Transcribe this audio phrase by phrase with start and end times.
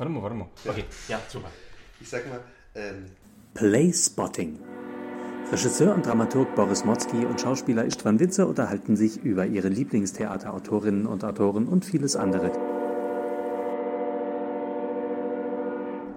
[0.00, 0.48] Warte mal, warte mal.
[0.66, 1.50] Okay, ja, super.
[2.00, 2.40] Ich sag mal,
[2.74, 3.04] ähm,
[3.52, 4.58] Playspotting.
[5.52, 11.22] Regisseur und Dramaturg Boris Motzki und Schauspieler Istvan Witzer unterhalten sich über ihre Lieblingstheaterautorinnen und
[11.22, 12.50] Autoren und vieles andere.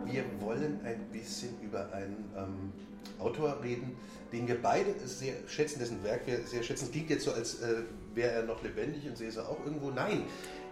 [0.06, 2.72] wir wollen ein bisschen über einen ähm,
[3.20, 3.98] Autor reden,
[4.34, 6.86] den wir beide sehr schätzen, dessen Werk wir sehr schätzen.
[6.86, 7.84] Es klingt jetzt so, als äh,
[8.16, 9.92] wäre er noch lebendig und säße auch irgendwo.
[9.92, 10.24] Nein,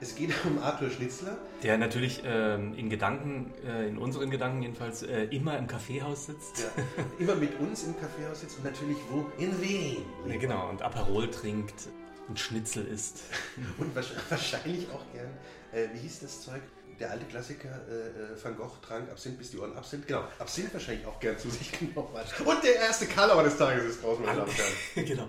[0.01, 1.37] es geht um Arthur Schnitzler.
[1.63, 6.65] Der natürlich ähm, in Gedanken, äh, in unseren Gedanken jedenfalls, äh, immer im Kaffeehaus sitzt.
[6.97, 9.25] Der immer mit uns im Kaffeehaus sitzt und natürlich wo?
[9.37, 9.97] In Wien.
[10.27, 11.87] Ja, genau, und Aperol trinkt
[12.27, 13.21] und Schnitzel isst.
[13.77, 15.29] Und wahrsch- wahrscheinlich auch gern,
[15.73, 16.61] äh, wie hieß das Zeug?
[17.01, 20.05] Der alte Klassiker äh, äh, Van Gogh trank Absinth, bis die Ohren Absinth.
[20.05, 22.39] Genau, Absinth wahrscheinlich auch gern zu sich genommen hat.
[22.41, 24.73] Und der erste Karlauer des Tages ist draußen, meine Damen und Herren.
[25.07, 25.27] genau.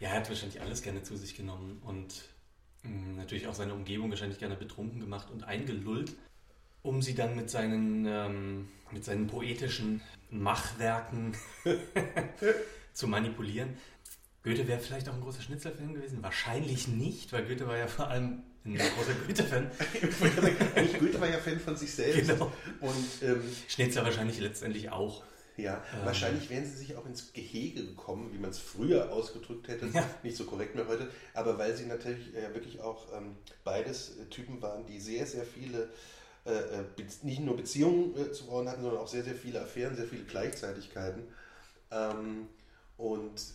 [0.00, 2.24] Ja, er hat wahrscheinlich alles gerne zu sich genommen und
[2.82, 6.12] mh, natürlich auch seine Umgebung wahrscheinlich gerne betrunken gemacht und eingelullt,
[6.82, 11.36] um sie dann mit seinen, ähm, mit seinen poetischen Machwerken
[12.94, 13.76] zu manipulieren.
[14.42, 16.20] Goethe wäre vielleicht auch ein großer Schnitzler-Fan gewesen.
[16.20, 19.70] Wahrscheinlich nicht, weil Goethe war ja vor allem ein großer Goethe-Fan.
[20.76, 22.28] Eigentlich Goethe war ja Fan von sich selbst.
[22.28, 22.52] Genau.
[22.80, 25.24] Und ähm, Schnitzler wahrscheinlich letztendlich auch.
[25.56, 26.06] ja, Ähm.
[26.06, 29.86] wahrscheinlich wären sie sich auch ins Gehege gekommen, wie man es früher ausgedrückt hätte.
[29.92, 30.08] Ja.
[30.22, 31.08] Nicht so korrekt mehr heute.
[31.34, 35.44] Aber weil sie natürlich äh, wirklich auch ähm, beides äh, Typen waren, die sehr, sehr
[35.44, 35.88] viele,
[36.46, 36.84] äh, äh,
[37.22, 40.22] nicht nur Beziehungen äh, zu Frauen hatten, sondern auch sehr, sehr viele Affären, sehr viele
[40.24, 41.24] Gleichzeitigkeiten.
[41.90, 42.48] Ähm,
[42.96, 43.54] und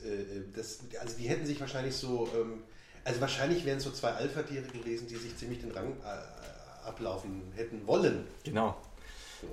[0.54, 2.64] das, also die hätten sich wahrscheinlich so, ähm,
[3.08, 7.54] also wahrscheinlich wären es so zwei Alpha-Tiere gewesen, die sich ziemlich den Rang äh, ablaufen
[7.56, 8.28] hätten wollen.
[8.44, 8.76] Genau.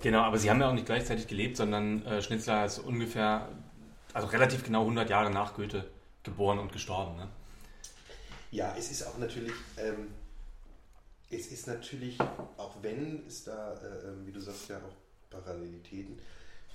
[0.02, 3.48] Genau, aber sie haben ja auch nicht gleichzeitig gelebt, sondern äh, Schnitzler ist ungefähr,
[4.12, 5.86] also relativ genau 100 Jahre nach Goethe
[6.25, 7.16] geboren und gestorben.
[7.16, 7.28] Ne?
[8.50, 10.08] Ja, es ist auch natürlich, ähm,
[11.30, 12.19] es ist natürlich,
[12.56, 14.97] auch wenn es da, äh, ähm, wie du sagst, ja auch
[15.30, 16.19] Parallelitäten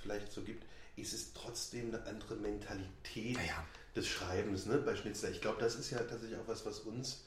[0.00, 0.64] vielleicht so gibt,
[0.96, 3.64] ist es trotzdem eine andere Mentalität Ja, ja.
[3.96, 5.30] Des Schreibens ne, bei Schnitzler.
[5.30, 7.24] Ich glaube, das ist ja tatsächlich auch was, was uns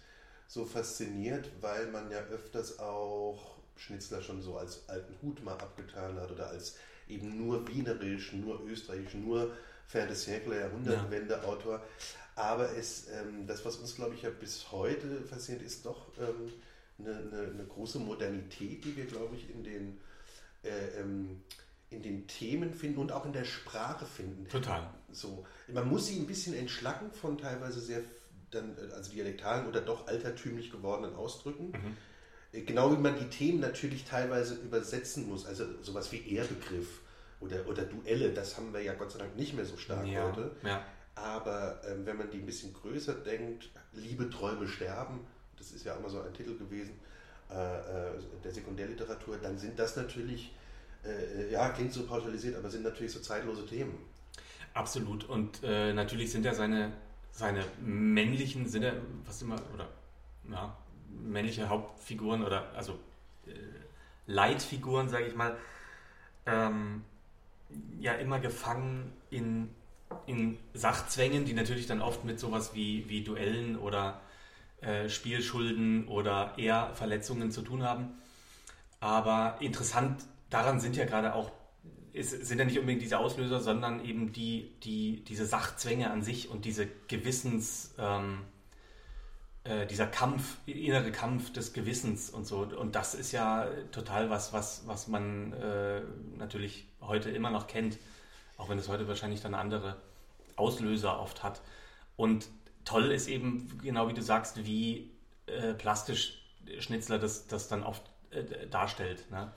[0.47, 6.19] so fasziniert, weil man ja öfters auch Schnitzler schon so als alten Hut mal abgetan
[6.19, 6.75] hat oder als
[7.07, 9.51] eben nur wienerisch, nur österreichisch, nur
[9.87, 11.83] Fin de siècle, Jahrhundertwende-Autor.
[12.35, 16.51] Aber es, ähm, das, was uns, glaube ich, ja bis heute fasziniert, ist doch ähm,
[16.99, 19.99] eine, eine, eine große Modernität, die wir, glaube ich, in den,
[20.63, 21.41] äh, ähm,
[21.93, 24.47] in den Themen finden und auch in der Sprache finden.
[24.49, 24.89] Total.
[25.11, 28.01] So, man muss sie ein bisschen entschlacken von teilweise sehr
[28.51, 31.73] dann, äh, also dialektalen oder doch altertümlich gewordenen Ausdrücken.
[32.51, 37.01] Äh, Genau wie man die Themen natürlich teilweise übersetzen muss, also sowas wie Ehrbegriff
[37.39, 40.27] oder, oder Duelle, das haben wir ja Gott sei Dank nicht mehr so stark Ja,
[40.27, 40.51] heute.
[40.63, 40.85] ja.
[41.15, 45.19] Aber ähm, wenn man die ein bisschen größer denkt, Liebe, Träume, Sterben,
[45.57, 46.93] das ist ja auch mal so ein Titel gewesen
[47.51, 48.11] äh, äh,
[48.43, 50.53] der Sekundärliteratur, dann sind das natürlich,
[51.05, 53.97] äh, ja, klingt so pauschalisiert, aber sind natürlich so zeitlose Themen.
[54.73, 55.25] Absolut.
[55.25, 56.93] Und äh, natürlich sind ja seine,
[57.31, 58.85] seine männlichen, sind
[59.25, 59.87] was immer, oder
[60.49, 60.75] ja,
[61.09, 62.93] männliche Hauptfiguren oder also
[63.45, 63.51] äh,
[64.25, 65.55] Leitfiguren, sage ich mal,
[66.45, 67.03] ähm,
[67.99, 69.69] ja immer gefangen in,
[70.25, 74.21] in Sachzwängen, die natürlich dann oft mit sowas wie, wie Duellen oder
[74.81, 78.09] äh, Spielschulden oder Ehrverletzungen zu tun haben.
[78.99, 81.51] Aber interessant daran sind ja gerade auch,
[82.13, 86.49] es sind ja nicht unbedingt diese Auslöser, sondern eben die, die, diese Sachzwänge an sich
[86.49, 88.41] und diese Gewissens, ähm,
[89.63, 92.59] äh, dieser Kampf, innere Kampf des Gewissens und so.
[92.59, 96.01] Und das ist ja total was, was, was man äh,
[96.37, 97.97] natürlich heute immer noch kennt,
[98.57, 99.95] auch wenn es heute wahrscheinlich dann andere
[100.55, 101.61] Auslöser oft hat.
[102.15, 102.47] Und
[102.85, 105.11] toll ist eben, genau wie du sagst, wie
[105.47, 106.39] äh, plastisch
[106.79, 109.29] Schnitzler das, das dann oft äh, darstellt.
[109.31, 109.51] Ne?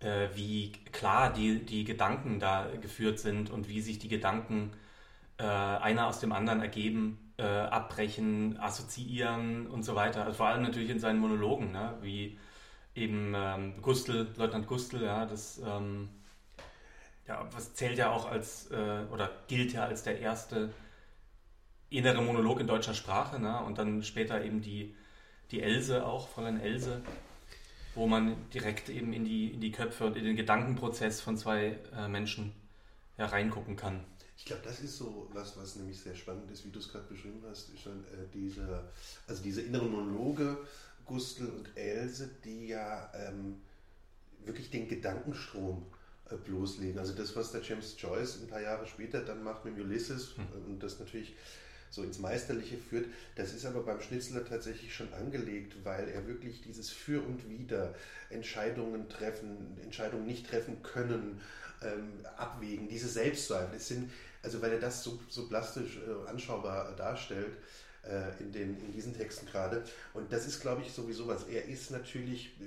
[0.00, 4.72] Äh, wie klar die, die Gedanken da geführt sind und wie sich die Gedanken
[5.38, 10.24] äh, einer aus dem anderen ergeben, äh, abbrechen, assoziieren und so weiter.
[10.24, 11.98] Also vor allem natürlich in seinen Monologen, ne?
[12.02, 12.38] wie
[12.94, 16.08] eben ähm, Gustl, Leutnant Gustl, ja, das ähm,
[17.28, 20.70] ja, was zählt ja auch als, äh, oder gilt ja als der erste
[21.88, 23.62] innere Monolog in deutscher Sprache, ne?
[23.64, 24.94] und dann später eben die,
[25.50, 27.02] die Else auch, Fräulein Else,
[28.00, 31.78] wo man direkt eben in die, in die Köpfe und in den Gedankenprozess von zwei
[31.94, 32.54] äh, Menschen
[33.18, 34.02] ja, reingucken kann.
[34.38, 37.04] Ich glaube, das ist so was, was nämlich sehr spannend ist, wie du es gerade
[37.06, 38.88] beschrieben hast, ist schon, äh, diese,
[39.28, 40.56] also diese inneren Monologe,
[41.04, 43.60] Gustl und Else, die ja ähm,
[44.46, 45.84] wirklich den Gedankenstrom
[46.30, 46.98] äh, bloßlegen.
[46.98, 50.72] Also das, was der James Joyce ein paar Jahre später dann macht mit Ulysses Hm.
[50.72, 51.34] und das natürlich
[51.90, 53.06] so ins Meisterliche führt.
[53.34, 57.94] Das ist aber beim Schnitzler tatsächlich schon angelegt, weil er wirklich dieses Für und Wider,
[58.30, 61.40] Entscheidungen treffen, Entscheidungen nicht treffen können,
[61.82, 63.76] ähm, abwägen, diese Selbstzweifel.
[63.76, 64.10] Es sind,
[64.42, 67.56] also weil er das so, so plastisch äh, anschaubar darstellt,
[68.02, 69.82] äh, in, den, in diesen Texten gerade.
[70.14, 71.44] Und das ist, glaube ich, sowieso was.
[71.44, 72.64] Er ist natürlich äh,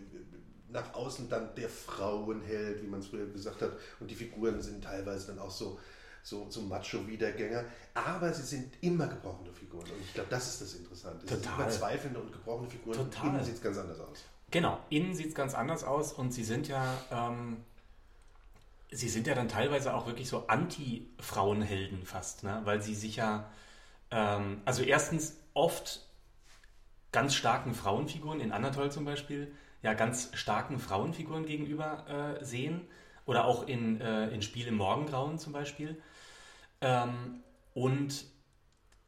[0.70, 3.72] nach außen dann der Frauenheld, wie man es früher gesagt hat.
[4.00, 5.80] Und die Figuren sind teilweise dann auch so,
[6.24, 7.66] so, so Macho-Wiedergänger.
[7.94, 9.84] Aber sie sind immer gebrochene Figuren.
[9.84, 11.26] Und ich glaube, das ist das Interessante.
[11.26, 11.44] Es Total.
[11.44, 12.98] sind immer zweifelnde und gebrochene Figuren.
[12.98, 13.30] Total.
[13.30, 14.24] Innen sieht es ganz anders aus.
[14.50, 17.58] Genau, innen sieht es ganz anders aus und sie sind ja, ähm,
[18.92, 22.62] sie sind ja dann teilweise auch wirklich so Anti-Frauenhelden fast, ne?
[22.64, 23.50] weil sie sich ja,
[24.12, 26.08] ähm, also erstens oft
[27.12, 32.82] ganz starken Frauenfiguren, in Anatol zum Beispiel, ja ganz starken Frauenfiguren gegenüber äh, sehen
[33.26, 36.02] oder auch in, äh, in Spiel im Morgengrauen zum Beispiel.
[36.84, 37.42] Ähm,
[37.74, 38.26] und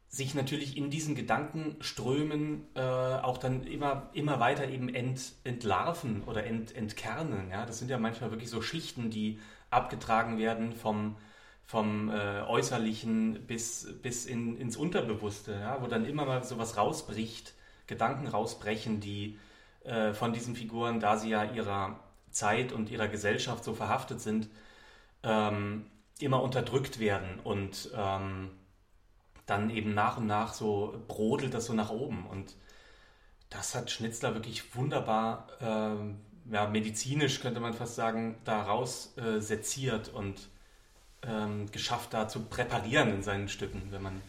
[0.08, 6.46] sich natürlich in diesen Gedankenströmen äh, auch dann immer, immer weiter eben ent, entlarven oder
[6.46, 7.50] ent, entkernen.
[7.50, 7.66] Ja?
[7.66, 9.40] Das sind ja manchmal wirklich so Schichten, die
[9.70, 11.18] abgetragen werden vom,
[11.66, 15.82] vom äh, Äußerlichen bis, bis in, ins Unterbewusste, ja?
[15.82, 17.54] wo dann immer mal sowas rausbricht,
[17.86, 19.38] Gedanken rausbrechen, die
[19.84, 22.00] äh, von diesen Figuren, da sie ja ihrer
[22.32, 24.48] Zeit und ihrer Gesellschaft so verhaftet sind,
[25.24, 25.88] ähm,
[26.20, 28.52] immer unterdrückt werden und ähm,
[29.46, 32.26] dann eben nach und nach so brodelt das so nach oben.
[32.26, 32.56] Und
[33.50, 36.20] das hat Schnitzler wirklich wunderbar, ähm,
[36.52, 40.50] ja, medizinisch könnte man fast sagen, da raus äh, seziert und
[41.24, 44.22] ähm, geschafft, da zu präparieren in seinen Stücken, wenn man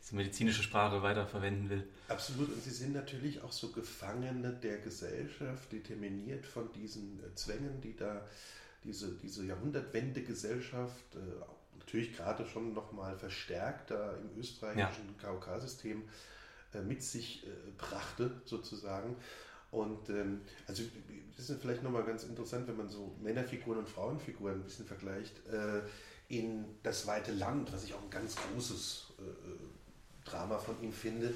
[0.00, 1.88] diese medizinische Sprache weiterverwenden will.
[2.08, 7.80] Absolut, und sie sind natürlich auch so Gefangene der Gesellschaft, determiniert von diesen äh, Zwängen,
[7.80, 8.24] die da
[8.86, 15.28] diese, diese Jahrhundertwende-Gesellschaft, äh, natürlich gerade schon nochmal verstärkt da im österreichischen ja.
[15.28, 16.02] KOK-System
[16.74, 19.16] äh, mit sich äh, brachte, sozusagen.
[19.70, 20.82] Und ähm, also
[21.36, 25.34] das ist vielleicht nochmal ganz interessant, wenn man so Männerfiguren und Frauenfiguren ein bisschen vergleicht.
[25.48, 25.82] Äh,
[26.28, 31.32] in Das weite Land, was ich auch ein ganz großes äh, Drama von ihm finde,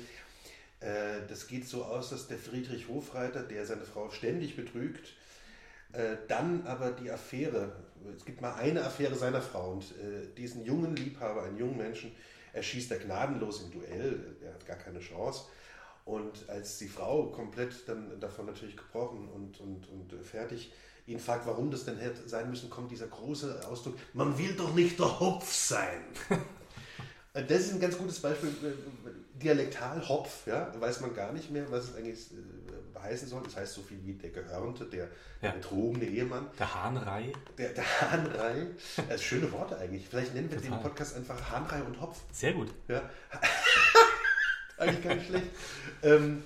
[0.80, 5.12] äh, das geht so aus, dass der Friedrich Hofreiter, der seine Frau ständig betrügt,
[5.92, 7.72] äh, dann aber die Affäre,
[8.16, 12.12] es gibt mal eine Affäre seiner Frau und äh, diesen jungen Liebhaber, einen jungen Menschen,
[12.52, 15.44] erschießt er gnadenlos im Duell, er hat gar keine Chance.
[16.04, 20.72] Und als die Frau komplett dann davon natürlich gebrochen und, und, und fertig
[21.06, 24.74] ihn fragt, warum das denn hätte sein müssen, kommt dieser große Ausdruck, man will doch
[24.74, 26.00] nicht der Hopf sein.
[27.32, 28.50] das ist ein ganz gutes Beispiel,
[29.34, 33.42] dialektal Hopf, ja, weiß man gar nicht mehr, was es eigentlich äh, heißen soll.
[33.42, 35.08] Das heißt so viel wie der Gehörnte, der,
[35.40, 35.52] ja.
[35.52, 36.46] betrogene Ehemann.
[36.58, 37.32] Der Hahnrei.
[37.56, 38.66] Der, der Hahnrei.
[39.08, 40.06] Das schöne Worte eigentlich.
[40.08, 40.78] Vielleicht nennen wir Total.
[40.78, 42.18] den Podcast einfach Hahnrei und Hopf.
[42.32, 42.72] Sehr gut.
[42.88, 43.08] Ja.
[44.78, 45.46] eigentlich gar nicht schlecht.
[46.02, 46.42] Ähm,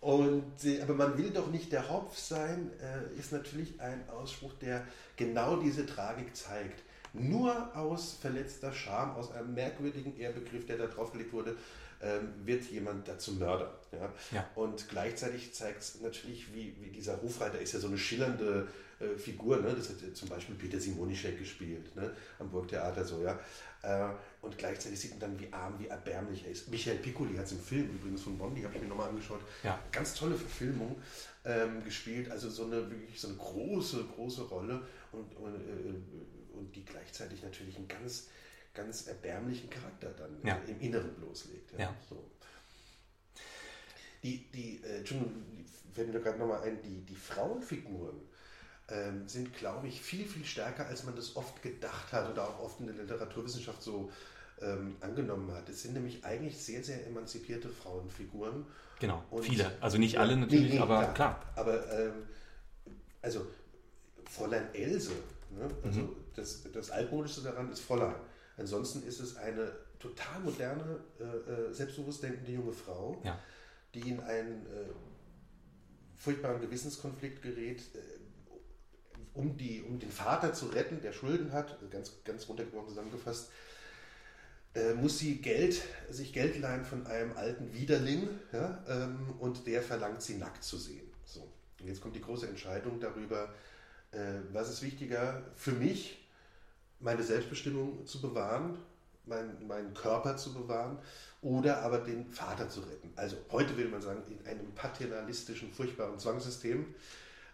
[0.00, 0.52] und,
[0.82, 4.84] aber man will doch nicht der Hopf sein, äh, ist natürlich ein Ausspruch, der
[5.16, 6.82] genau diese Tragik zeigt.
[7.14, 11.56] Nur aus verletzter Scham, aus einem merkwürdigen Ehrbegriff, der da draufgelegt wurde,
[12.00, 13.78] ähm, wird jemand dazu Mörder.
[13.92, 14.12] Ja?
[14.32, 14.50] ja.
[14.54, 18.66] Und gleichzeitig zeigt es natürlich, wie, wie dieser Hofreiter ist ja so eine schillernde
[18.98, 19.58] äh, Figur.
[19.58, 19.74] Ne?
[19.74, 22.10] Das hat zum Beispiel Peter Simonischek gespielt ne?
[22.38, 23.38] am Burgtheater so, ja.
[23.82, 24.08] Äh,
[24.40, 26.68] und gleichzeitig sieht man dann, wie arm, wie erbärmlich er ist.
[26.68, 29.40] Michael Piccoli hat es im Film übrigens von Bondi, habe ich mir nochmal angeschaut.
[29.62, 29.78] Ja.
[29.90, 30.96] Ganz tolle Verfilmung
[31.44, 32.30] ähm, gespielt.
[32.30, 34.82] Also so eine wirklich so eine große, große Rolle
[35.12, 35.94] und, und, äh,
[36.52, 38.28] und die gleichzeitig natürlich einen ganz,
[38.74, 40.60] ganz erbärmlichen Charakter dann ja.
[40.66, 41.72] im Inneren bloßlegt.
[41.72, 41.78] Ja.
[41.78, 41.96] ja.
[42.08, 42.30] So.
[44.22, 45.32] Die, die, äh, Entschuldigung,
[45.92, 48.20] fällt mir gerade nochmal ein, die, die Frauenfiguren
[48.88, 52.60] ähm, sind, glaube ich, viel, viel stärker, als man das oft gedacht hat oder auch
[52.60, 54.10] oft in der Literaturwissenschaft so
[54.60, 55.68] ähm, angenommen hat.
[55.68, 58.64] Es sind nämlich eigentlich sehr, sehr emanzipierte Frauenfiguren.
[59.00, 59.72] Genau, und, viele.
[59.80, 61.14] Also nicht alle natürlich, nee, nee, aber klar.
[61.14, 61.52] klar.
[61.56, 62.12] Aber ähm,
[63.20, 63.46] also
[64.30, 65.12] Fräulein Else,
[65.50, 65.68] ne?
[65.84, 66.16] also mhm.
[66.34, 68.14] Das, das Altmodischste daran ist Fräulein.
[68.56, 73.38] Ansonsten ist es eine total moderne, äh, äh selbstbewusst denkende junge Frau, ja.
[73.94, 74.90] die in einen äh,
[76.16, 77.98] furchtbaren Gewissenskonflikt gerät, äh,
[79.34, 83.50] um, die, um den Vater zu retten, der Schulden hat, also ganz, ganz runtergebrochen zusammengefasst,
[84.74, 89.82] äh, muss sie Geld, sich Geld leihen von einem alten Widerling ja, ähm, und der
[89.82, 91.10] verlangt sie nackt zu sehen.
[91.24, 91.46] So.
[91.80, 93.52] Und jetzt kommt die große Entscheidung darüber,
[94.12, 94.18] äh,
[94.52, 96.21] was ist wichtiger für mich,
[97.02, 98.78] meine Selbstbestimmung zu bewahren,
[99.26, 100.98] mein, meinen Körper zu bewahren
[101.42, 103.12] oder aber den Vater zu retten.
[103.16, 106.94] Also heute will man sagen, in einem paternalistischen, furchtbaren Zwangssystem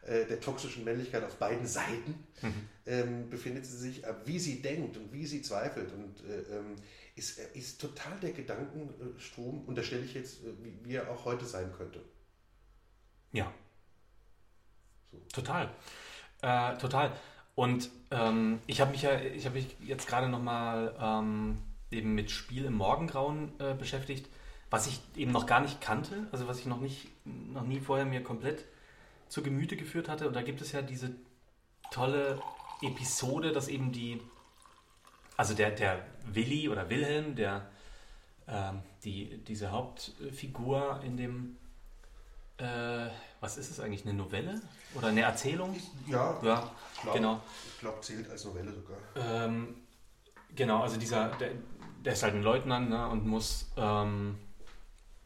[0.02, 2.68] äh, der toxischen Männlichkeit auf beiden Seiten mhm.
[2.86, 6.76] ähm, befindet sie sich, wie sie denkt und wie sie zweifelt und äh, ähm,
[7.16, 11.72] ist, ist total der Gedankenstrom, unterstelle ich jetzt, äh, wie, wie er auch heute sein
[11.76, 12.00] könnte.
[13.32, 13.52] Ja.
[15.10, 15.18] So.
[15.32, 15.70] Total.
[16.42, 17.12] Äh, total.
[17.58, 21.58] Und ähm, ich habe mich ja, ich habe mich jetzt gerade nochmal ähm,
[21.90, 24.28] eben mit Spiel im Morgengrauen äh, beschäftigt,
[24.70, 28.06] was ich eben noch gar nicht kannte, also was ich noch nicht, noch nie vorher
[28.06, 28.64] mir komplett
[29.28, 30.28] zu Gemüte geführt hatte.
[30.28, 31.16] Und da gibt es ja diese
[31.90, 32.40] tolle
[32.80, 34.20] Episode, dass eben die,
[35.36, 37.68] also der, der Willi oder Wilhelm, der
[38.46, 41.56] ähm, die, diese Hauptfigur in dem,
[42.58, 43.08] äh,
[43.40, 44.60] was ist es eigentlich, eine Novelle
[44.94, 45.76] oder eine Erzählung?
[46.06, 47.40] Ja, ja ich glaub, genau.
[47.74, 48.98] Ich glaube, zählt als Novelle sogar.
[49.16, 49.76] Ähm,
[50.54, 51.50] genau, also dieser, der,
[52.04, 54.38] der, ist halt ein Leutnant ne, und muss, ähm,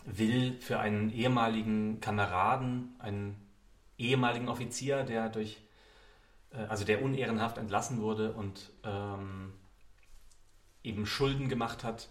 [0.05, 3.37] will für einen ehemaligen Kameraden, einen
[3.99, 5.59] ehemaligen Offizier, der durch,
[6.53, 9.55] äh, also der unehrenhaft entlassen wurde und ähm,
[10.85, 12.09] eben Schulden gemacht hat.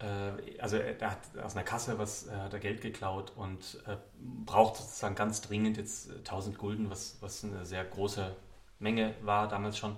[0.00, 3.96] Äh, also er, hat aus einer Kasse was, er hat er Geld geklaut und äh,
[4.44, 8.34] braucht sozusagen ganz dringend jetzt 1000 Gulden, was, was eine sehr große
[8.78, 9.96] Menge war damals schon.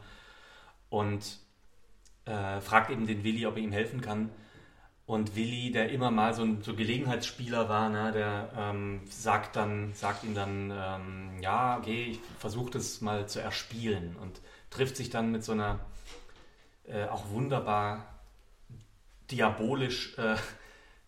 [0.91, 1.39] Und
[2.25, 4.31] äh, fragt eben den Willi, ob er ihm helfen kann.
[5.05, 9.93] Und Willi, der immer mal so ein so Gelegenheitsspieler war, ne, der ähm, sagt dann,
[9.95, 14.41] sagt ihm dann, ähm, ja, okay, ich versuche das mal zu erspielen und
[14.71, 15.81] trifft sich dann mit so einer
[16.85, 18.12] äh, auch wunderbar
[19.31, 20.37] diabolisch äh,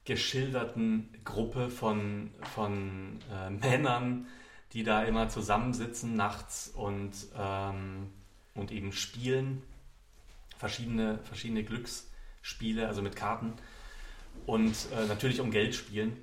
[0.04, 4.26] geschilderten Gruppe von, von äh, Männern,
[4.73, 8.11] die da immer zusammensitzen nachts und, ähm,
[8.54, 9.62] und eben spielen.
[10.59, 13.54] Verschiedene, verschiedene Glücksspiele, also mit Karten
[14.47, 16.16] und äh, natürlich um Geld spielen.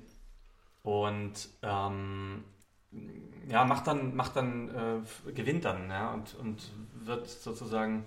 [0.82, 2.44] Und ähm,
[3.48, 6.62] ja, macht dann, macht dann äh, gewinnt dann, ja, und, und
[6.94, 8.06] wird sozusagen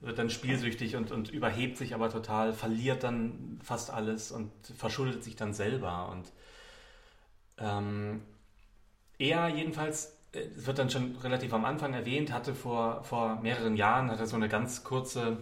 [0.00, 5.24] wird dann spielsüchtig und, und überhebt sich aber total, verliert dann fast alles und verschuldet
[5.24, 6.10] sich dann selber.
[6.10, 6.32] Und
[7.58, 8.22] ähm,
[9.18, 14.10] er jedenfalls, es wird dann schon relativ am Anfang erwähnt, hatte vor, vor mehreren Jahren,
[14.10, 15.38] hatte so eine ganz kurze,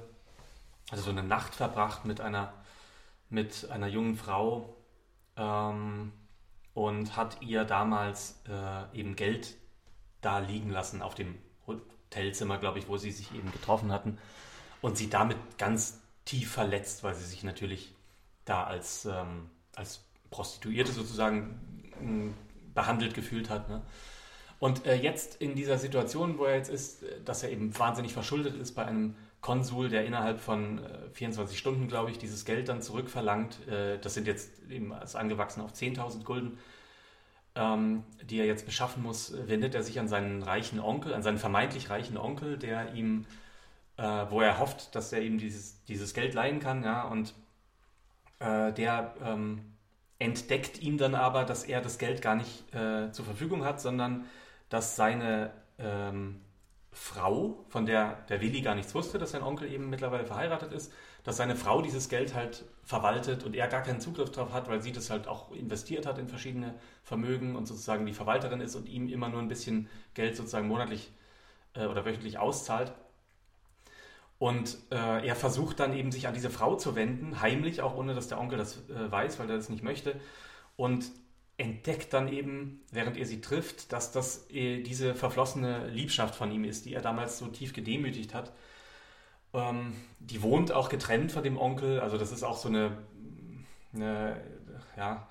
[0.90, 2.52] also so eine Nacht verbracht mit einer
[3.28, 4.76] mit einer jungen Frau
[5.36, 6.12] ähm,
[6.74, 9.56] und hat ihr damals äh, eben Geld
[10.20, 11.36] da liegen lassen auf dem
[11.66, 14.18] Hotelzimmer, glaube ich, wo sie sich eben getroffen hatten
[14.86, 17.92] und sie damit ganz tief verletzt, weil sie sich natürlich
[18.44, 21.58] da als, ähm, als Prostituierte sozusagen
[22.00, 23.68] äh, behandelt gefühlt hat.
[23.68, 23.82] Ne?
[24.60, 28.12] Und äh, jetzt in dieser Situation, wo er jetzt ist, äh, dass er eben wahnsinnig
[28.12, 32.68] verschuldet ist bei einem Konsul, der innerhalb von äh, 24 Stunden, glaube ich, dieses Geld
[32.68, 33.66] dann zurückverlangt.
[33.66, 36.58] Äh, das sind jetzt eben angewachsen auf 10.000 Gulden,
[37.56, 39.34] ähm, die er jetzt beschaffen muss.
[39.48, 43.26] Wendet er sich an seinen reichen Onkel, an seinen vermeintlich reichen Onkel, der ihm,
[43.96, 46.82] äh, wo er hofft, dass er ihm dieses, dieses Geld leihen kann.
[46.82, 47.34] Ja, und
[48.38, 49.76] äh, der ähm,
[50.18, 54.26] entdeckt ihm dann aber, dass er das Geld gar nicht äh, zur Verfügung hat, sondern
[54.68, 56.40] dass seine ähm,
[56.92, 60.92] Frau, von der der Willi gar nichts wusste, dass sein Onkel eben mittlerweile verheiratet ist,
[61.24, 64.80] dass seine Frau dieses Geld halt verwaltet und er gar keinen Zugriff darauf hat, weil
[64.80, 68.88] sie das halt auch investiert hat in verschiedene Vermögen und sozusagen die Verwalterin ist und
[68.88, 71.12] ihm immer nur ein bisschen Geld sozusagen monatlich
[71.74, 72.92] äh, oder wöchentlich auszahlt.
[74.38, 78.14] Und äh, er versucht dann eben sich an diese Frau zu wenden, heimlich, auch ohne
[78.14, 80.20] dass der Onkel das äh, weiß, weil er das nicht möchte.
[80.76, 81.10] Und
[81.58, 86.64] entdeckt dann eben, während er sie trifft, dass das äh, diese verflossene Liebschaft von ihm
[86.64, 88.52] ist, die er damals so tief gedemütigt hat.
[89.54, 92.98] Ähm, die wohnt auch getrennt von dem Onkel, also das ist auch so eine,
[93.94, 94.38] eine
[94.98, 95.28] ja,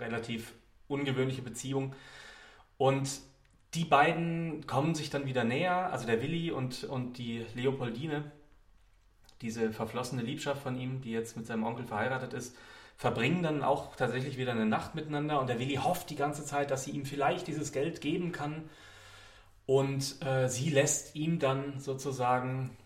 [0.00, 0.52] relativ
[0.88, 1.94] ungewöhnliche Beziehung.
[2.76, 3.08] Und
[3.74, 8.32] die beiden kommen sich dann wieder näher, also der Willi und, und die Leopoldine,
[9.42, 12.56] diese verflossene Liebschaft von ihm, die jetzt mit seinem Onkel verheiratet ist,
[12.96, 16.70] verbringen dann auch tatsächlich wieder eine Nacht miteinander und der Willi hofft die ganze Zeit,
[16.70, 18.68] dass sie ihm vielleicht dieses Geld geben kann
[19.66, 22.76] und äh, sie lässt ihm dann sozusagen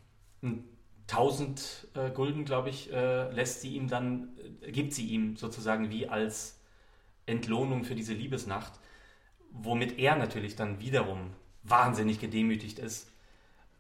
[1.08, 5.90] 1000 äh, Gulden, glaube ich, äh, lässt sie ihm dann, äh, gibt sie ihm sozusagen
[5.90, 6.60] wie als
[7.24, 8.72] Entlohnung für diese Liebesnacht,
[9.50, 11.30] womit er natürlich dann wiederum
[11.62, 13.08] wahnsinnig gedemütigt ist,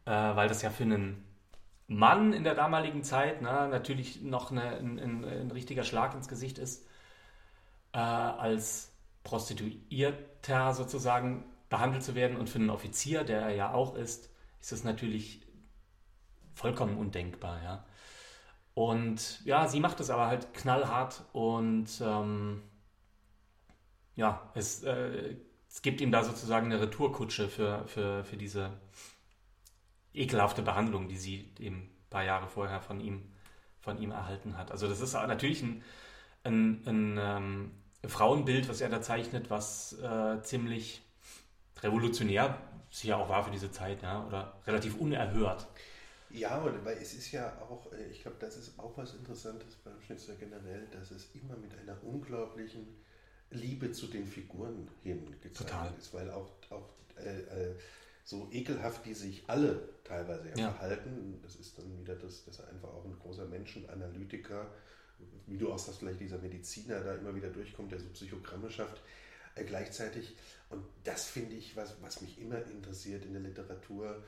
[0.04, 1.24] äh, weil das ja für einen
[1.88, 6.28] Mann in der damaligen Zeit na, natürlich noch eine, ein, ein, ein, richtiger Schlag ins
[6.28, 6.86] Gesicht ist,
[7.92, 8.92] äh, als
[9.24, 14.72] Prostituierter sozusagen behandelt zu werden und für einen Offizier, der er ja auch ist, ist
[14.72, 15.42] das natürlich
[16.54, 17.84] vollkommen undenkbar, ja.
[18.74, 22.62] Und ja, sie macht es aber halt knallhart und ähm,
[24.16, 25.36] ja, es, äh,
[25.68, 28.70] es gibt ihm da sozusagen eine Retourkutsche für, für, für diese
[30.14, 33.32] ekelhafte Behandlung, die sie eben ein paar Jahre vorher von ihm
[33.82, 34.70] von ihm erhalten hat.
[34.70, 35.82] Also das ist natürlich ein,
[36.44, 37.70] ein, ein ähm,
[38.06, 41.02] Frauenbild, was er da zeichnet, was äh, ziemlich
[41.80, 42.58] revolutionär
[42.90, 45.66] sicher auch war für diese Zeit, ja, oder relativ unerhört.
[46.30, 50.00] Ja, weil es ist ja auch, äh, ich glaube, das ist auch was Interessantes beim
[50.00, 52.86] Schnitzer generell, dass es immer mit einer unglaublichen
[53.50, 56.88] Liebe zu den Figuren hingezeichnet ist, weil auch, auch
[57.18, 57.74] äh, äh,
[58.24, 60.70] so ekelhaft die sich alle teilweise ja, ja.
[60.72, 64.70] verhalten, das ist dann wieder das, dass er einfach auch ein großer Menschenanalytiker,
[65.46, 69.00] wie du auch sagst, vielleicht dieser Mediziner da immer wieder durchkommt, der so Psychogramme schafft,
[69.54, 70.36] äh, gleichzeitig.
[70.70, 74.22] Und das finde ich, was, was mich immer interessiert in der Literatur,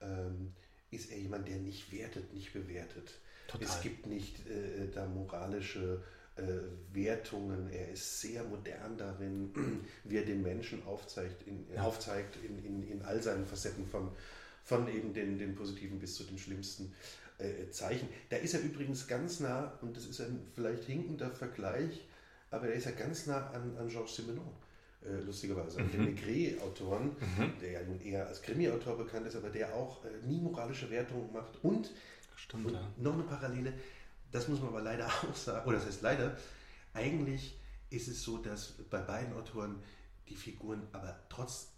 [0.00, 0.52] ähm,
[0.90, 3.14] ist er jemand, der nicht wertet, nicht bewertet.
[3.48, 3.66] Total.
[3.66, 6.15] Es gibt nicht äh, da moralische äh,
[6.92, 7.70] Wertungen.
[7.70, 9.50] Er ist sehr modern darin,
[10.04, 11.82] wie er den Menschen aufzeigt, in, ja.
[11.82, 14.10] aufzeigt in, in, in all seinen Facetten, von,
[14.64, 16.92] von eben den, den positiven bis zu den schlimmsten
[17.38, 18.08] äh, Zeichen.
[18.30, 22.06] Da ist er übrigens ganz nah, und das ist ein vielleicht hinkender Vergleich,
[22.50, 24.52] aber er ist ja ganz nah an, an Georges Simenon
[25.04, 25.90] äh, lustigerweise, mhm.
[25.90, 27.52] den Maigret-Autoren, mhm.
[27.60, 31.32] der ja nun eher als Krimi-Autor bekannt ist, aber der auch äh, nie moralische Wertungen
[31.32, 31.62] macht.
[31.62, 31.90] Und,
[32.36, 32.92] Stimmt, und ja.
[32.98, 33.72] noch eine Parallele,
[34.32, 36.36] das muss man aber leider auch sagen, oder das heißt leider,
[36.94, 37.58] eigentlich
[37.90, 39.82] ist es so, dass bei beiden Autoren
[40.28, 41.68] die Figuren aber trotz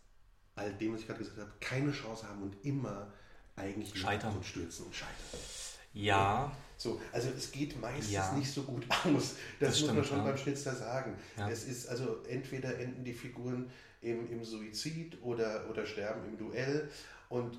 [0.55, 3.13] all dem, was ich gerade gesagt habe, keine Chance haben und immer
[3.57, 5.41] eigentlich scheitern und stürzen und scheitern.
[5.93, 6.53] Ja.
[6.77, 8.33] So, also es geht meistens ja.
[8.33, 9.35] nicht so gut aus.
[9.59, 10.25] Das, das muss man schon ja.
[10.25, 11.17] beim Schnitzer sagen.
[11.37, 11.51] Ja.
[11.51, 16.89] Es ist also entweder enden die Figuren im, im Suizid oder, oder sterben im Duell.
[17.29, 17.59] Und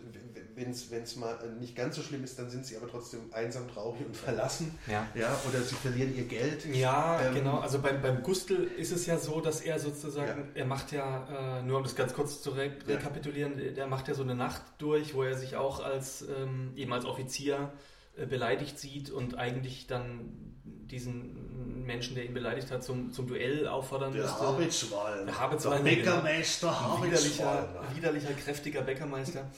[0.55, 4.03] wenn es mal nicht ganz so schlimm ist, dann sind sie aber trotzdem einsam, traurig
[4.03, 4.77] und verlassen.
[4.88, 5.07] Ja.
[5.13, 6.65] ja oder sie verlieren ihr Geld.
[6.73, 7.59] Ja, ähm, genau.
[7.59, 10.61] Also beim, beim Gustl ist es ja so, dass er sozusagen, ja.
[10.61, 13.83] er macht ja, äh, nur um das ganz kurz zu re rekapitulieren, ja.
[13.83, 17.05] er macht ja so eine Nacht durch, wo er sich auch als ähm, eben als
[17.05, 17.71] Offizier
[18.17, 23.68] äh, beleidigt sieht und eigentlich dann diesen Menschen, der ihn beleidigt hat, zum, zum Duell
[23.68, 24.39] auffordern der müsste.
[24.39, 25.25] Habitswall.
[25.25, 25.84] Der Habitswall.
[25.84, 27.08] Der Bäckermeister Habitswall.
[27.08, 29.50] Widerlicher, widerlicher, kräftiger Bäckermeister,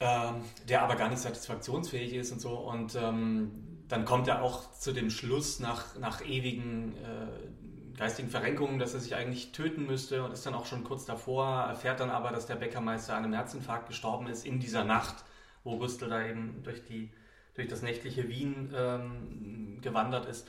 [0.00, 2.50] ähm, der aber gar nicht satisfaktionsfähig ist und so.
[2.50, 8.78] Und ähm, dann kommt er auch zu dem Schluss nach, nach ewigen äh, geistigen Verrenkungen,
[8.78, 12.10] dass er sich eigentlich töten müsste und ist dann auch schon kurz davor, erfährt dann
[12.10, 15.16] aber, dass der Bäckermeister an einem Herzinfarkt gestorben ist in dieser Nacht,
[15.64, 17.10] wo Gustl da eben durch die
[17.58, 20.48] durch das nächtliche Wien ähm, gewandert ist.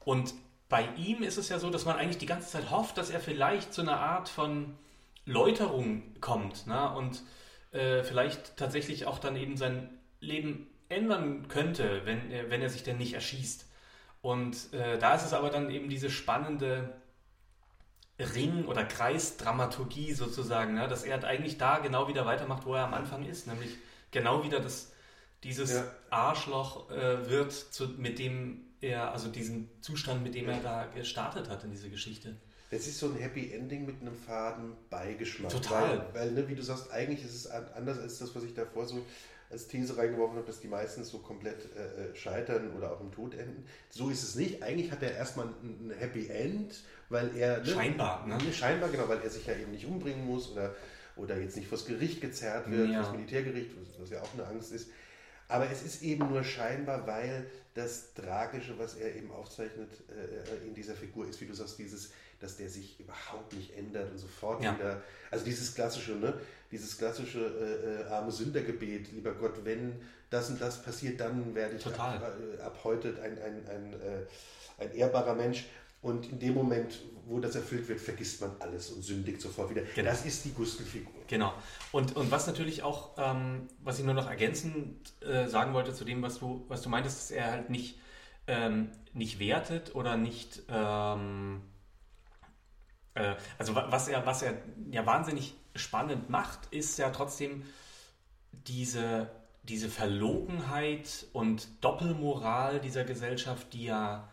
[0.00, 0.34] Und
[0.68, 3.20] bei ihm ist es ja so, dass man eigentlich die ganze Zeit hofft, dass er
[3.20, 4.74] vielleicht zu einer Art von
[5.24, 6.94] Läuterung kommt ne?
[6.94, 7.22] und
[7.72, 9.88] äh, vielleicht tatsächlich auch dann eben sein
[10.20, 13.66] Leben ändern könnte, wenn er, wenn er sich denn nicht erschießt.
[14.20, 16.94] Und äh, da ist es aber dann eben diese spannende
[18.18, 20.88] Ring- oder Kreisdramaturgie sozusagen, ne?
[20.88, 23.78] dass er eigentlich da genau wieder weitermacht, wo er am Anfang ist, nämlich
[24.10, 24.93] genau wieder das
[25.44, 25.84] dieses ja.
[26.10, 31.48] Arschloch äh, wird, zu, mit dem er, also diesen Zustand, mit dem er da gestartet
[31.48, 32.36] hat in diese Geschichte.
[32.70, 35.50] Es ist so ein Happy Ending mit einem faden Beigeschmack.
[35.50, 36.10] Total.
[36.12, 38.86] Weil, weil ne, wie du sagst, eigentlich ist es anders als das, was ich davor
[38.86, 39.04] so
[39.50, 43.12] als These reingeworfen habe, dass die meistens so komplett äh, äh scheitern oder auch im
[43.12, 43.64] Tod enden.
[43.90, 44.62] So ist es nicht.
[44.62, 47.58] Eigentlich hat er erstmal ein, ein Happy End, weil er.
[47.58, 48.38] Ne, scheinbar, ne?
[48.52, 50.74] Scheinbar, genau, weil er sich ja eben nicht umbringen muss oder,
[51.16, 53.02] oder jetzt nicht vors Gericht gezerrt wird, ja.
[53.02, 54.90] vors Militärgericht, was ja auch eine Angst ist.
[55.48, 60.74] Aber es ist eben nur scheinbar, weil das Tragische, was er eben aufzeichnet äh, in
[60.74, 64.62] dieser Figur, ist, wie du sagst, dieses, dass der sich überhaupt nicht ändert und sofort
[64.62, 64.74] ja.
[64.74, 65.02] wieder.
[65.30, 66.34] Also dieses klassische, ne?
[66.70, 71.76] Dieses klassische äh, äh arme Sündergebet, lieber Gott, wenn das und das passiert, dann werde
[71.76, 75.66] ich ab, äh, ab, heute ein, ein, ein, äh, ein ehrbarer Mensch.
[76.04, 79.80] Und in dem Moment, wo das erfüllt wird, vergisst man alles und sündigt sofort wieder.
[79.94, 80.10] Genau.
[80.10, 81.10] Das ist die Gustl-Figur.
[81.28, 81.54] Genau.
[81.92, 86.04] Und, und was natürlich auch, ähm, was ich nur noch ergänzend äh, sagen wollte zu
[86.04, 87.98] dem, was du, was du meintest, dass er halt nicht,
[88.46, 91.62] ähm, nicht wertet oder nicht, ähm,
[93.14, 94.58] äh, also was er, was er
[94.90, 97.62] ja wahnsinnig spannend macht, ist ja trotzdem
[98.52, 99.30] diese,
[99.62, 104.28] diese Verlogenheit und Doppelmoral dieser Gesellschaft, die ja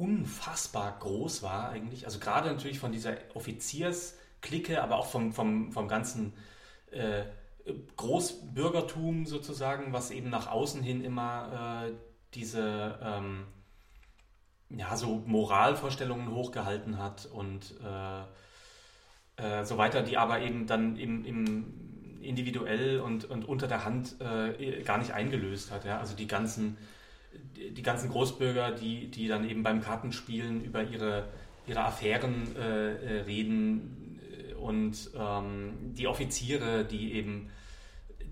[0.00, 2.06] unfassbar groß war eigentlich.
[2.06, 6.32] Also gerade natürlich von dieser Offiziersklicke, aber auch vom, vom, vom ganzen
[6.90, 7.24] äh,
[7.96, 11.92] Großbürgertum sozusagen, was eben nach außen hin immer äh,
[12.32, 13.46] diese ähm,
[14.70, 18.22] ja, so Moralvorstellungen hochgehalten hat und äh,
[19.60, 24.16] äh so weiter, die aber eben dann im, im individuell und, und unter der Hand
[24.20, 25.84] äh, gar nicht eingelöst hat.
[25.84, 25.98] Ja?
[25.98, 26.78] Also die ganzen
[27.32, 31.28] die ganzen Großbürger, die, die dann eben beim Kartenspielen über ihre,
[31.66, 37.50] ihre Affären äh, äh reden äh, und ähm, die Offiziere, die eben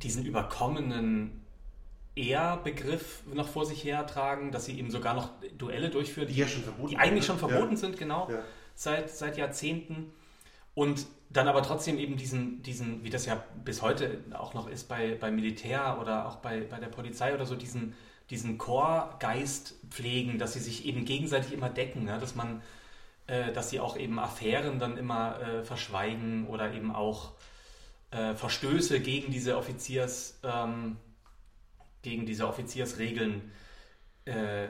[0.02, 1.44] diesen überkommenen
[2.16, 6.96] Ehr-Begriff noch vor sich hertragen, dass sie eben sogar noch Duelle durchführen, Die ja die
[6.96, 7.54] eigentlich sind, schon ne?
[7.54, 7.78] verboten Ja.
[7.78, 8.42] sind, genau, Ja.
[8.74, 10.12] seit, seit Jahrzehnten.
[10.74, 14.88] Und dann aber trotzdem eben diesen, diesen, wie das ja bis heute auch noch ist
[14.88, 17.94] bei, beim Militär oder auch bei, bei der Polizei oder so, diesen,
[18.30, 22.18] diesen Chorgeist pflegen, dass sie sich eben gegenseitig immer decken, ne?
[22.18, 22.62] dass man,
[23.26, 27.32] äh, dass sie auch eben Affären dann immer äh, verschweigen oder eben auch
[28.10, 30.96] äh, Verstöße gegen diese Offiziers, ähm,
[32.02, 33.50] gegen diese Offiziersregeln
[34.24, 34.68] äh,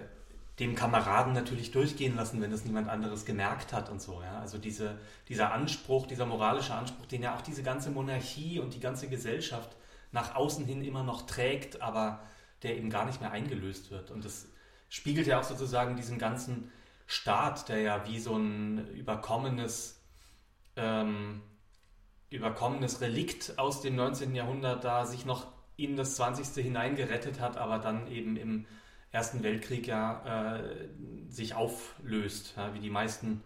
[0.58, 4.22] dem Kameraden natürlich durchgehen lassen, wenn das niemand anderes gemerkt hat und so.
[4.22, 4.40] Ja?
[4.40, 8.80] Also diese, dieser Anspruch, dieser moralische Anspruch, den ja auch diese ganze Monarchie und die
[8.80, 9.76] ganze Gesellschaft
[10.10, 12.20] nach außen hin immer noch trägt, aber
[12.62, 14.10] der eben gar nicht mehr eingelöst wird.
[14.10, 14.48] Und das
[14.88, 16.72] spiegelt ja auch sozusagen diesen ganzen
[17.06, 20.02] Staat, der ja wie so ein überkommenes,
[20.76, 21.42] ähm,
[22.30, 24.34] überkommenes Relikt aus dem 19.
[24.34, 26.62] Jahrhundert da sich noch in das 20.
[26.62, 28.66] hineingerettet hat, aber dann eben im
[29.10, 30.88] Ersten Weltkrieg ja äh,
[31.28, 33.42] sich auflöst, ja, wie die meisten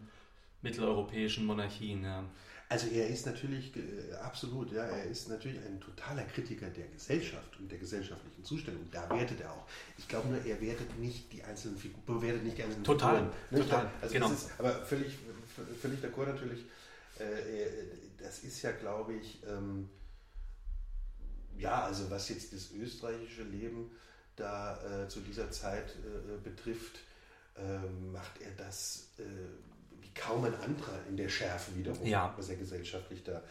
[0.62, 2.03] mitteleuropäischen Monarchien.
[2.05, 2.25] Ja.
[2.72, 7.58] Also er ist natürlich äh, absolut, ja, er ist natürlich ein totaler Kritiker der Gesellschaft
[7.58, 8.80] und der gesellschaftlichen Zustände.
[8.80, 9.66] Und da wertet er auch.
[9.98, 13.30] Ich glaube nur, er wertet nicht die einzelnen Figuren, bewertet nicht die einzelnen Total, Figuren.
[13.50, 14.30] Ne, total, Also genau.
[14.32, 15.18] ist aber völlig,
[15.82, 16.61] völlig d'accord natürlich.
[17.18, 17.24] Äh,
[17.61, 17.70] er-
[18.24, 19.90] das ist ja, glaube ich, ähm,
[21.58, 23.90] ja, also was jetzt das österreichische Leben
[24.37, 27.00] da äh, zu dieser Zeit äh, betrifft,
[27.58, 29.22] ähm, macht er das äh,
[30.14, 32.33] kaum ein anderer in der Schärfe wiederum, Ja.
[32.37, 33.42] was er gesellschaftlich da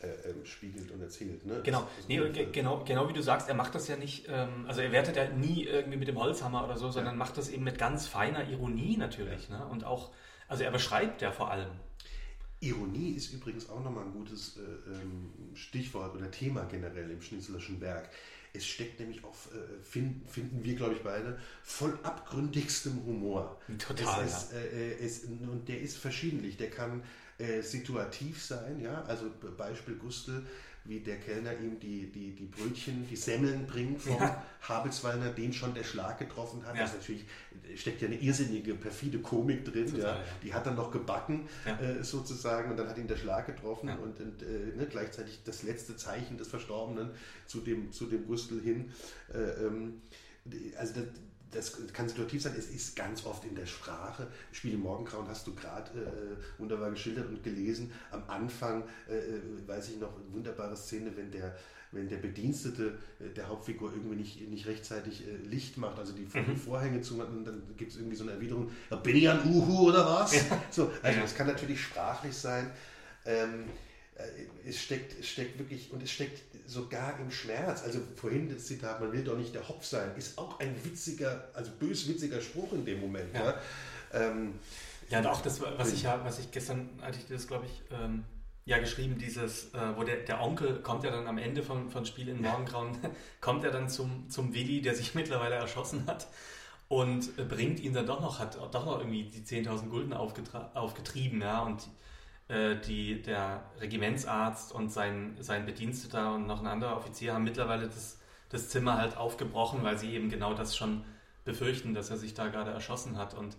[0.00, 1.44] äh, ähm, spiegelt und erzählt.
[1.44, 1.60] Ne?
[1.64, 2.18] Genau, nee,
[2.52, 5.28] genau, genau wie du sagst, er macht das ja nicht, ähm, also er wertet ja
[5.28, 8.96] nie irgendwie mit dem Holzhammer oder so, sondern macht das eben mit ganz feiner Ironie
[8.96, 9.48] natürlich.
[9.48, 9.66] Ne?
[9.66, 10.10] Und auch,
[10.46, 11.70] also er beschreibt ja vor allem.
[12.60, 17.80] Ironie ist übrigens auch nochmal ein gutes äh, ähm, Stichwort oder Thema generell im Schnitzlerschen
[17.80, 18.08] Werk.
[18.52, 23.60] Es steckt nämlich auf, äh, fin finden wir, glaube ich, beide, voll abgründigstem Humor.
[23.78, 26.56] Total, Es ist, äh, äh, es, und der ist verschiedentlich.
[26.56, 27.02] Der kann
[27.38, 30.44] äh, situativ sein, ja, also Beispiel Gustl,
[30.88, 34.42] wie der Kellner ihm die, die, die Brötchen, die Semmeln bringt vom Ja.
[34.62, 36.74] Habelsweiner, den schon der Schlag getroffen hat.
[36.74, 36.82] Ja.
[36.82, 37.24] Das ist natürlich,
[37.76, 39.86] steckt ja eine irrsinnige, perfide Komik drin.
[39.86, 40.16] Total, ja.
[40.16, 40.24] ja.
[40.42, 44.18] Die hat dann noch gebacken, äh, sozusagen, und dann hat ihn der Schlag getroffen und,
[44.18, 47.10] und äh, ne, gleichzeitig das letzte Zeichen des Verstorbenen
[47.46, 48.90] zu dem, zu dem Gustl hin.
[49.32, 50.00] Äh, ähm,
[50.78, 51.04] also das,
[51.50, 54.26] das kann situativ sein, es ist ganz oft in der Sprache.
[54.52, 57.90] Spiel im Morgengrauen hast du gerade äh, wunderbar geschildert und gelesen.
[58.10, 61.56] Am Anfang äh, äh, weiß ich noch, eine wunderbare Szene, wenn der,
[61.92, 66.24] wenn der Bedienstete äh, der Hauptfigur irgendwie nicht, nicht rechtzeitig äh, Licht macht, also die,
[66.26, 69.40] die Vorhänge zumacht und dann gibt es irgendwie so eine Erwiderung, "Ja, bin ich ein
[69.48, 70.32] Uhu oder was?
[70.70, 71.22] So, also Ja.
[71.22, 72.70] das kann natürlich sprachlich sein.
[73.24, 73.64] Ähm,
[74.16, 77.82] äh, es steckt, es steckt wirklich, und es steckt sogar im Schmerz.
[77.82, 81.48] Also vorhin das Zitat, man will doch nicht der Hopf sein, ist auch ein witziger,
[81.54, 83.34] also böswitziger Spruch in dem Moment.
[83.34, 83.44] Ja.
[83.44, 83.60] Ja.
[84.12, 84.54] Ähm,
[85.10, 87.82] Ja, und auch das, was ich ja, was ich gestern hatte ich das, glaube ich,
[87.90, 88.24] ähm,
[88.66, 92.04] ja geschrieben, dieses, äh, wo der, der Onkel kommt ja dann am Ende von, von
[92.04, 92.90] Spiel in Morgengrauen,
[93.40, 96.26] kommt er dann zum, zum Willi, der sich mittlerweile erschossen hat
[96.88, 101.40] und äh, bringt ihn dann doch noch, hat doch noch irgendwie die 10.000 Gulden aufgetrieben,
[101.40, 101.88] ja, und
[102.48, 107.86] äh, die, der Regimentsarzt und sein, sein Bediensteter und noch ein anderer Offizier haben mittlerweile
[107.86, 111.04] das, das Zimmer halt aufgebrochen, weil sie eben genau das schon
[111.44, 113.56] befürchten, dass er sich da gerade erschossen hat und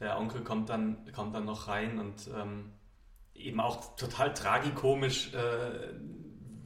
[0.00, 2.72] der Onkel kommt dann, kommt dann noch rein und ähm,
[3.34, 5.92] eben auch total tragikomisch äh,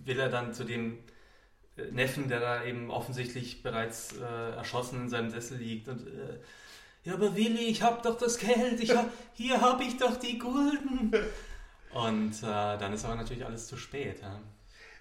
[0.04, 0.98] will er dann zu dem
[1.76, 6.40] äh, Neffen, der da eben offensichtlich bereits äh, erschossen in seinem Sessel liegt und äh,
[7.04, 10.38] ja, aber Willi, ich hab doch das Geld, ich hab, hier habe ich doch die
[10.38, 11.12] Gulden.
[11.98, 14.20] Und äh, dann ist aber natürlich alles zu spät.
[14.22, 14.40] Ja.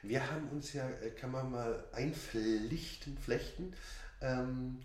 [0.02, 3.74] wir haben uns ja, äh, kann man mal einflechten, flechten,
[4.22, 4.80] ähm,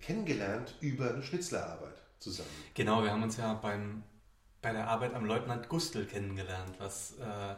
[0.00, 2.50] kennengelernt über eine Schnitzlerarbeit zusammen.
[2.74, 4.04] Genau, wir haben uns ja beim,
[4.62, 7.54] bei der Arbeit am Leutnant Gustl kennengelernt, was äh,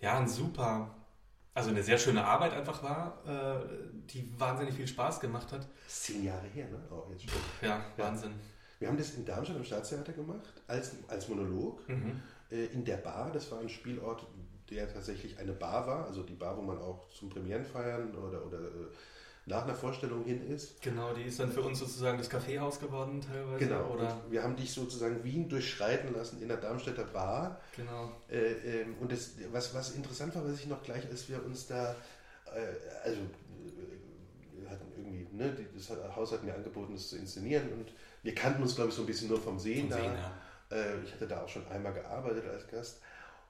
[0.00, 0.94] ja ein super,
[1.54, 3.66] also eine sehr schöne Arbeit einfach war, äh,
[4.12, 5.68] die wahnsinnig viel Spaß gemacht hat.
[5.86, 6.78] Zehn Jahre her, ne?
[6.90, 7.40] Auch jetzt schon.
[7.60, 8.32] Ja, Wahnsinn.
[8.80, 11.88] Wir haben das in Darmstadt im Staatstheater gemacht, als, als Monolog.
[11.88, 12.20] Mhm.
[12.52, 13.30] Äh, in der Bar.
[13.32, 14.26] Das war ein Spielort,
[14.70, 18.58] der tatsächlich eine Bar war, also die Bar, wo man auch zum Premierenfeiern oder, oder
[18.58, 18.88] äh,
[19.46, 20.80] nach einer Vorstellung hin ist.
[20.82, 23.58] Genau, die ist dann für uns sozusagen das Kaffeehaus geworden teilweise.
[23.58, 23.90] Genau.
[23.90, 27.60] Oder, Und wir haben dich sozusagen Wien durchschreiten lassen in der Darmstädter Bar.
[27.76, 28.12] genau.
[28.30, 31.66] Äh, ähm, und das, was, was interessant war, was ich noch gleich, als wir uns
[31.66, 31.96] da,
[32.54, 37.92] äh, also äh, hatten irgendwie, ne, das Haus hat mir angeboten, das zu inszenieren und
[38.22, 39.96] wir kannten uns, glaube ich, so ein bisschen nur vom Sehen Vom da.
[39.96, 40.41] Sehen, ja.
[40.72, 43.00] Äh, ich hatte da auch schon einmal gearbeitet als Gast.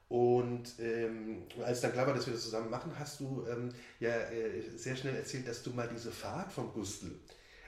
[0.09, 4.11] Und ähm, als dann klar war, dass wir das zusammen machen, hast du ähm, ja
[4.11, 7.07] äh, sehr schnell erzählt, dass du mal diese Fahrt von Gustl,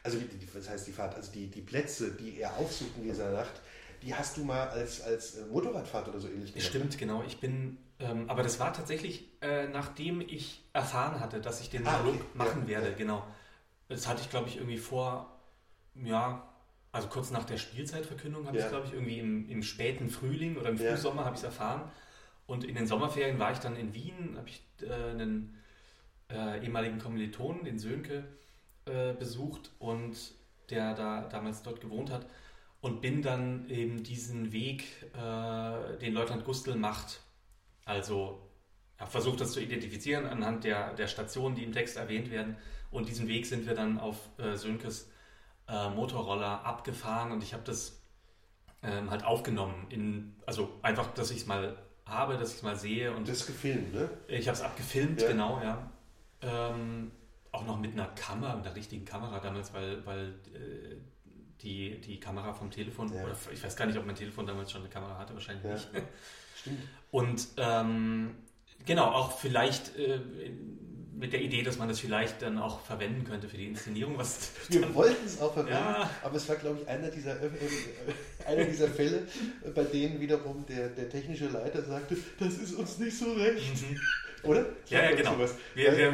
[0.04, 3.04] also die, die, was heißt die Fahrt, also die, die Plätze, die er aufsucht in
[3.04, 3.62] dieser Nacht,
[4.04, 6.70] die hast du mal als, als äh, Motorradfahrt oder so ähnlich gemacht.
[6.70, 7.24] Stimmt, genau.
[7.26, 11.88] Ich bin, ähm, aber das war tatsächlich, äh, nachdem ich erfahren hatte, dass ich den
[11.88, 12.20] ah, okay.
[12.36, 12.96] machen ja, werde, ja.
[12.96, 13.26] genau.
[13.88, 15.40] Das hatte ich, glaube ich, irgendwie vor,
[15.96, 16.48] ja,
[16.96, 18.64] also kurz nach der Spielzeitverkündung habe ja.
[18.64, 21.92] ich, glaube ich, irgendwie im, im, späten Frühling oder im Frühsommer habe ich es erfahren.
[22.48, 25.58] Und in den Sommerferien war ich dann in Wien, habe ich äh, einen
[26.32, 28.24] äh, ehemaligen Kommilitonen, den Sönke,
[28.86, 30.16] äh, besucht und
[30.70, 32.26] der da damals dort gewohnt hat
[32.80, 37.20] und bin dann eben diesen Weg, äh, den Leutnant Gustl macht,
[37.84, 38.42] also
[38.98, 42.56] habe versucht, das zu identifizieren anhand der, der Stationen, die im Text erwähnt werden.
[42.90, 45.10] Und diesen Weg sind wir dann auf äh, Sönkes
[45.68, 48.02] äh, Motorroller abgefahren und ich habe das
[48.84, 49.88] ähm, halt aufgenommen.
[49.90, 51.76] In, also einfach, dass ich es mal
[52.06, 53.14] habe, dass ich es mal sehe.
[53.14, 54.10] Und das gefilmt, ne?
[54.28, 55.28] Ich habe es abgefilmt, ja.
[55.28, 55.90] genau, ja.
[56.42, 57.12] Ähm,
[57.52, 60.98] auch noch mit einer Kamera, mit einer richtigen Kamera damals, weil, weil äh,
[61.62, 63.24] die, die Kamera vom Telefon, ja.
[63.24, 65.74] oder ich weiß gar nicht, ob mein Telefon damals schon eine Kamera hatte, wahrscheinlich ja.
[65.74, 65.90] nicht.
[66.56, 66.80] Stimmt.
[67.12, 68.36] Und ähm,
[68.86, 70.20] genau, auch vielleicht äh,
[71.18, 74.18] mit der Idee, dass man das vielleicht dann auch verwenden könnte für die Inszenierung.
[74.18, 76.10] Was Wir wollten es auch verwenden, ja.
[76.24, 79.28] aber es war, glaube ich, einer dieser, äh, äh, einer dieser Fälle,
[79.74, 83.82] bei denen wiederum der, der technische Leiter sagte, das ist uns nicht so recht.
[83.82, 84.00] Mhm.
[84.44, 84.66] Oder?
[84.90, 85.38] Ja, ja, genau.
[85.74, 86.14] Wir, wir,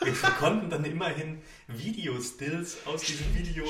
[0.00, 3.64] wir, konnten dann immerhin Video-Stills aus diesem Video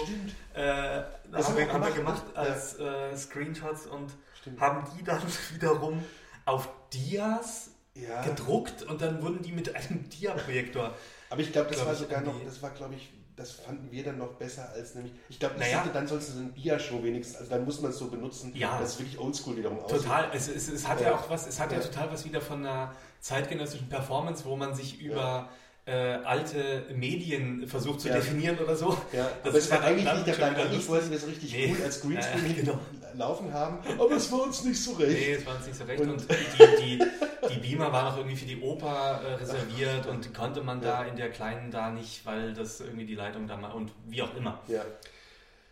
[0.55, 4.61] äh, wir, haben wir gemacht als äh, Screenshots und Stimmt.
[4.61, 5.23] haben die dann
[5.55, 6.05] wiederum
[6.45, 7.71] auf Dias
[8.07, 8.23] ja.
[8.23, 10.95] gedruckt und dann wurden die mit einem Dia-Projektor.
[11.31, 14.03] Aber ich glaube, das glaub war sogar noch, das war glaube ich, das fanden wir
[14.03, 15.89] dann noch besser als nämlich, ich glaube, naja.
[15.93, 18.79] dann sollst du so ein Dia-Show wenigstens, also dann muss man es so benutzen, ja.
[18.81, 20.03] das ist wirklich oldschool wiederum aussieht.
[20.03, 21.11] Total, es, es, es hat ja.
[21.11, 21.79] ja auch was, es hat ja.
[21.79, 25.49] ja total was wieder von einer zeitgenössischen Performance, wo man sich über
[25.89, 28.97] äh, alte Medien versucht zu definieren oder so.
[29.13, 30.55] Ja, das aber es war eigentlich nicht der Plan.
[30.55, 31.75] Eigentlich wollten wir es richtig nee.
[31.75, 32.79] cool als Greenscreen äh, genau.
[33.19, 35.11] Laufen haben, aber es war uns nicht so recht.
[35.11, 36.01] Nee, es war uns nicht so recht.
[36.01, 37.05] Und, und die, die,
[37.49, 40.83] die, Beamer waren auch irgendwie für die Oper äh, reserviert Ach, und die konnte man
[40.83, 41.03] ja.
[41.03, 44.23] da in der kleinen da nicht, weil das irgendwie die Leitung da mal und wie
[44.23, 44.61] auch immer.
[44.69, 44.85] Ja.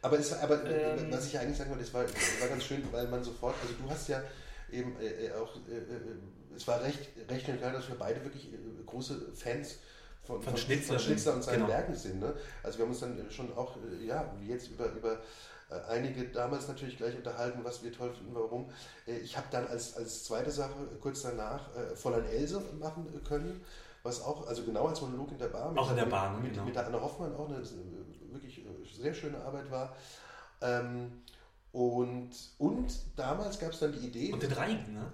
[0.03, 3.09] Aber, es, aber ähm, was ich eigentlich sagen wollte, es war, war ganz schön, weil
[3.09, 4.23] man sofort, also du hast ja
[4.71, 8.23] eben äh, äh auch, äh, äh, es war recht, recht schnell klar, dass wir beide
[8.23, 8.49] wirklich
[8.87, 9.79] große Fans
[10.27, 11.69] von, von, Schnitzler, von Schnitzler und seinen genau.
[11.69, 12.21] Werken sind.
[12.21, 12.35] Ne?
[12.63, 15.17] Also wir haben uns dann schon auch, äh, ja, wie jetzt über, über äh,
[15.89, 18.71] einige damals natürlich gleich unterhalten, was wir toll finden, warum.
[19.07, 23.61] Äh, ich habe dann als, als zweite Sache kurz danach Fräulein Else machen können,
[24.03, 25.73] was auch, also genau als Monolog in der Bar.
[25.77, 26.43] Auch in der Bar, ne?
[26.43, 26.65] mit, genau.
[26.65, 27.63] mit der Anna Hoffmann auch eine
[28.31, 29.97] wirklich sehr schöne Arbeit war.
[30.61, 31.23] Ähm,
[31.73, 34.33] und, und damals gab es dann die Idee.
[34.33, 35.13] Und den Reigen, ne?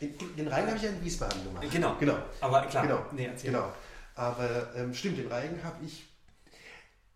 [0.00, 1.66] Den, den Reigen habe ich ja in Wiesbaden gemacht.
[1.72, 2.18] Genau, genau.
[2.40, 3.04] Aber klar, genau.
[3.12, 3.50] Nee, erzähl.
[3.50, 3.72] genau.
[4.14, 6.07] Aber ähm, stimmt, den Reigen habe ich.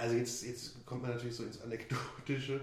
[0.02, 2.60] Also jetzt, jetzt kommt man natürlich so ins Anekdotische.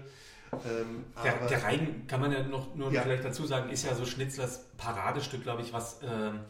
[0.52, 3.02] Ähm, der, der, Reigen, kann man ja noch nur ja.
[3.02, 6.40] vielleicht dazu sagen, ist ja so Schnitzlers Paradestück, glaube ich, was ähm,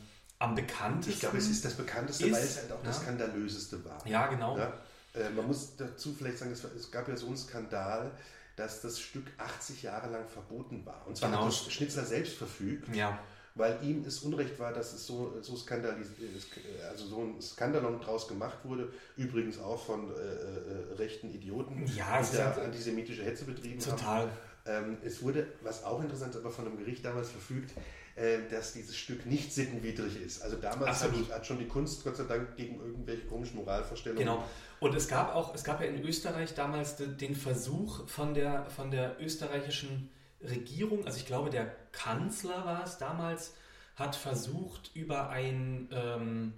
[0.40, 1.12] am bekanntesten.
[1.12, 2.85] Ich glaube, es ist das bekannteste, ist, weil es halt auch ja.
[2.87, 4.05] das skandalöseste war.
[4.07, 4.59] Ja, genau.
[4.59, 4.72] Ja?
[5.14, 8.11] Äh, man muss dazu vielleicht sagen, es, es, gab ja so einen Skandal,
[8.57, 11.07] dass das Stück 80 Jahre lang verboten war.
[11.07, 11.42] Und zwar genau.
[11.42, 12.92] hat das Schnitzler selbst verfügt.
[12.96, 13.20] Ja
[13.55, 18.59] weil ihm es Unrecht war, dass es so, so, also so ein Skandalon draus gemacht
[18.65, 18.93] wurde.
[19.17, 24.23] Übrigens auch von äh, äh, rechten Idioten, ja, die da antisemitische Hetze betrieben total.
[24.23, 24.31] haben.
[24.67, 27.73] Ähm, es wurde, was auch interessant ist, aber von einem Gericht damals verfügt,
[28.17, 30.43] äh, dass dieses Stück nicht sittenwidrig ist.
[30.43, 34.27] Also damals hat, hat, schon die Kunst Gott sei Dank gegen irgendwelche komischen Moralvorstellungen.
[34.27, 34.45] Genau.
[34.79, 38.91] Und es gab auch, es gab ja in Österreich damals den Versuch von der, von
[38.91, 40.11] der österreichischen
[40.42, 43.55] Regierung, also ich glaube, der Kanzler war es damals,
[43.96, 46.55] hat versucht, über ein, ähm,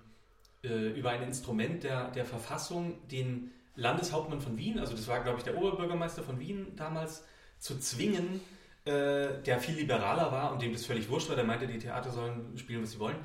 [0.63, 5.39] äh, über ein Instrument der, der Verfassung den Landeshauptmann von Wien, also das war, glaube
[5.39, 7.25] ich, der Oberbürgermeister von Wien damals,
[7.59, 8.41] zu zwingen,
[8.85, 12.11] äh, der viel liberaler war und dem das völlig wurscht war, der meinte, die Theater
[12.11, 13.17] sollen spielen, was sie wollen.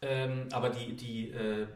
[0.00, 1.66] Ähm, aber die, die äh,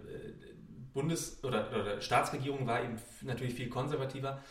[0.94, 4.42] Bundes- oder, oder Staatsregierung war eben natürlich viel konservativer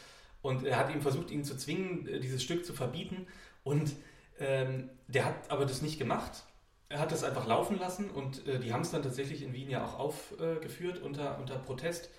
[0.41, 3.26] und er hat ihm versucht, ihn zu zwingen, äh, dieses Stück zu verbieten.
[3.65, 3.93] Und
[4.39, 6.43] ähm, der hat aber das nicht gemacht.
[6.88, 9.69] Er hat das einfach laufen lassen und äh, die haben es dann tatsächlich in Wien
[9.69, 12.10] ja auch aufgeführt unter, unter Protest.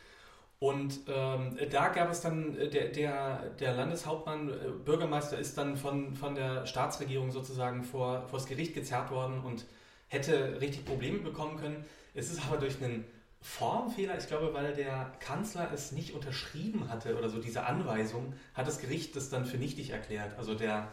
[0.58, 4.52] Und ähm, da gab es dann, äh, der, der, der Landeshauptmann, äh,
[4.84, 9.66] Bürgermeister ist dann von, von der Staatsregierung sozusagen vor, vor das Gericht gezerrt worden und
[10.08, 11.84] hätte richtig Probleme bekommen können.
[12.14, 13.04] Es ist aber durch einen
[13.40, 18.66] Formfehler, ich glaube, weil der Kanzler es nicht unterschrieben hatte oder so, diese Anweisung, hat
[18.66, 20.36] das Gericht das dann für nichtig erklärt.
[20.38, 20.88] Also der,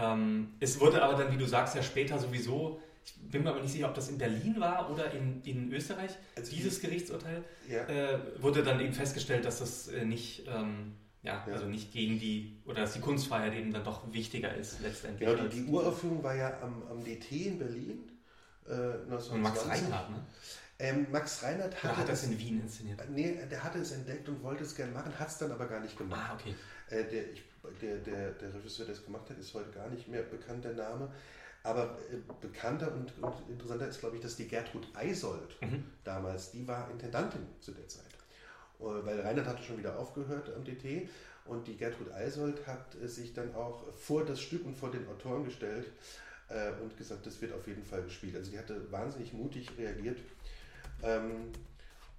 [0.00, 3.60] ähm, es wurde aber dann, wie du sagst, ja später sowieso ich bin mir aber
[3.60, 7.84] nicht sicher, ob das in Berlin war oder in, in Österreich, also dieses Gerichtsurteil, ja.
[7.84, 12.18] äh, wurde dann eben festgestellt, dass das äh, nicht, ähm, ja, ja, also nicht gegen
[12.18, 15.28] die, oder dass die Kunstfreiheit eben dann doch wichtiger ist letztendlich.
[15.28, 18.10] Ja, die, die Uraufführung war ja am, am DT in Berlin.
[18.66, 19.32] Äh, 1920.
[19.32, 20.26] Und Max Reinhardt, ne?
[20.78, 23.00] Ähm, Max Reinhardt hatte, hat das in Wien inszeniert.
[23.10, 25.80] Nee, der hatte es entdeckt und wollte es gerne machen, hat es dann aber gar
[25.80, 26.30] nicht gemacht.
[26.30, 26.54] Ah, okay.
[26.88, 27.42] Äh, der, ich,
[27.80, 30.74] der, der, der Regisseur, der es gemacht hat, ist heute gar nicht mehr bekannt, der
[30.74, 31.10] Name.
[31.62, 35.84] Aber äh, bekannter und, und, interessanter ist, glaube ich, dass die Gertrud Eisold mhm.
[36.04, 38.04] damals, die war Intendantin zu der Zeit.
[38.80, 41.08] Äh, weil Reinhard hatte schon wieder aufgehört am DT
[41.44, 45.06] und die Gertrud Eisold hat äh, sich dann auch vor das Stück und vor den
[45.08, 45.86] Autoren gestellt
[46.48, 48.36] äh, und gesagt, das wird auf jeden Fall gespielt.
[48.36, 50.18] Also die hatte wahnsinnig mutig reagiert.
[51.02, 51.52] Ähm,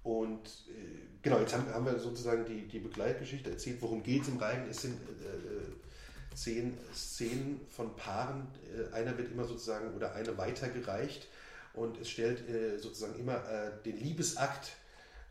[0.02, 3.78] und äh, genau, jetzt haben, haben, wir sozusagen die, die Begleitgeschichte erzählt.
[3.80, 4.68] Worum geht es im Reigen?
[4.68, 8.48] Es sind äh, zehn Szenen von Paaren.
[8.92, 11.28] Äh, einer wird immer sozusagen oder eine weitergereicht
[11.74, 14.72] und es stellt äh, sozusagen immer äh, den Liebesakt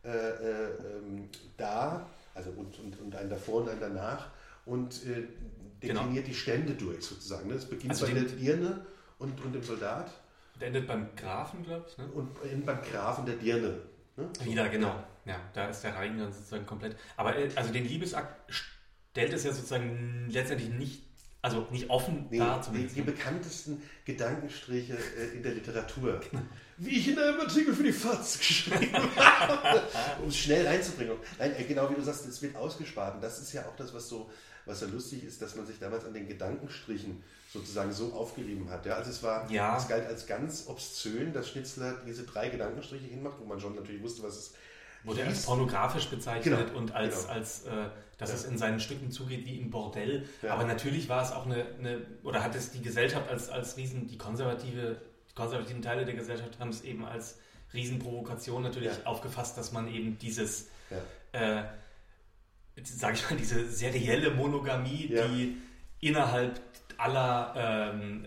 [0.04, 4.30] äh, ähm, dar, also und, und, und einen davor und einen danach
[4.66, 5.28] und genau.
[5.82, 6.28] definiert genau.
[6.28, 7.50] die Stände durch sozusagen.
[7.50, 7.56] Ne?
[7.56, 8.86] Es beginnt also bei der Dirne
[9.20, 10.12] und, und dem Soldat.
[10.60, 11.98] Der endet beim Grafen, glaube ich.
[11.98, 12.06] Ne?
[12.14, 13.82] Und beim Grafen der Dirne.
[14.18, 14.30] Ne?
[14.44, 15.04] Wieder, genau.
[15.26, 16.96] Ja, da ist der Reigen dann sozusagen komplett.
[17.16, 18.52] Aber äh, also den Liebesakt
[19.12, 21.04] stellt es ja sozusagen letztendlich nicht,
[21.42, 22.96] also nicht offen nee, dar zumindest.
[22.96, 26.22] Die, die bekanntesten Gedankenstriche äh, in der Literatur.
[26.78, 29.84] Wie ich in einem Artikel für die FAZ geschrieben habe,
[30.24, 31.18] um es schnell reinzubringen.
[31.38, 33.16] Nein, äh, genau wie du sagst, es wird ausgespart.
[33.16, 34.32] Und das ist ja auch das, was so,
[34.66, 38.86] was so lustig ist, dass man sich damals an den Gedankenstrichen sozusagen so aufgerieben hat.
[38.86, 39.78] Ja, also es war, ja.
[39.78, 44.02] es galt als ganz obszön, dass Schnitzler diese drei Gedankenstriche hinmacht, wo man schon natürlich
[44.02, 44.54] wusste, was es
[45.04, 47.34] Wurde als pornografisch bezeichnet genau, und als, genau.
[47.34, 47.70] als äh,
[48.18, 48.36] dass ja.
[48.36, 50.28] es in seinen Stücken zugeht wie im Bordell.
[50.44, 50.54] Ja.
[50.54, 54.08] Aber natürlich war es auch eine, eine, oder hat es die Gesellschaft als, als Riesen,
[54.08, 57.40] die konservative, die konservativen Teile der Gesellschaft haben es eben als
[57.74, 60.68] Riesenprovokation natürlich aufgefasst, dass man eben dieses,
[61.32, 61.64] äh,
[62.84, 65.58] sage ich mal, diese serielle Monogamie, die
[66.00, 66.60] innerhalb
[67.02, 68.26] aller ähm,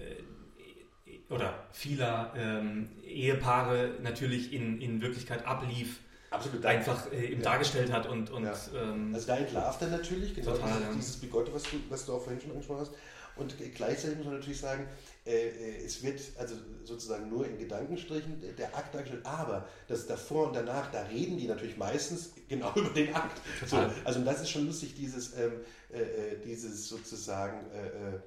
[1.31, 7.51] oder vieler ähm, Ehepaare natürlich in, in Wirklichkeit ablief, Absolut, einfach äh, eben ja.
[7.51, 8.55] dargestellt hat und, und ja.
[8.77, 10.95] ähm, also da entlarvt er natürlich genau total, dieses, ja.
[10.95, 12.93] dieses Bigotte, was du, was du auch vorhin schon angesprochen hast
[13.37, 14.87] und gleichzeitig muss man natürlich sagen,
[15.27, 20.49] äh, äh, es wird also sozusagen nur in Gedankenstrichen der Akt dargestellt, aber das davor
[20.49, 23.41] und danach, da reden die natürlich meistens genau über den Akt.
[23.67, 25.53] So, also das ist schon lustig, dieses, ähm,
[25.93, 28.19] äh, äh dieses sozusagen äh,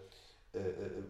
[0.58, 1.04] äh, äh,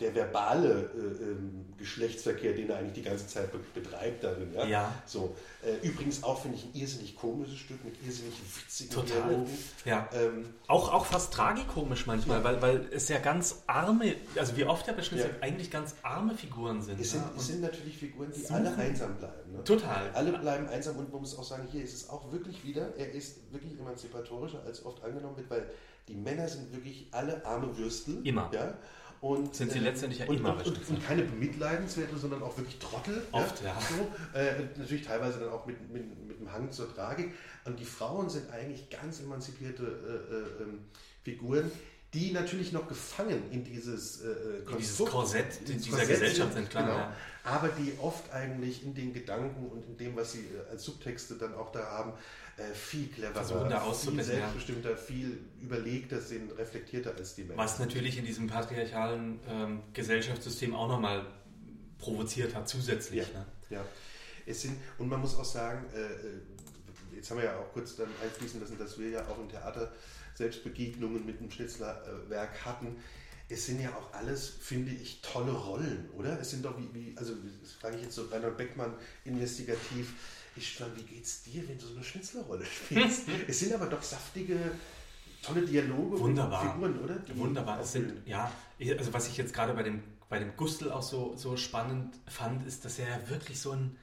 [0.00, 4.52] der verbale äh, ähm, Geschlechtsverkehr, den er eigentlich die ganze Zeit be betreibt darin.
[4.54, 4.66] Ja.
[4.66, 4.94] ja.
[5.06, 9.22] So, äh, übrigens auch finde ich ein irrsinnig komisches Stück mit irrsinnig witzigen Total.
[9.28, 9.58] Dialogen.
[9.84, 10.08] Ja.
[10.12, 12.44] Ähm, auch, auch fast tragikomisch manchmal, ja.
[12.44, 15.26] weil, weil es ja ganz arme, also wie oft ja bei ja.
[15.40, 17.00] eigentlich ganz arme Figuren sind.
[17.00, 17.32] Es sind, ja?
[17.36, 18.54] es sind natürlich Figuren, die suchen.
[18.54, 19.52] alle einsam bleiben.
[19.52, 19.64] Ne?
[19.64, 20.10] Total.
[20.12, 23.12] Alle bleiben einsam und man muss auch sagen, hier ist es auch wirklich wieder, er
[23.12, 25.66] ist wirklich emanzipatorischer als oft angenommen wird, weil
[26.08, 28.26] die Männer sind wirklich alle arme Würstel.
[28.26, 28.50] Immer.
[28.52, 28.76] Ja?
[29.20, 32.58] Und, sind sie äh, letztendlich ja und, immer und, und, und, keine bemitleidenswerte, sondern auch
[32.58, 33.22] wirklich Trottel.
[33.32, 33.68] Oft, ja.
[33.68, 33.78] ja.
[33.80, 37.32] So, äh, natürlich teilweise dann auch mit, mit, mit dem Hang zur Tragik.
[37.64, 40.80] Und die Frauen sind eigentlich ganz emanzipierte äh, äh, ähm,
[41.22, 41.70] Figuren,
[42.12, 46.52] die natürlich noch gefangen in dieses, äh, äh in dieses Korsett in dieser Korsett Gesellschaft
[46.52, 46.84] sind, klar.
[46.84, 47.16] Genau, ja.
[47.44, 51.54] Aber die oft eigentlich in den Gedanken und in dem, was sie als Subtexte dann
[51.54, 52.12] auch da haben,
[52.56, 54.96] äh, viel cleverer, Versuchen da viel selbstbestimmter, ja.
[54.96, 57.58] viel überlegter sind, reflektierter als die Menschen.
[57.58, 61.26] Was natürlich in diesem patriarchalen ähm, Gesellschaftssystem auch nochmal
[61.98, 63.26] provoziert hat, zusätzlich.
[63.26, 63.46] Ja, ne?
[63.70, 63.84] ja.
[64.46, 67.96] Es sind, und man muss auch sagen, äh, äh, jetzt haben wir ja auch kurz
[67.96, 69.92] dann einfließen lassen, dass wir ja auch im Theater
[70.34, 72.96] Selbstbegegnungen mit dem Schnitzlerwerk hatten.
[73.48, 76.40] Es sind ja auch alles, finde ich, tolle Rollen, oder?
[76.40, 80.14] Es sind doch wie, wie also das frage ich jetzt so Reinhold Beckmann investigativ,
[80.56, 83.28] ich frage, wie geht's dir, wenn du so eine Schnitzlerrolle spielst?
[83.48, 84.56] es sind aber doch saftige,
[85.42, 86.72] tolle Dialoge Wunderbar.
[86.72, 87.16] Figuren, oder?
[87.16, 87.80] Die Wunderbar.
[87.80, 88.50] Es sind, ja,
[88.98, 92.66] also was ich jetzt gerade bei dem, bei dem Gustl auch so, so spannend fand,
[92.66, 93.96] ist, dass er ja wirklich so ein,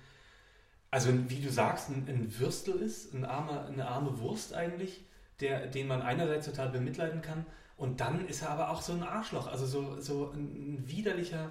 [0.92, 5.02] also wie du sagst, ein, ein Würstel ist, ein armer, eine arme Wurst eigentlich,
[5.40, 7.46] der, den man einerseits total bemitleiden kann.
[7.78, 11.50] Und dann ist er aber auch so ein Arschloch, also so, so ein, ein widerlicher,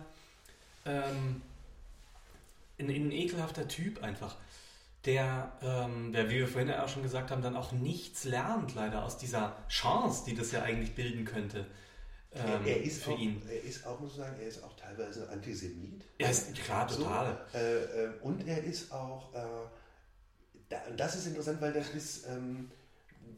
[0.85, 1.43] ähm,
[2.79, 4.37] ein, ein ekelhafter Typ einfach
[5.05, 8.75] der, ähm, der, wie wir vorhin ja auch schon gesagt haben, dann auch nichts lernt,
[8.75, 11.67] leider aus dieser Chance, die das ja eigentlich bilden könnte.
[12.33, 13.43] Ähm, er, ist für auch, ihn.
[13.49, 16.05] Er ist auch, muss ich sagen, er ist auch teilweise Antisemit.
[16.19, 17.45] Er ist klar, total.
[17.55, 19.39] Äh, äh, und er ist auch, äh,
[20.69, 22.71] da, das ist interessant, weil das ist, ähm,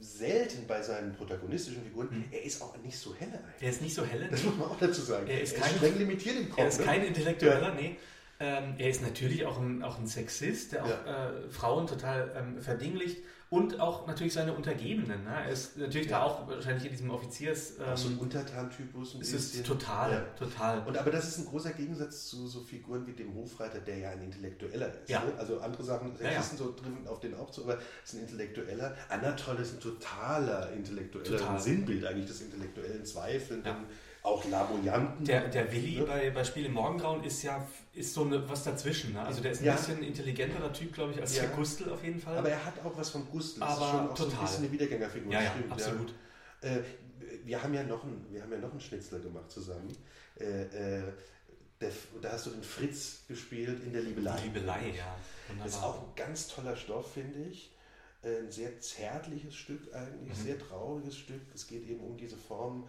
[0.00, 2.24] selten bei seinen protagonistischen Figuren, hm.
[2.30, 3.62] er ist auch nicht so helle eigentlich.
[3.62, 4.28] Er ist nicht so helle.
[4.28, 5.26] Das muss man auch dazu sagen.
[5.28, 6.58] Er ist, er kein, streng limitiert im Kopf.
[6.58, 6.84] Er ist ne?
[6.84, 7.74] kein Intellektueller, ja.
[7.74, 7.96] nee.
[8.42, 11.28] Ähm, er ist natürlich auch ein, auch ein Sexist, der auch ja.
[11.30, 13.18] äh, Frauen total ähm, verdinglicht
[13.50, 15.22] und auch natürlich seine Untergebenen.
[15.22, 15.34] Ne?
[15.44, 16.18] Er ist natürlich ja.
[16.18, 17.74] da auch wahrscheinlich in diesem Offiziers.
[17.78, 19.14] Ähm, auch so ein Untertan-Typus.
[19.16, 20.20] Ist es total, ja.
[20.36, 20.84] total.
[20.88, 24.10] Und aber das ist ein großer Gegensatz zu so Figuren wie dem Hofreiter, der ja
[24.10, 25.08] ein Intellektueller ist.
[25.08, 25.20] Ja.
[25.20, 25.34] Ne?
[25.38, 28.96] Also andere Sachen Sexisten so drin auf den auch zu, aber ist ein Intellektueller.
[29.08, 31.56] Anatol ist ein totaler Intellektueller, total.
[31.56, 33.86] ein Sinnbild eigentlich des intellektuellen Zweifelnden
[34.22, 35.24] auch Laboyanten.
[35.24, 36.04] Der, der Willi ne?
[36.04, 39.12] bei, bei Spiel im Morgengrauen ist ja ist so eine, was dazwischen.
[39.12, 39.22] Ne?
[39.22, 39.74] Also der ist ein ja.
[39.74, 41.42] bisschen intelligenterer Typ, glaube ich, als ja.
[41.42, 42.38] der Gustl auf jeden Fall.
[42.38, 43.60] Aber er hat auch was von Gustl.
[43.60, 44.30] Das Aber ist schon auch total.
[44.30, 45.32] so ein bisschen eine Wiedergängerfigur.
[45.32, 46.14] Ja, ja Stimmt, absolut.
[46.62, 46.70] Ja.
[46.70, 46.82] Äh,
[47.44, 49.94] wir, haben ja noch einen, wir haben ja noch einen Schnitzel gemacht zusammen.
[50.40, 51.02] Äh, äh,
[51.80, 51.90] der,
[52.22, 54.40] da hast du den Fritz gespielt in der Liebelei.
[54.42, 55.16] Liebelei, ja.
[55.48, 55.66] Wunderbar.
[55.66, 57.74] Das ist auch ein ganz toller Stoff, finde ich.
[58.22, 60.42] Äh, ein sehr zärtliches Stück eigentlich, mhm.
[60.42, 61.42] sehr trauriges Stück.
[61.54, 62.88] Es geht eben um diese Form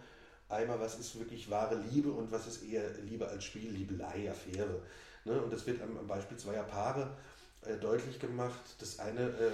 [0.54, 4.80] einmal, was ist wirklich wahre Liebe und was ist eher Liebe als Spiel, Liebelei, Affäre.
[5.24, 5.40] Ne?
[5.40, 7.16] Und das wird am, Beispiel zweier Paare
[7.62, 8.60] äh, deutlich gemacht.
[8.78, 9.50] Das eine äh,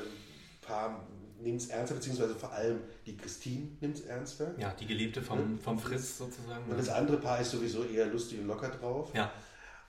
[0.62, 1.06] Paar
[1.40, 4.54] nimmt es ernster, beziehungsweise vor allem die Christine nimmt es ernster.
[4.58, 6.70] Ja, die Geliebte vom, vom Fritz sozusagen.
[6.70, 9.10] Und das andere Paar ist sowieso eher lustig und locker drauf.
[9.14, 9.32] Ja.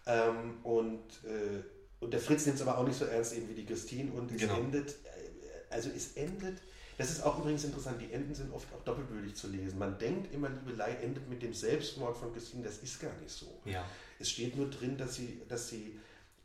[0.06, 1.64] Ähm, und, äh,
[2.00, 4.32] und der Fritz nimmt es aber auch nicht so ernst eben wie die Christine und
[4.32, 4.58] es genau.
[4.58, 6.58] endet, äh, also es endet
[6.98, 9.80] das ist auch übrigens interessant, die Enden sind oft auch doppelbödig zu lesen.
[9.80, 13.62] Man denkt immer, Liebelei endet mit dem Selbstmord von Christine, das ist gar nicht so.
[13.66, 13.86] Ja.
[14.20, 16.00] Es steht nur drin, dass sie, dass sie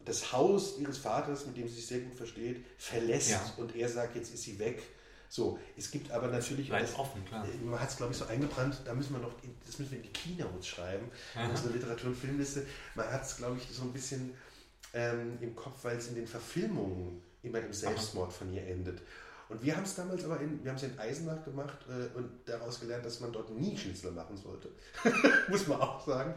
[0.05, 3.55] das Haus ihres Vaters, mit dem sie sich sehr gut versteht, verlässt ja.
[3.57, 4.83] und er sagt, jetzt ist sie weg.
[5.29, 6.69] So, es gibt aber natürlich.
[6.69, 7.45] Bleibt das, offen, klar.
[7.45, 9.33] Äh, man hat es, glaube ich, so eingebrannt, da müssen wir noch,
[9.67, 12.65] das müssen wir in die Keynotes schreiben, in unserer Literatur- und Filmliste.
[12.95, 14.35] Man hat es, glaube ich, so ein bisschen
[14.95, 19.03] ähm, im Kopf, weil es in den Verfilmungen immer im Selbstmord von ihr endet.
[19.49, 22.29] Und wir haben es damals aber in, wir haben es in Eisenach gemacht äh, und
[22.47, 24.71] daraus gelernt, dass man dort nie Schnitzler machen sollte.
[25.49, 26.35] Muss man auch sagen.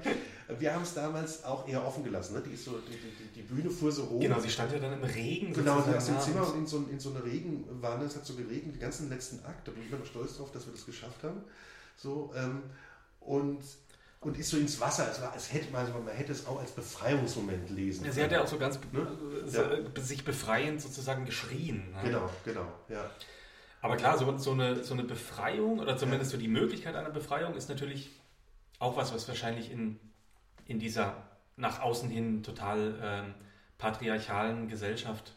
[0.60, 2.36] Wir haben es damals auch eher offen gelassen.
[2.36, 2.44] Ne?
[2.46, 4.20] Die, so, die, die, die, Bühne fuhr so hoch.
[4.20, 5.54] Genau, sie stand ja dann im Regen.
[5.54, 8.06] Genau, sie aus dem Zimmer und in so, in so eine Regenwanne.
[8.06, 9.68] Es hat so geregnet, den ganzen letzten Akt.
[9.68, 11.42] Da bin ich immer noch stolz drauf, dass wir das geschafft haben.
[11.98, 12.62] So, ähm,
[13.22, 13.64] und
[14.22, 15.10] und ist so ins Wasser.
[15.10, 18.06] Es war, als hätte man, also man hätte es auch als Befreiungsmoment lesen.
[18.06, 19.08] Ja, sie hat ja auch so ganz ne?
[19.46, 20.02] so, ja.
[20.02, 21.92] sich befreiend sozusagen geschrien.
[21.92, 22.02] Ne?
[22.04, 23.10] Genau, genau, ja.
[23.82, 26.38] Aber klar, so, so, eine, so eine Befreiung oder zumindest ja.
[26.38, 28.12] so die Möglichkeit einer Befreiung ist natürlich
[28.78, 30.00] auch was, was wahrscheinlich in,
[30.66, 31.16] in dieser
[31.56, 33.34] nach außen hin total ähm,
[33.78, 35.34] patriarchalen Gesellschaft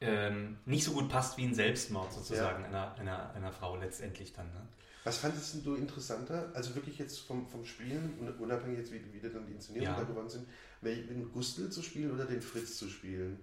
[0.00, 2.68] ähm, nicht so gut passt wie ein Selbstmord sozusagen ja.
[2.68, 4.46] einer, einer, einer Frau letztendlich dann.
[4.46, 4.62] Ne?
[5.04, 6.50] Was fandest du interessanter?
[6.54, 10.00] Also wirklich jetzt vom, vom Spielen, unabhängig jetzt, wie, wie dann die Inszenierungen ja.
[10.00, 10.46] da geworden sind,
[10.82, 13.40] den Gustl zu spielen oder den Fritz zu spielen?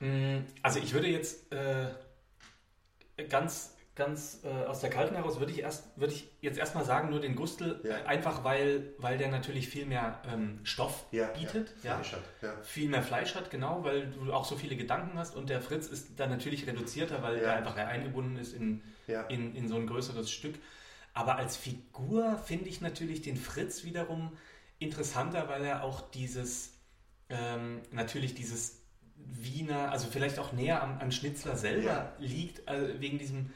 [0.00, 1.88] Mm, also ich würde jetzt äh,
[3.28, 7.08] ganz ganz äh, aus der Kalten heraus würde ich erst würde ich jetzt erstmal sagen
[7.08, 7.96] nur den Gustl ja.
[7.96, 12.12] äh, einfach weil weil der natürlich viel mehr ähm, Stoff ja, bietet ja, Fleisch.
[12.12, 15.62] Hat, viel mehr Fleisch hat genau weil du auch so viele Gedanken hast und der
[15.62, 18.82] Fritz ist dann natürlich reduzierter weil er einfach eingebunden ist in,
[19.28, 20.56] in in so ein größeres Stück.
[21.14, 24.36] Aber als Figur finde ich natürlich den Fritz wiederum
[24.78, 26.74] interessanter weil er auch dieses
[27.28, 28.82] ähm, natürlich dieses
[29.16, 33.50] Wiener, also vielleicht auch näher am, am Schnitzler selber liegt, also wegen diesem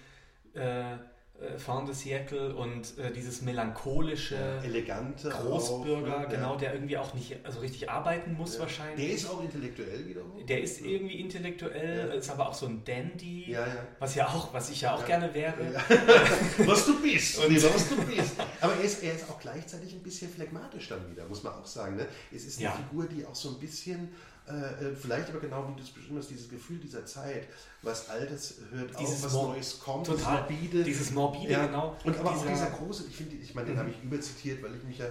[0.55, 0.97] äh,
[1.41, 6.27] äh, Fin de Siècle und äh, dieses melancholische, ja, elegante Großbürger, auch, ne?
[6.29, 8.61] genau, der irgendwie auch nicht also richtig arbeiten muss ja.
[8.61, 9.07] wahrscheinlich.
[9.07, 10.47] Der ist auch intellektuell wiederum.
[10.47, 13.57] Der ist irgendwie intellektuell, ist aber auch so ein Dandy,
[13.99, 15.55] was ja auch, was ich ja auch gerne wäre.
[16.59, 18.33] was du bist, und was du bist.
[18.61, 21.67] Aber er ist, er ist auch gleichzeitig ein bisschen phlegmatisch dann wieder, muss man auch
[21.67, 21.97] sagen.
[21.97, 22.07] Ne?
[22.35, 24.11] Es ist eine Figur, die auch so ein bisschen
[24.51, 27.49] äh, äh, vielleicht aber genau wie du es hast, dieses Gefühl dieser Zeit,
[27.83, 30.85] was Altes hört dieses auf, was Neues kommt, total, dieses Morbide.
[30.85, 31.67] Dieses Morbide, ja.
[31.67, 31.97] genau.
[32.05, 34.75] Und aber dieser, auch dieser große, ich finde, ich meine, den habe ich überzitiert, weil
[34.75, 35.07] ich mich ja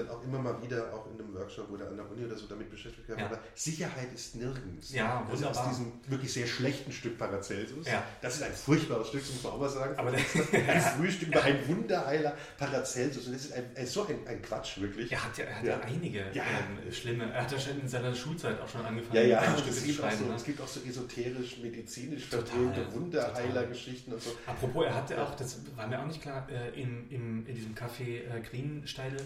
[0.00, 2.46] dann auch immer mal wieder, auch in einem Workshop oder an der Uni oder so,
[2.46, 3.20] damit beschäftigt habe.
[3.20, 3.40] Ja.
[3.54, 4.92] Sicherheit ist nirgends.
[4.92, 7.86] Ja, also aus diesem wirklich sehr schlechten Stück Paracelsus.
[7.86, 8.02] Ja.
[8.20, 9.98] Das ist ein furchtbares Stück, das muss man auch mal sagen.
[9.98, 10.20] Aber das
[10.52, 13.26] ein Frühstück über ein Wunderheiler Paracelsus.
[13.26, 15.12] Und das ist ein, ein so ein, ein, Quatsch, wirklich.
[15.12, 15.80] Er hat ja, er hat ja.
[15.80, 19.58] einige ähm, schlimme, er hat ja schon in seiner Schulzeit auch schon angefangen, ja, ja.
[19.58, 20.18] Stücke zu schreiben.
[20.18, 20.34] So, ne?
[20.36, 24.30] Es gibt auch so esoterisch, medizinisch verbrühte Wunderheiler-Geschichten und so.
[24.46, 27.74] Apropos, er hatte auch, das war mir auch nicht klar, äh, in, in, in diesem
[27.74, 29.20] Café äh, Greensteidel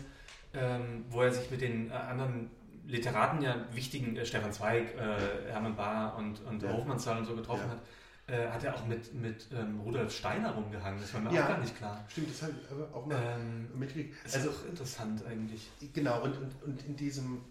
[0.55, 2.51] ähm, wo er sich mit den äh, anderen
[2.87, 6.73] Literaten, ja wichtigen, äh, Stefan Zweig, äh, Hermann Bahr und, und ja.
[6.73, 8.35] Hofmannsthal und so getroffen ja.
[8.35, 11.01] hat, äh, hat er auch mit, mit ähm, Rudolf Steiner rumgehangen.
[11.01, 12.05] Das war mir ja, auch gar nicht klar.
[12.09, 14.17] Stimmt, das habe ich auch mal ähm, mitgekriegt.
[14.33, 15.71] Also auch interessant eigentlich.
[15.93, 17.43] Genau, und, und, und in diesem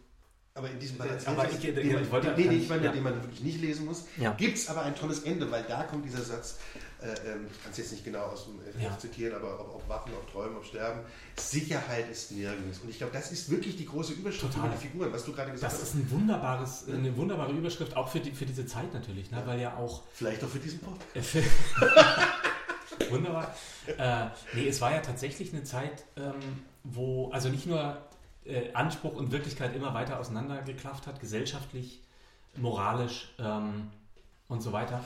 [0.55, 2.91] Aber in diesem Äh, Band, aber ich- den, man, wollte- nee, nee, ich meine, ja.
[2.91, 4.33] den man wirklich nicht lesen muss, Ja.
[4.33, 6.57] gibt es aber ein tolles Ende, weil da kommt dieser Satz,
[7.01, 8.95] äh, ähm, ich kann es jetzt nicht genau aus dem FF Ja.
[8.99, 10.99] zitieren, aber ob, ob Wachen, ob Träumen, ob Sterben,
[11.39, 12.77] Sicherheit ist nirgends.
[12.83, 14.67] Und ich glaube, das ist wirklich die große Überschrift Total.
[14.69, 15.87] über die Figuren, was du gerade gesagt Das hast.
[15.89, 19.41] ist ein wunderbares, eine wunderbare Überschrift, auch für, die, für diese Zeit natürlich, ne?
[19.47, 21.15] weil ja auch Vielleicht auch für diesen Podcast.
[21.15, 21.43] Äh, für-
[23.09, 23.55] Wunderbar.
[23.97, 26.33] Äh, nee, es war ja tatsächlich eine Zeit, ähm,
[26.83, 27.97] wo also nicht nur
[28.45, 32.01] äh, Anspruch und Wirklichkeit immer weiter auseinandergeklafft hat, gesellschaftlich,
[32.57, 33.89] moralisch ähm,
[34.47, 35.03] und so weiter,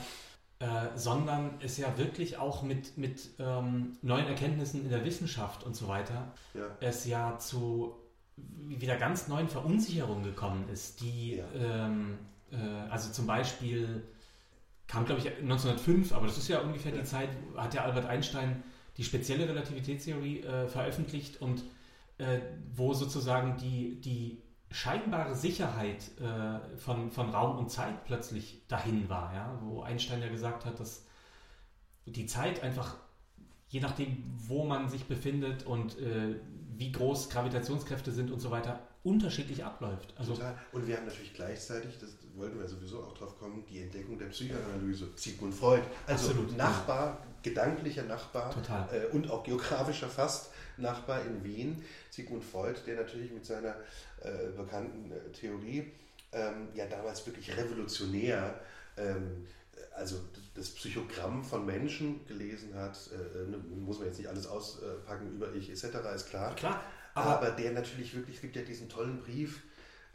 [0.58, 0.66] äh,
[0.96, 5.88] sondern es ja wirklich auch mit, mit ähm, neuen Erkenntnissen in der Wissenschaft und so
[5.88, 6.62] weiter Ja.
[6.80, 7.96] es ja zu
[8.36, 11.44] wieder ganz neuen Verunsicherungen gekommen ist, die Ja.
[11.86, 12.18] ähm,
[12.52, 12.56] äh,
[12.90, 14.02] also zum Beispiel
[14.86, 16.98] kam, glaube ich, 1905, aber das ist ja ungefähr Ja.
[16.98, 18.62] die Zeit, hat ja Albert Einstein
[18.96, 21.62] die spezielle Relativitätstheorie äh, veröffentlicht und
[22.18, 22.40] äh,
[22.74, 29.32] wo sozusagen die, die scheinbare Sicherheit äh, von, von Raum und Zeit plötzlich dahin war,
[29.34, 29.58] ja?
[29.62, 31.06] wo Einstein ja gesagt hat, dass
[32.06, 32.96] die Zeit einfach,
[33.68, 36.36] je nachdem, wo man sich befindet und äh,
[36.76, 40.12] wie groß Gravitationskräfte sind und so weiter, unterschiedlich abläuft.
[40.16, 40.56] Also Total.
[40.72, 44.26] Und wir haben natürlich gleichzeitig, das wollten wir sowieso auch drauf kommen, die Entdeckung der
[44.26, 45.08] Psychoanalyse.
[45.16, 45.82] Sigmund Freud.
[46.06, 46.56] Also Absolut.
[46.56, 48.54] Nachbar, gedanklicher Nachbar
[48.92, 51.84] äh, und auch geografischer fast Nachbar in Wien.
[52.10, 53.76] Sigmund Freud, der natürlich mit seiner
[54.22, 55.90] äh, bekannten äh, Theorie
[56.32, 58.60] ähm, ja damals wirklich revolutionär
[58.96, 59.46] ähm,
[59.94, 60.16] also
[60.54, 65.52] das Psychogramm von Menschen gelesen hat, äh, ne, muss man jetzt nicht alles auspacken über
[65.54, 66.54] ich etc., ist klar.
[66.54, 66.82] klar,
[67.14, 69.62] Aber, aber, der natürlich wirklich, es gibt ja diesen tollen Brief,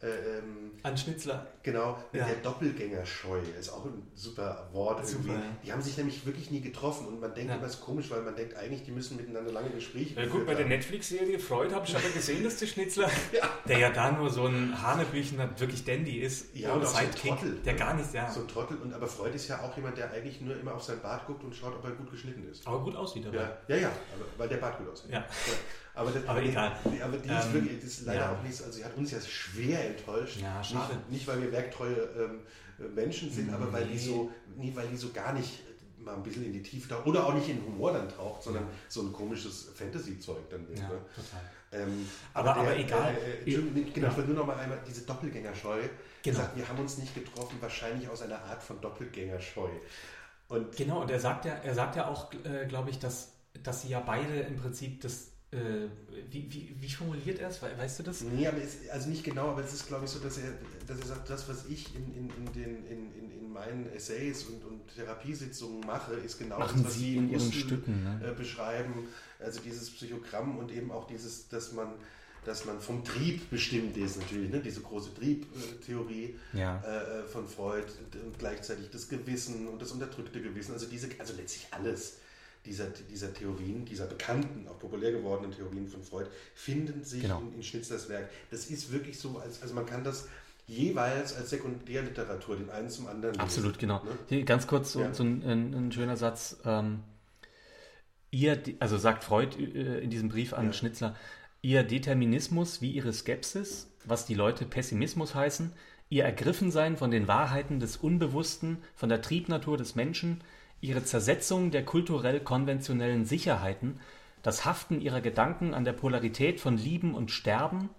[0.04, 1.48] ähm, an Schnitzler.
[1.64, 2.28] genau, mit Ja.
[2.28, 5.34] der Doppelgängerscheu, ist auch ein super Wort Super, irgendwie.
[5.34, 5.42] ja.
[5.66, 7.56] Die haben sich nämlich wirklich nie getroffen und man denkt Ja.
[7.58, 10.46] immer, es ist komisch, weil man denkt eigentlich, die müssen miteinander lange Gespräche Ja, gut,
[10.46, 10.70] bei der haben.
[10.70, 13.50] Netflix-Serie Freud habe ich aber gesehen, dass der Schnitzler, Ja.
[13.68, 17.06] der ja da nur so ein Hanebüchener, wirklich Dandy ist, Ja, und auch so ein
[17.06, 17.56] Sidekick, Trottel.
[17.64, 20.12] der gar nicht, ja, So ein Trottel, und, aber Freud ist ja auch jemand, der
[20.12, 22.68] eigentlich nur immer auf sein Bart guckt und schaut, ob er gut geschnitten ist.
[22.68, 23.38] aber gut aussieht dabei.
[23.38, 25.12] Ja, ja, ja aber, weil der Bart gut aussieht.
[25.12, 25.26] Ja.
[25.96, 26.72] Aber, das, Aber egal.
[26.86, 28.32] Die, aber die ist Ähm, wirklich, das ist leider ja.
[28.36, 30.38] auch nichts, also sie hat uns ja schwer enttäuscht.
[30.42, 30.96] Ja, schade.
[30.96, 34.00] Nicht, nicht weil wir werktreue ähm, Menschen sind, aber weil die Nee.
[34.00, 35.62] so, nie, weil die so gar nicht
[36.00, 38.66] mal ein bisschen in die Tiefe taucht oder auch nicht in Humor dann taucht, sondern
[38.90, 40.80] so ein komisches Fantasy-Zeug dann wird.
[40.80, 41.00] Ja, Ne?
[41.16, 41.42] total.
[41.84, 43.16] Ähm, Aber- aber egal.
[43.46, 45.80] Äh, äh, nee, genau, ich will nur noch mal einmal diese Doppelgängerscheu.
[45.82, 45.90] Genau.
[46.24, 49.70] Gesagt, wir haben uns nicht getroffen, wahrscheinlich aus einer Art von Doppelgängerscheu.
[50.50, 53.32] Und Genau, und er sagt ja, er sagt ja auch, äh, glaube ich, dass,
[53.64, 55.33] dass sie ja beide im Prinzip das, äh,
[56.32, 57.62] wie, wie, wie formuliert er es?
[57.62, 58.22] We- Weißt du das?
[58.22, 60.54] Nee, aber es, also nicht genau, aber es ist, glaube ich, so, dass er,
[60.88, 64.44] dass er sagt, das, was ich in, in, in, den, in, in, in meinen Essays
[64.46, 68.22] und, und Therapiesitzungen mache, ist genau Machen das, was Sie in Ihren Stücken, ne?
[68.32, 68.94] äh, beschreiben.
[69.40, 71.90] Also dieses Psychogramm und eben auch dieses, dass man,
[72.46, 74.60] dass man vom Trieb bestimmt ist, natürlich, ne?
[74.60, 76.82] diese große Triebtheorie Ja.
[76.84, 77.86] äh, von Freud
[78.26, 82.18] und gleichzeitig das Gewissen und das unterdrückte Gewissen, also diese, also letztlich alles
[82.66, 87.40] dieser, dieser Theorien, dieser bekannten, auch populär gewordenen Theorien von Freud, finden sich Genau.
[87.42, 88.30] in, in Schnitzlers Werk.
[88.52, 90.28] Das ist wirklich so, als, also man kann das
[90.66, 93.42] jeweils als Sekundärliteratur den einen zum anderen lesen.
[93.44, 94.02] Absolut, genau.
[94.04, 94.12] Ne?
[94.30, 95.14] Hier ganz kurz so, Ja.
[95.14, 96.58] so ein, ein, ein schöner Satz.
[96.64, 97.00] Ähm,
[98.32, 100.74] ihr, also sagt Freud äh, in diesem Brief an Ja.
[100.74, 101.16] Schnitzler,
[101.62, 105.74] ihr Determinismus wie ihre Skepsis, was die Leute Pessimismus heißen,
[106.10, 110.44] ihr Ergriffensein von den Wahrheiten des Unbewussten, von der Triebnatur des Menschen,
[110.84, 114.00] ihre Zersetzung der kulturell konventionellen Sicherheiten,
[114.42, 117.90] das Haften ihrer Gedanken an der Polarität von Lieben und Sterben,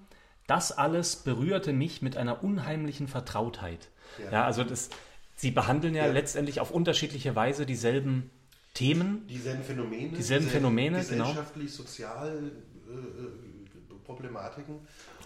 [0.47, 3.89] das alles berührte mich mit einer unheimlichen Vertrautheit.
[4.22, 4.30] Ja.
[4.30, 4.91] Ja, also das,
[5.35, 6.12] sie behandeln ja, Ja.
[6.12, 8.30] letztendlich auf unterschiedliche Weise dieselben
[8.74, 9.26] Themen.
[9.28, 10.11] Dieselben Phänomene.
[10.16, 11.24] Dieselben Phänomene, genau.
[11.24, 12.53] Gesellschaftlich, sozial
[12.87, 14.74] äh, äh, Problematiken.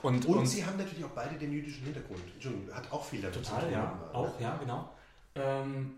[0.03, 2.21] Und, Und, und sie haben natürlich auch beide den jüdischen Hintergrund.
[2.35, 3.73] Entschuldigung, hat auch viel damit zu total, tun.
[3.73, 4.15] ja, ne?
[4.15, 4.95] auch, ja, genau.
[5.35, 5.95] Ähm,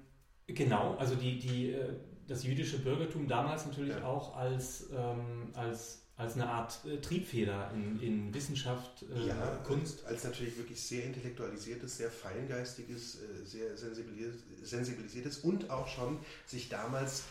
[0.55, 1.89] genau, also die, die, äh,
[2.29, 4.05] das jüdische Bürgertum damals natürlich Ja.
[4.05, 9.35] auch als, ähm, als, als eine Art äh, Triebfeder in, in Wissenschaft, äh, Ja,
[9.65, 10.05] Kunst.
[10.07, 16.69] Als natürlich wirklich sehr intellektualisiertes, sehr feingeistiges, äh, sehr sensibilis- sensibilisiertes und auch schon sich
[16.69, 17.25] damals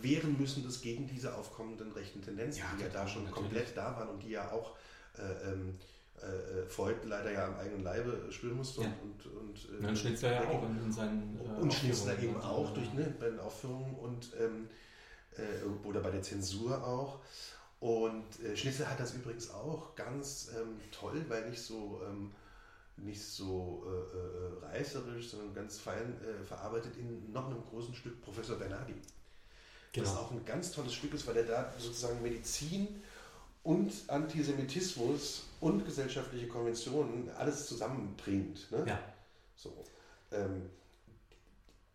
[0.00, 3.42] wehren müssen das gegen diese aufkommenden rechten Tendenzen, Ja, die ja da schon natürlich.
[3.50, 4.76] komplett da waren und die ja auch
[5.18, 5.74] äh, ähm,
[6.24, 8.92] äh, Freud leider ja am eigenen Leibe spüren musste Ja.
[9.02, 12.40] und, und, und, äh, und Schnitzler ja auch in, in seinen äh, und Schnitzler eben
[12.40, 12.74] auch ja.
[12.74, 14.68] durch ne, bei den Aufführungen und ähm,
[15.36, 17.20] äh, oder bei der Zensur auch.
[17.80, 22.30] Und äh, Schnitzler hat das übrigens auch ganz ähm, toll, weil nicht so ähm,
[22.96, 28.20] nicht so äh, äh, reißerisch, sondern ganz fein äh, verarbeitet in noch einem großen Stück
[28.22, 28.94] Professor Bernardi.
[29.92, 30.08] Genau.
[30.08, 33.02] Das auch ein ganz tolles Stück ist, weil er da sozusagen Medizin
[33.62, 38.70] und Antisemitismus und gesellschaftliche Konventionen alles zusammenbringt.
[38.70, 38.84] Ne?
[38.86, 38.98] Ja.
[39.56, 39.72] So.
[40.30, 40.68] Ähm,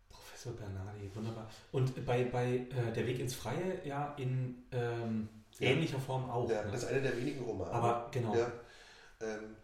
[0.08, 1.48] Professor Bernardi, wunderbar.
[1.70, 5.28] Und bei, bei äh, Der Weg ins Freie ja in ähm,
[5.60, 5.68] Ja.
[5.70, 6.50] ähnlicher Form auch.
[6.50, 6.72] ja, ne?
[6.72, 7.70] das ist einer der wenigen Romane.
[7.70, 8.34] Aber genau.
[8.34, 8.50] Ja.
[9.20, 9.54] Ähm,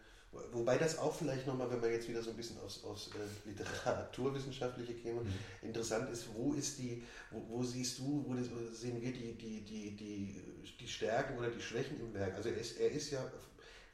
[0.53, 3.49] wobei das auch vielleicht nochmal, wenn wir jetzt wieder so ein bisschen aus, aus äh,
[3.49, 5.33] Literaturwissenschaftliche käme, Mhm.
[5.63, 8.45] interessant ist, wo ist die, wo, wo siehst du, wo, das,
[8.79, 10.41] sehen wir die, die, die, die,
[10.79, 12.35] die Stärken oder die Schwächen im Werk?
[12.35, 13.19] Also er ist, er ist ja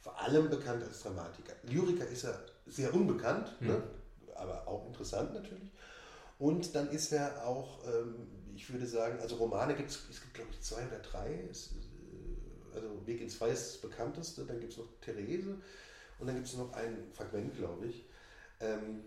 [0.04, 1.54] vor allem bekannt als Dramatiker.
[1.64, 3.68] Lyriker ist er sehr unbekannt, Mhm.
[3.68, 3.84] ne?
[4.36, 5.72] aber auch interessant natürlich.
[6.40, 10.34] Und dann ist er auch, ähm, ich würde sagen, also Romane gibt es, es gibt
[10.34, 11.48] glaube ich zwei oder drei.
[11.50, 15.56] Es, äh, also Weg ins Freie ist das bekannteste, dann gibt es noch Therese
[16.20, 18.06] und dann gibt es noch ein Fragment, glaube ich.
[18.60, 19.06] Ähm,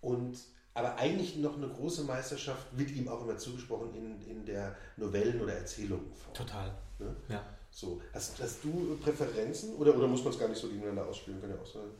[0.00, 0.38] und
[0.74, 5.40] aber eigentlich noch eine große Meisterschaft wird ihm auch immer zugesprochen in, in der Novellen-
[5.40, 6.34] oder Erzählungenform.
[6.34, 6.70] Total.
[6.98, 7.16] Ne?
[7.28, 7.44] Ja.
[7.76, 11.42] So, hast, hast du Präferenzen oder, oder muss man es gar nicht so gegeneinander ausspielen?
[11.42, 11.90] Kann ja auch sein.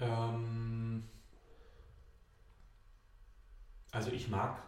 [0.00, 1.02] Ähm,
[3.90, 4.62] also ich mag,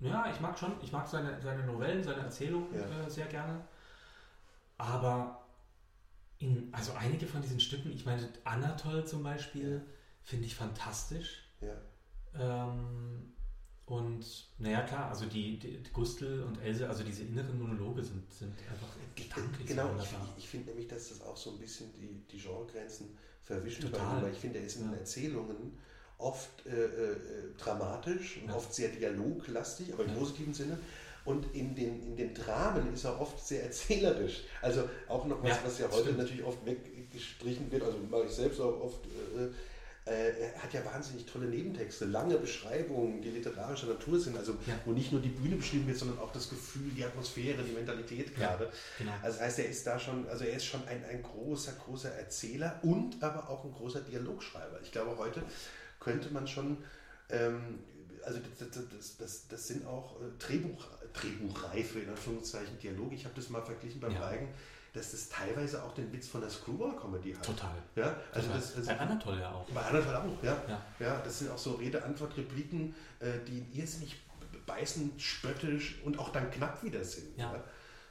[0.00, 3.06] ja, ich mag schon, ich mag seine, seine Novellen, seine Erzählungen Ja.
[3.06, 3.64] äh, sehr gerne.
[4.78, 5.46] Aber
[6.38, 9.80] in, also einige von diesen Stücken, ich meine, Anatol zum Beispiel,
[10.24, 11.44] finde ich fantastisch.
[11.60, 11.76] Ja.
[12.34, 13.32] Ähm,
[13.88, 18.52] und naja, klar, also die, die, Gustl und Else, also diese inneren Monologe sind, sind
[18.70, 22.38] einfach gedanklich Genau, ich, ich finde nämlich, dass das auch so ein bisschen die, die
[22.38, 24.22] Genregrenzen verwischt Total.
[24.22, 24.98] weil ich finde, er ist in den Ja.
[24.98, 25.78] Erzählungen
[26.18, 27.16] oft äh, äh,
[27.56, 28.56] dramatisch und Ja.
[28.56, 30.16] oft sehr dialoglastig, aber im Ja.
[30.16, 30.78] positiven Sinne.
[31.24, 34.42] Und in den, in den Dramen ist er oft sehr erzählerisch.
[34.62, 36.18] Also auch noch was, Ja, was ja heute stimmt.
[36.18, 39.00] natürlich oft weggestrichen wird, also mache ich selbst auch oft.
[39.06, 39.50] Äh, äh,
[40.10, 44.78] er hat ja wahnsinnig tolle Nebentexte, lange Beschreibungen, die literarischer Natur sind, also Ja.
[44.84, 48.30] wo nicht nur die Bühne beschrieben wird, sondern auch das Gefühl, die Atmosphäre, die Mentalität
[48.38, 48.48] Ja.
[48.48, 48.70] gerade.
[48.98, 49.12] Genau.
[49.22, 52.10] Also das heißt, er ist da schon, also er ist schon ein, ein großer, großer
[52.14, 54.80] Erzähler und aber auch ein großer Dialogschreiber.
[54.82, 55.42] Ich glaube, heute
[56.00, 56.78] könnte man schon,
[57.30, 57.80] ähm,
[58.24, 63.14] also das, das, das, das, das sind auch äh, Drehbuch, Drehbuchreife, in Anführungszeichen, Dialoge.
[63.14, 64.20] Ich habe das mal verglichen beim Ja.
[64.20, 64.48] Reigen,
[64.98, 67.44] dass das teilweise auch den Witz von der Screwball-Comedy hat.
[67.44, 67.74] Total.
[67.94, 68.60] Ja, also Total.
[68.60, 69.70] das, also Bei Anatol ja auch.
[69.70, 70.62] bei anderen Fall auch, ja.
[70.68, 70.82] Ja.
[70.98, 74.16] Ja, das sind auch so Rede-Antwort-Repliken, äh, die irrsinnig
[74.66, 77.38] beißend, spöttisch und auch dann knapp wieder sind.
[77.38, 77.62] Ja.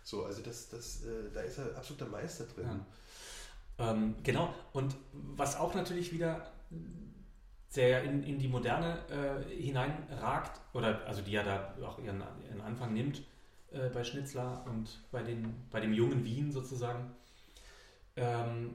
[0.04, 2.86] So, also das, das, äh, da ist er absoluter Meister drin.
[3.78, 3.92] Ja.
[3.92, 4.54] Ähm, genau.
[4.72, 6.50] Und was auch natürlich wieder
[7.70, 12.62] sehr in, in die Moderne äh, hineinragt, oder also die ja da auch ihren, ihren
[12.62, 13.22] Anfang nimmt
[13.72, 17.11] äh, bei Schnitzler und bei, den, bei dem jungen Wien sozusagen,
[18.15, 18.74] ähm,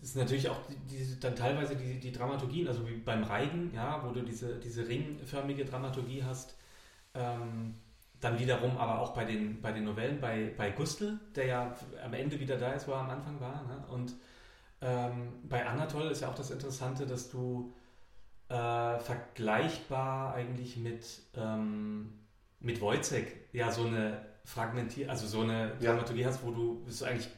[0.00, 3.72] das ist natürlich auch die, diese, dann teilweise die, die Dramaturgien, also wie beim Reigen,
[3.74, 6.56] ja, wo du diese, diese ringförmige Dramaturgie hast,
[7.14, 7.74] ähm,
[8.20, 12.14] dann wiederum aber auch bei den, bei den Novellen, bei, bei Gustl, der ja am
[12.14, 13.64] Ende wieder da ist, wo er am Anfang war.
[13.64, 13.84] Ne?
[13.90, 14.14] Und
[14.80, 17.72] ähm, bei Anatol ist ja auch das Interessante, dass du
[18.48, 22.12] äh, vergleichbar eigentlich mit, ähm,
[22.64, 25.92] mit Wojcek ja so eine Fragmentier, also so eine Ja.
[25.92, 27.28] Dramaturgie hast, wo du es eigentlich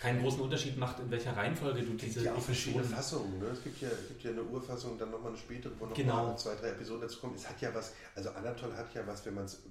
[0.00, 3.38] keinen großen Unterschied macht, in welcher Reihenfolge du Es diese ja auch verschiedene Fassungen.
[3.38, 3.46] Ne?
[3.46, 6.26] Es gibt ja, gibt ja eine Urfassung und dann nochmal eine spätere, wo noch Genau.
[6.26, 7.34] mal zwei, drei Episoden dazu kommen.
[7.34, 9.62] Es hat ja was, also Anatol hat ja was, wenn man es,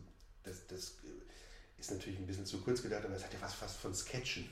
[0.43, 0.93] das, das
[1.77, 4.49] ist natürlich ein bisschen zu kurz gedacht, aber es hat ja was fast von Sketchen.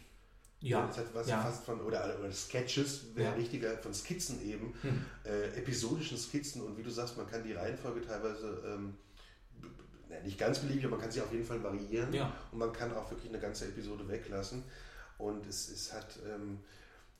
[0.61, 1.41] Ja, Es hat was ja.
[1.41, 3.35] fast von, oder, oder Sketches, wäre Ja.
[3.35, 5.05] richtiger, von Skizzen eben, Hm.
[5.25, 8.93] äh, episodischen Skizzen und wie du sagst, man kann die Reihenfolge teilweise ähm,
[10.21, 12.31] nicht ganz beliebig, aber man kann sie auf jeden Fall variieren Ja.
[12.51, 14.63] und man kann auch wirklich eine ganze Episode weglassen
[15.17, 16.59] und es, es hat ähm,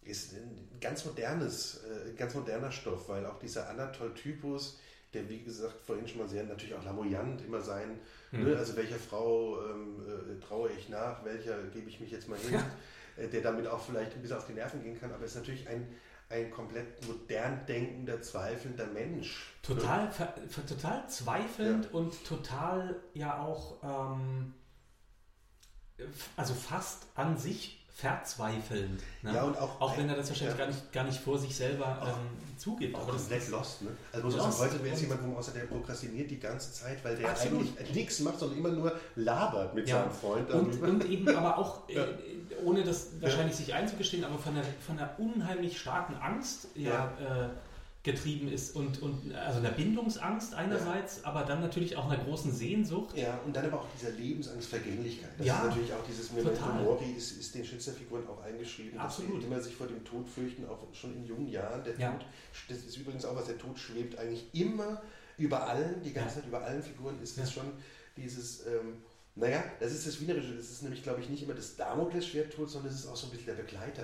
[0.03, 4.79] ist ein ganz modernes, äh, ganz moderner Stoff, weil auch dieser Anatol-Typus,
[5.13, 7.99] der wie gesagt vorhin schon mal sehr natürlich auch lamoyant immer sein,
[8.31, 8.43] Hm.
[8.45, 12.37] ne, also welcher Frau ähm, äh, traue ich nach, welcher gebe ich mich jetzt mal
[12.39, 12.59] hin,
[13.15, 15.37] äh, der damit auch vielleicht ein bisschen auf die Nerven gehen kann, aber es ist
[15.37, 15.87] natürlich ein,
[16.33, 19.53] ein komplett modern denkender, zweifelnder Mensch.
[19.61, 20.09] Total,
[20.67, 24.53] total zweifelnd und total ja auch, ähm,
[26.35, 29.01] also fast an sich verzweifelnd.
[29.21, 29.33] Ne?
[29.33, 30.65] Ja, und auch- auch wenn er das wahrscheinlich ja.
[30.65, 32.95] gar, nicht, gar nicht vor sich selber Auch- ähm, zugibt.
[32.95, 33.89] Auch Aber das, komplett das, lost, ne?
[34.11, 37.03] Also muss Lost heute wäre es und- jemand, wo außer der prokrastiniert die ganze Zeit,
[37.03, 37.61] weil der Absolut.
[37.77, 39.99] eigentlich nichts macht, sondern immer nur labert mit Ja.
[40.01, 40.49] seinem Freund.
[40.51, 42.03] und, und eben aber auch, äh,
[42.63, 47.49] ohne das wahrscheinlich sich einzugestehen, aber von einer, von einer unheimlich starken Angst ja, Äh,
[48.03, 53.15] getrieben ist und, und also einer Bindungsangst einerseits, aber dann natürlich auch einer großen Sehnsucht.
[53.17, 55.29] Ja, und dann aber auch dieser Lebensangst, Vergänglichkeit.
[55.37, 56.65] Das Ja, ist natürlich auch dieses Memento.
[56.83, 59.35] Mori, ist, ist den Schnitzerfiguren auch eingeschrieben, Absolut.
[59.35, 61.81] dass sie immer sich vor dem Tod fürchten, auch schon in jungen Jahren.
[61.85, 62.11] Der Ja.
[62.11, 62.25] Tod,
[62.67, 65.01] das ist übrigens auch was, der Tod schwebt eigentlich immer
[65.37, 66.41] über allen, die ganze Ja.
[66.41, 67.43] Zeit über allen Figuren ist Ja.
[67.43, 67.71] es schon
[68.17, 68.97] dieses, ähm,
[69.35, 70.55] Naja, das ist das Wienerische.
[70.55, 73.31] Das ist nämlich, glaube ich, nicht immer das Damoklesschwert-Tool, sondern es ist auch so ein
[73.31, 74.03] bisschen der Begleiter.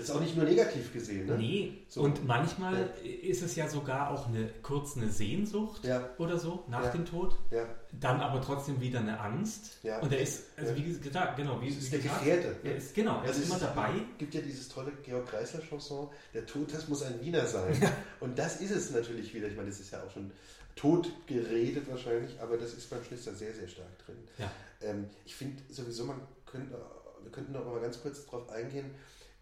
[0.00, 1.26] Das ist auch nicht nur negativ gesehen.
[1.26, 1.36] Ne?
[1.36, 2.02] Nee, So.
[2.02, 2.90] und manchmal
[3.22, 6.08] ist es ja sogar auch eine, kurz eine Sehnsucht Ja.
[6.18, 6.90] oder so nach Ja.
[6.90, 9.78] dem Tod, Ja, dann aber trotzdem wieder eine Angst.
[9.82, 10.00] Ja.
[10.00, 10.76] Und er ist, also Ja.
[10.78, 12.56] wie gesagt, genau, wie, das ist wie der gesagt, Gefährte.
[12.64, 13.90] er ist, genau, er Also ist es immer ist- dabei.
[14.18, 17.74] gibt ja dieses tolle Georg Kreisler Chanson, der Tod, das muss ein Wiener sein.
[18.20, 19.48] Und das ist es natürlich wieder.
[19.48, 20.30] Ich meine, das ist ja auch schon
[20.76, 24.16] tot geredet wahrscheinlich, aber das ist beim Schnitzer sehr, sehr stark drin.
[24.38, 24.50] Ja.
[24.82, 26.74] Ähm, ich finde sowieso, man könnte,
[27.22, 28.86] wir könnten noch mal ganz kurz darauf eingehen,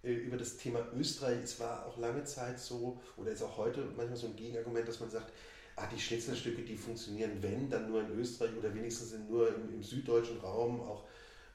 [0.02, 1.38] über das Thema Österreich.
[1.42, 5.00] Es war auch lange Zeit so, oder ist auch heute manchmal so ein Gegenargument, dass
[5.00, 5.32] man sagt,
[5.76, 9.82] ah, die Schnitzlerstücke, die funktionieren, wenn, dann nur in Österreich oder wenigstens nur im, im
[9.82, 11.04] süddeutschen Raum, auch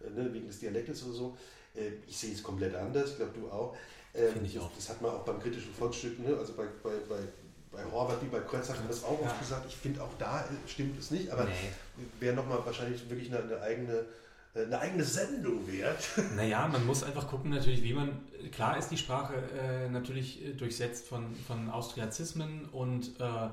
[0.05, 1.37] äh, ne, wegen des Dialektes oder so.
[1.75, 3.75] Äh, ich sehe es komplett anders, ich glaube, du auch.
[4.13, 4.71] Ähm, Finde ich das, auch.
[4.75, 6.35] das hat man auch beim kritischen Volksstück, ne?
[6.37, 7.19] also bei, bei, bei,
[7.71, 9.25] bei Horvath wie bei Kreuz hat man das auch Ja.
[9.27, 9.65] oft gesagt.
[9.67, 11.51] Ich finde auch da äh, stimmt es nicht, aber Nee.
[12.19, 14.03] wäre nochmal wahrscheinlich wirklich eine, eine, eigene, äh,
[14.55, 16.03] eine eigene Sendung wert.
[16.35, 20.53] Naja, man muss einfach gucken natürlich, wie man, klar ist die Sprache äh, natürlich äh,
[20.53, 23.49] durchsetzt von, von Austriazismen und äh,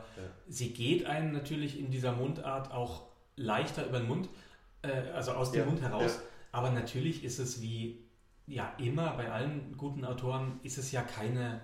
[0.48, 3.04] sie geht einem natürlich in dieser Mundart auch
[3.36, 4.28] leichter über den Mund,
[4.82, 6.16] äh, also aus dem Ja, Mund heraus.
[6.16, 6.22] ja.
[6.52, 8.04] Aber natürlich ist es wie
[8.46, 11.60] ja immer bei allen guten Autoren, ist es ja keine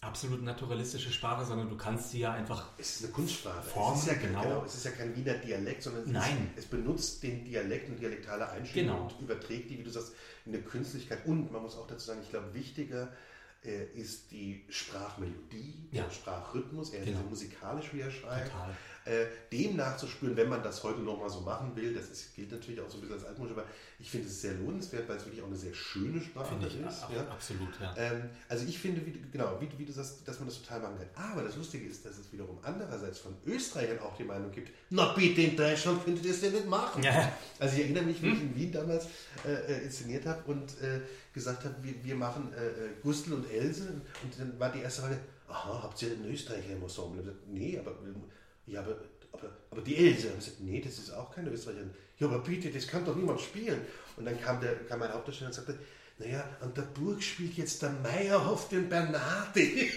[0.00, 3.62] absolut naturalistische Sprache, sondern du kannst sie ja einfach Es ist eine Kunstsprache.
[3.62, 4.42] Form, es, ist ja, kein- genau.
[4.42, 4.64] genau.
[4.64, 6.50] es ist ja kein Wiener Dialekt, sondern es, Nein.
[6.56, 9.08] Ist, es benutzt den Dialekt und dialektale Einstellung Genau.
[9.08, 10.12] und überträgt die, wie du sagst,
[10.46, 11.26] in der Künstlichkeit.
[11.26, 13.12] Und man muss auch dazu sagen, ich glaube, wichtiger
[13.64, 16.04] äh, ist die Sprachmelodie, Ja.
[16.04, 17.18] der Sprachrhythmus, eher Genau.
[17.22, 18.52] so musikalisch, wie er schreibt.
[18.52, 18.76] total.
[19.08, 22.78] Äh, dem nachzuspüren, wenn man das heute nochmal so machen will, das ist, gilt natürlich
[22.80, 23.64] auch so ein bisschen als altmodisch, aber
[23.98, 27.02] ich finde es sehr lohnenswert, weil es wirklich auch eine sehr schöne Sprache ist.
[27.14, 27.22] ja.
[27.30, 27.94] absolut, ja.
[27.96, 30.80] Ähm, also ich finde, wie, du- genau, wie, wie du sagst, dass man das total
[30.80, 31.30] machen kann.
[31.32, 35.12] Aber das Lustige ist, dass es wiederum andererseits von Österreichern auch die Meinung gibt, na
[35.14, 37.02] bitte in Deutschland könnt ihr das ja nicht machen.
[37.02, 37.32] Ja.
[37.58, 39.06] Also ich erinnere mich, wie ich in Wien damals
[39.46, 41.00] äh, äh, inszeniert habe und äh,
[41.32, 42.70] gesagt habe, wir, wir machen äh, äh,
[43.02, 43.88] Gustl und Else
[44.22, 47.34] und dann war die erste Frage, aha, habt ihr einen Österreicher im Ensemble?
[47.50, 47.92] Nee, aber,
[48.68, 48.96] ja, aber,
[49.32, 50.28] aber, aber die Else.
[50.28, 51.90] Und ich gesagt, nee, das ist auch keine Österreicherin.
[52.18, 53.80] Ja, aber bitte, das kann doch niemand spielen.
[54.16, 55.78] Und dann kam, der, kam mein Hauptdarsteller und sagte,
[56.20, 59.92] naja, an der Burg spielt jetzt der Meyerhoff den Bernardi.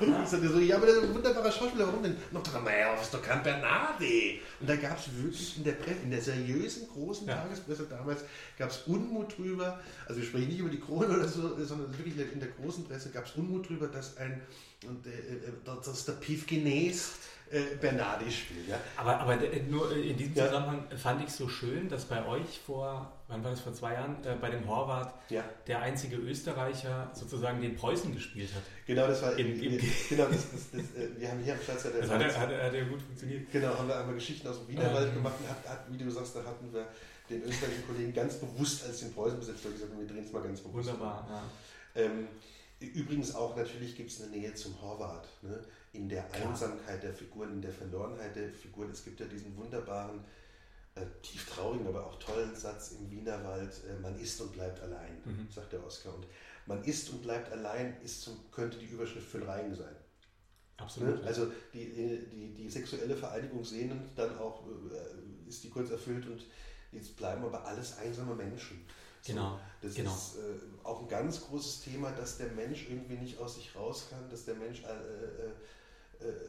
[0.00, 2.18] und ich sagte so, ja, aber der ist ein wunderbarer Schauspieler, warum denn?
[2.32, 4.42] Noch der Meyerhoff ist doch kein Bernardi.
[4.60, 7.36] Und da gab es wirklich in der Presse, in der seriösen, großen Ja.
[7.36, 8.24] Tagespresse damals,
[8.58, 12.14] gab es Unmut drüber, also wir sprechen nicht über die Krone oder so, sondern wirklich
[12.30, 14.42] in der großen Presse gab es Unmut drüber, dass ein,
[14.86, 17.12] und, äh, äh, dass der Pief Genes
[17.52, 18.68] äh, Bernardi spielt.
[18.68, 18.80] Ja?
[18.96, 20.46] Aber, aber äh, nur äh, in diesem Ja.
[20.46, 24.16] Zusammenhang fand ich so schön, dass bei euch vor, wann war das, vor zwei Jahren,
[24.24, 25.44] äh, bei dem Horvath, Ja.
[25.66, 28.62] der einzige Österreicher sozusagen den Preußen gespielt hat.
[28.86, 29.78] Genau, das war, Im- im-
[30.08, 32.26] genau, das, das, das, äh, wir haben hier am Platz ja der Das hat, ja-
[32.40, 33.50] hat, ja- hat ja gut funktioniert.
[33.52, 35.14] Genau, haben wir einmal Geschichten aus dem Wienerwald Ähm.
[35.14, 36.86] gemacht und hat, hat, wie du sagst, da hatten wir
[37.30, 40.42] den österreichischen Kollegen ganz bewusst als den Preußen besetzt, wir gesagt wir drehen es mal
[40.42, 40.88] ganz bewusst.
[40.88, 41.26] Wunderbar.
[41.94, 42.02] Ja.
[42.02, 42.26] Ähm,
[42.80, 45.28] übrigens auch natürlich gibt es eine Nähe zum Horvath.
[45.42, 45.62] Ne?
[45.92, 46.50] In der Klar.
[46.50, 48.90] Einsamkeit der Figuren, in der Verlorenheit der Figuren.
[48.90, 50.24] Es gibt ja diesen wunderbaren,
[50.94, 55.20] äh, tief traurigen, aber auch tollen Satz im Wienerwald, äh, man ist und bleibt allein,
[55.24, 55.48] Mhm.
[55.50, 56.14] sagt der Oskar.
[56.14, 56.26] Und
[56.66, 59.94] man ist und bleibt allein ist zum, könnte die Überschrift für den Reigen sein.
[60.78, 61.20] Absolut.
[61.20, 61.26] Ne?
[61.26, 66.44] Also die, die, die sexuelle Vereinigung sehnend, dann auch äh, ist die kurz erfüllt und
[66.90, 68.84] jetzt bleiben aber alles einsame Menschen.
[69.20, 70.12] So, Genau, Das genau.
[70.12, 74.08] ist äh, auch ein ganz großes Thema, dass der Mensch irgendwie nicht aus sich raus
[74.10, 75.52] kann, dass der Mensch äh, äh, äh,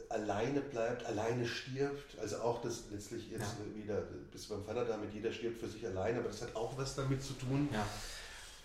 [0.10, 2.18] alleine bleibt, alleine stirbt.
[2.20, 3.66] Also auch das letztlich jetzt Ja.
[3.80, 4.02] äh, wieder,
[4.32, 7.22] bis beim Vater damit, jeder stirbt für sich alleine, aber das hat auch was damit
[7.24, 7.86] zu tun, ja.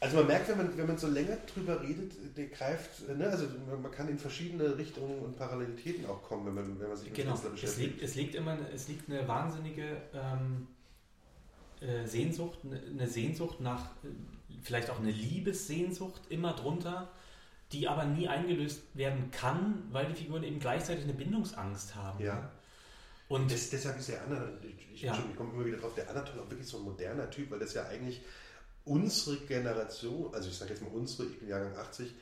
[0.01, 3.29] also man merkt, wenn man, wenn man so länger drüber redet, der greift, äh, ne,
[3.29, 3.47] also
[3.83, 7.17] man kann in verschiedene Richtungen und Parallelitäten auch kommen, wenn man, wenn man sich mit
[7.17, 7.31] Genau.
[7.33, 7.91] Künstler Es beschäftigt.
[7.93, 10.67] liegt, es liegt immer, es liegt eine wahnsinnige ähm,
[11.81, 14.09] äh, Sehnsucht, eine, eine Sehnsucht nach, äh,
[14.63, 17.09] vielleicht auch eine Liebessehnsucht immer drunter,
[17.73, 22.25] die aber nie eingelöst werden kann, weil die Figuren eben gleichzeitig eine Bindungsangst haben.
[22.25, 22.51] Ja.
[23.29, 24.59] Und Das, deshalb ist der Anatol,
[24.95, 25.13] ich, Ja.
[25.13, 27.75] Ich komme immer wieder drauf, der Anatol auch wirklich so ein moderner Typ, weil das
[27.75, 28.23] ja eigentlich
[28.85, 32.15] unsere Generation, also ich sage jetzt mal unsere, ich bin Jahrgang 80,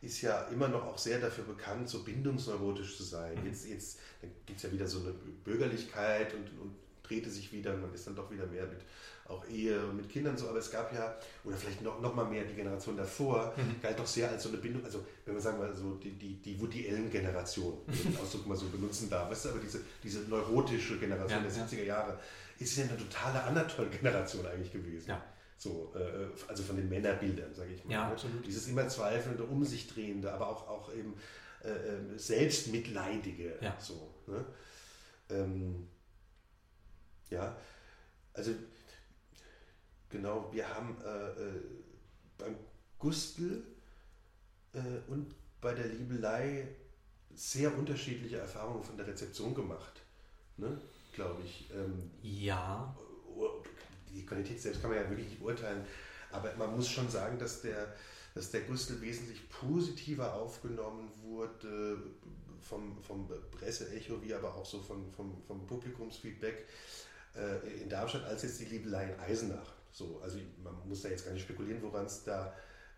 [0.00, 3.40] ist ja immer noch auch sehr dafür bekannt, so bindungsneurotisch zu sein.
[3.40, 3.46] Mhm.
[3.46, 3.98] Jetzt, jetzt
[4.46, 8.16] gibt es ja wieder so eine Bürgerlichkeit und, und drehte sich wieder, man ist dann
[8.16, 8.80] doch wieder mehr mit
[9.26, 12.44] auch Ehe mit Kindern so, aber es gab ja, oder vielleicht noch, noch mal mehr
[12.44, 13.80] die Generation davor, Mhm.
[13.80, 16.34] galt doch sehr als so eine Bindung, also wenn man sagen wir so, die, die,
[16.42, 20.98] die Woody Allen-Generation, den Ausdruck mal so benutzen darf, weißt du, aber diese, diese neurotische
[20.98, 21.64] Generation Ja, der ja.
[21.64, 22.18] 70er Jahre
[22.58, 25.08] ist ja eine totale Anatol-Generation eigentlich gewesen.
[25.08, 25.24] Ja.
[25.56, 27.92] So, äh, also von den Männerbildern, sage ich mal.
[27.92, 28.12] Ja, ne?
[28.12, 28.46] absolut.
[28.46, 31.14] Dieses immer zweifelnde, um sich drehende, aber auch, auch eben
[31.62, 33.56] äh, ähm, selbstmitleidige.
[33.60, 33.74] Ja.
[33.80, 34.44] So, ne?
[35.30, 35.88] ähm,
[37.30, 37.56] ja,
[38.34, 38.50] also
[40.10, 41.60] Genau, wir haben äh, äh,
[42.38, 42.56] beim
[42.98, 43.62] Gustl
[44.72, 44.78] äh,
[45.08, 46.68] und bei der Liebelei
[47.34, 50.00] sehr unterschiedliche Erfahrungen von der Rezeption gemacht.
[50.56, 50.78] Ne?
[51.12, 51.70] Glaube ich.
[51.72, 52.96] Ähm, ja.
[54.12, 55.84] Die Qualität selbst kann man ja wirklich nicht beurteilen.
[56.30, 57.94] Aber man muss schon sagen, dass der,
[58.34, 61.98] dass der Gustl wesentlich positiver aufgenommen wurde
[62.60, 66.66] vom, vom Presseecho, wie aber auch so vom, vom, vom Publikumsfeedback
[67.36, 69.72] äh, in Darmstadt, als jetzt die Liebelei in Eisenach.
[69.94, 72.52] So, also man muss da jetzt gar nicht spekulieren, woran es da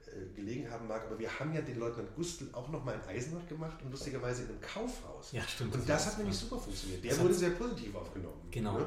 [0.07, 3.47] äh, gelegen haben mag, aber wir haben ja den Leutnant Gustl auch nochmal in Eisenach
[3.47, 5.33] gemacht und lustigerweise in einem Kaufhaus.
[5.33, 5.75] Ja, stimmt.
[5.75, 7.05] Und das, das hat nämlich super funktioniert.
[7.05, 8.49] Der wurde sehr positiv aufgenommen.
[8.51, 8.79] Genau.
[8.79, 8.87] Ne?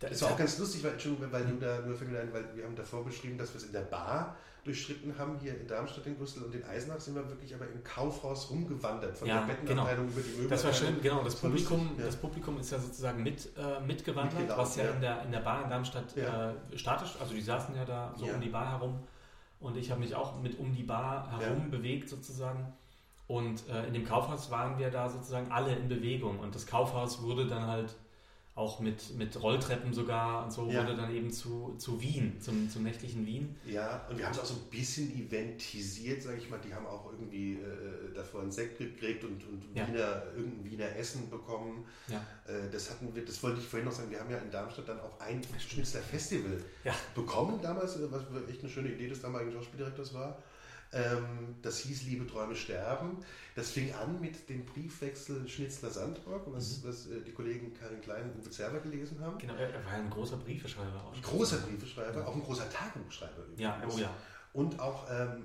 [0.00, 2.74] Das war auch ganz lustig, weil, Entschuldigung, weil, du da, nur ein, weil wir haben
[2.74, 4.34] davor beschrieben, dass wir es in der Bar
[4.64, 7.82] durchschritten haben, hier in Darmstadt, in Gustl und in Eisenach sind wir wirklich aber im
[7.84, 10.18] Kaufhaus rumgewandert, von ja, der Bettenabteilung genau.
[10.18, 10.48] über die Möbel.
[10.48, 11.22] Das war schön, genau.
[11.22, 12.06] Das, das Publikum, lustig, ja.
[12.06, 15.40] das Publikum ist ja sozusagen mit, äh, mitgewandert, was ja, ja, In, der, in der
[15.40, 19.00] Bar in Darmstadt äh, statisch, also die saßen ja da so um die Bar herum
[19.60, 22.72] und ich habe mich auch mit um die Bar herum bewegt sozusagen.
[23.26, 27.22] Und äh, in dem Kaufhaus waren wir da sozusagen alle in Bewegung und das Kaufhaus
[27.22, 27.94] wurde dann halt
[28.60, 30.82] auch mit, mit Rolltreppen sogar und so ja.
[30.82, 33.56] wurde dann eben zu, zu Wien, zum, zum nächtlichen Wien.
[33.66, 36.60] Ja, und wir haben es auch so ein bisschen eventisiert, sage ich mal.
[36.64, 39.88] Die haben auch irgendwie äh, davor einen Sekt gekriegt und, und ja.
[39.88, 41.84] Wiener, irgendein Wiener Essen bekommen.
[42.08, 42.18] Ja.
[42.46, 44.88] Äh, das hatten wir, das wollte ich vorhin noch sagen, wir haben ja in Darmstadt
[44.88, 46.62] dann auch ein Schnitzler Festival
[47.14, 50.38] bekommen damals, was echt eine schöne Idee des damaligen Schauspieldirektors war.
[50.92, 53.18] Ähm, das hieß Liebe Träume sterben.
[53.54, 56.88] Das fing an mit dem Briefwechsel Schnitzler-Sandrock, was, mhm.
[56.88, 59.38] was äh, die Kollegen Karin Klein und Uwe Zerber gelesen haben.
[59.38, 61.14] Genau, er war ein großer Briefeschreiber auch.
[61.14, 63.60] Ein großer Briefeschreiber, auch ein großer Tagebuchschreiber übrigens.
[63.60, 64.16] Ja, oh ja.
[64.52, 65.44] Und auch, ähm,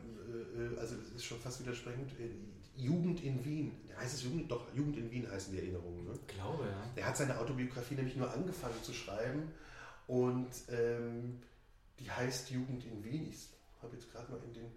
[0.75, 2.29] äh, also das ist schon fast widersprechend, äh,
[2.75, 3.71] Jugend in Wien.
[3.97, 4.51] Heißt es Jugend?
[4.51, 6.05] Doch, Jugend in Wien heißen die Erinnerungen.
[6.05, 6.13] Ne?
[6.13, 6.91] Ich glaube, ja.
[6.95, 9.51] Er hat seine Autobiografie nämlich nur angefangen zu schreiben
[10.07, 11.39] und ähm,
[11.99, 13.29] die heißt Jugend in Wien.
[13.29, 13.47] Ich
[13.81, 14.71] habe jetzt gerade mal in den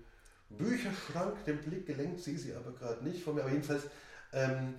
[0.51, 3.85] Bücherschrank den Blick gelenkt, sehe sie aber gerade nicht von mir, aber jedenfalls
[4.33, 4.75] ähm,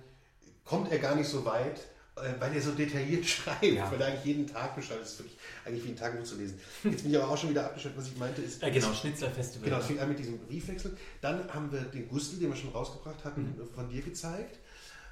[0.64, 1.80] kommt er gar nicht so weit,
[2.16, 3.90] äh, weil er so detailliert schreibt, ja.
[3.90, 5.02] weil er eigentlich jeden Tag beschreibt.
[5.02, 6.60] Das ist wirklich eigentlich wie ein Tagebuch zu lesen.
[6.84, 8.42] Jetzt bin ich aber auch schon wieder abgeschnitten, was ich meinte.
[8.42, 9.68] Ist, äh, genau, Schnitzler-Festival.
[9.68, 10.96] Genau, es fing an mit diesem Briefwechsel.
[11.20, 13.74] Dann haben wir den Gustl, den wir schon rausgebracht hatten, mhm.
[13.74, 14.58] von dir gezeigt,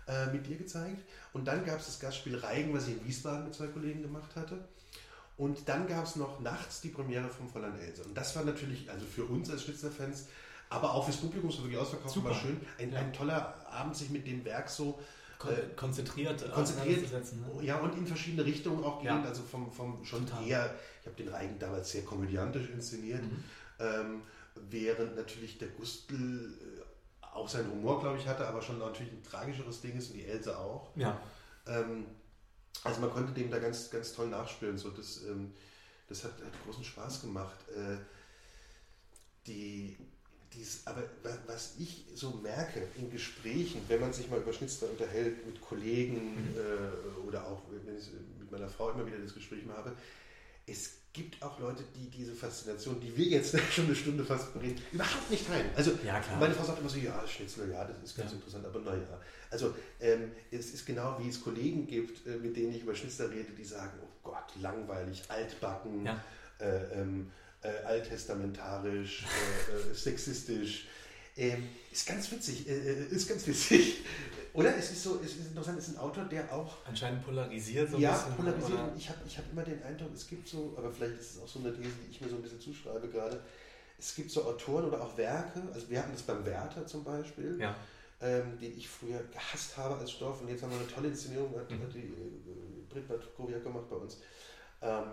[0.07, 1.03] äh, mit dir gezeigt.
[1.33, 4.35] Und dann gab es das Gastspiel Reigen, was ich in Wiesbaden mit zwei Kollegen gemacht
[4.35, 4.59] hatte.
[5.37, 8.03] Und dann gab es noch nachts die Premiere vom Fräulein Else.
[8.03, 10.27] Und das war natürlich, also für uns als Schnitzler-Fans,
[10.71, 12.31] aber auch fürs Publikum, so wirklich ausverkauft, Super.
[12.31, 12.61] war schön.
[12.79, 12.99] Ein, ja.
[12.99, 14.99] ein toller Abend, sich mit dem Werk so
[15.45, 17.65] äh, konzentriert, äh, konzentriert ne?
[17.65, 19.23] ja und in verschiedene Richtungen auch gehen, ja.
[19.23, 20.47] also vom, vom schon Total.
[20.47, 23.45] eher, ich habe den Reigen damals sehr komödiantisch inszeniert, mhm.
[23.79, 24.23] ähm,
[24.69, 29.23] während natürlich der Gustl äh, auch seinen Humor, glaube ich, hatte, aber schon natürlich ein
[29.23, 30.91] tragischeres Ding ist und die Else auch.
[30.97, 31.21] Ja.
[31.67, 32.07] Ähm,
[32.85, 35.53] also man konnte dem da ganz, ganz toll nachspielen, so das, ähm,
[36.09, 37.57] das hat, hat großen Spaß gemacht.
[37.77, 37.99] Äh,
[39.47, 39.97] die
[40.55, 41.03] dies, aber
[41.47, 46.35] was ich so merke in Gesprächen, wenn man sich mal über Schnitzler unterhält mit Kollegen
[46.35, 46.55] mhm.
[46.57, 49.95] äh, oder auch wenn ich mit meiner Frau immer wieder das Gespräch mal habe,
[50.67, 54.81] es gibt auch Leute, die diese Faszination, die wir jetzt schon eine Stunde fast bereden,
[54.93, 55.71] überhaupt nicht teilen.
[55.75, 58.37] Also ja, meine Frau sagt immer so, ja, Schnitzler, ja, das ist ganz ja.
[58.37, 59.21] interessant, aber naja.
[59.51, 63.31] Also ähm, es ist genau wie es Kollegen gibt, äh, mit denen ich über Schnitzler
[63.31, 66.23] rede, die sagen, oh Gott, langweilig, altbacken, ja.
[66.61, 67.31] äh, ähm,
[67.63, 70.87] äh, alttestamentarisch, äh, äh, sexistisch.
[71.37, 74.05] Ähm, ist ganz witzig, äh, äh, ist ganz witzig.
[74.55, 74.77] Oder?
[74.77, 76.79] Es ist so, es ist interessant, es ist ein Autor, der auch.
[76.85, 78.31] Anscheinend polarisiert so ein ja, bisschen.
[78.31, 78.73] Ja, polarisiert.
[78.73, 78.93] Oder?
[78.97, 81.47] Ich habe ich hab immer den Eindruck, es gibt so, aber vielleicht ist es auch
[81.47, 83.41] so eine These, die ich mir so ein bisschen zuschreibe gerade.
[83.99, 87.59] Es gibt so Autoren oder auch Werke, also wir hatten das beim Werther zum Beispiel,
[87.61, 87.75] ja.
[88.21, 91.53] ähm, den ich früher gehasst habe als Stoff und jetzt haben wir eine tolle Inszenierung,
[91.59, 91.83] hat, mhm.
[91.83, 93.05] hat die äh, Britt
[93.37, 94.19] Kowiak gemacht bei uns.
[94.83, 95.05] Ähm,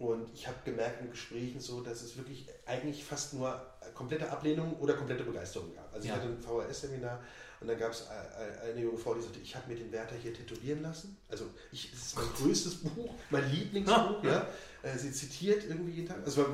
[0.00, 3.60] und ich habe gemerkt in Gesprächen so, dass es wirklich eigentlich fast nur
[3.92, 5.92] komplette Ablehnung oder komplette Begeisterung gab.
[5.92, 6.14] Also ja.
[6.14, 7.22] ich hatte ein VHS-Seminar
[7.60, 10.32] und dann gab es eine junge Frau, die sagte, ich habe mir den Wärter hier
[10.32, 11.18] tätowieren lassen.
[11.28, 14.24] Also ich, das ist mein größtes Buch, mein Lieblingsbuch.
[14.24, 14.48] ja.
[14.82, 16.24] Äh, sie zitiert irgendwie jeden Tag.
[16.24, 16.46] Also,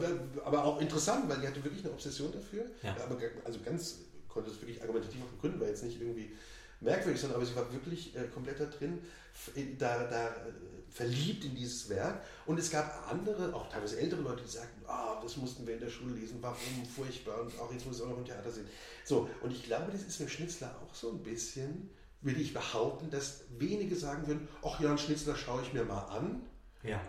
[0.44, 2.64] aber auch interessant, weil die hatte wirklich eine Obsession dafür.
[2.82, 2.97] Ja.
[3.05, 6.32] Aber also ganz konnte es wirklich argumentativ auch begründen, war jetzt nicht irgendwie
[6.81, 8.99] merkwürdig, sondern aber sie war wirklich äh, komplett da drin,
[9.79, 10.35] da, da
[10.91, 12.22] verliebt in dieses Werk.
[12.47, 15.81] Und es gab andere, auch teilweise ältere Leute, die sagten, ah, das mussten wir in
[15.81, 18.66] der Schule lesen, warum, furchtbar, und auch jetzt muss es auch noch im Theater sehen.
[19.05, 21.91] So, und ich glaube, das ist für Schnitzler auch so ein bisschen,
[22.22, 26.05] würde ich behaupten, dass wenige sagen würden, ach ja, einen Schnitzler schaue ich mir mal
[26.07, 26.43] an.
[26.83, 27.01] Ja.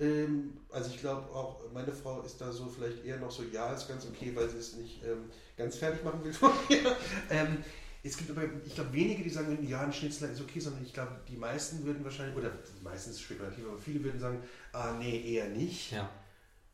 [0.00, 3.72] Ähm, also ich glaube auch, meine Frau ist da so vielleicht eher noch so, ja,
[3.72, 6.96] ist ganz okay, weil sie es nicht ähm, ganz fertig machen will vorher.
[7.30, 7.62] ähm,
[8.06, 10.92] es gibt aber, ich glaube, wenige, die sagen, ja, ein Schnitzler ist okay, sondern ich
[10.92, 12.52] glaube, die meisten würden wahrscheinlich, oder
[12.82, 14.42] meistens spekulativ, aber viele würden sagen,
[14.72, 15.92] ah, nee, eher nicht.
[15.92, 16.10] Ja.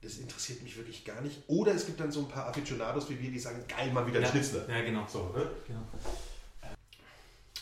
[0.02, 1.42] das interessiert mich wirklich gar nicht.
[1.46, 4.18] Oder es gibt dann so ein paar Aficionados wie wir, die sagen, geil, mal wieder
[4.18, 4.30] ein ja.
[4.30, 4.68] Schnitzler.
[4.68, 5.06] Ja, genau.
[5.06, 5.48] So, ne?
[5.66, 5.86] genau.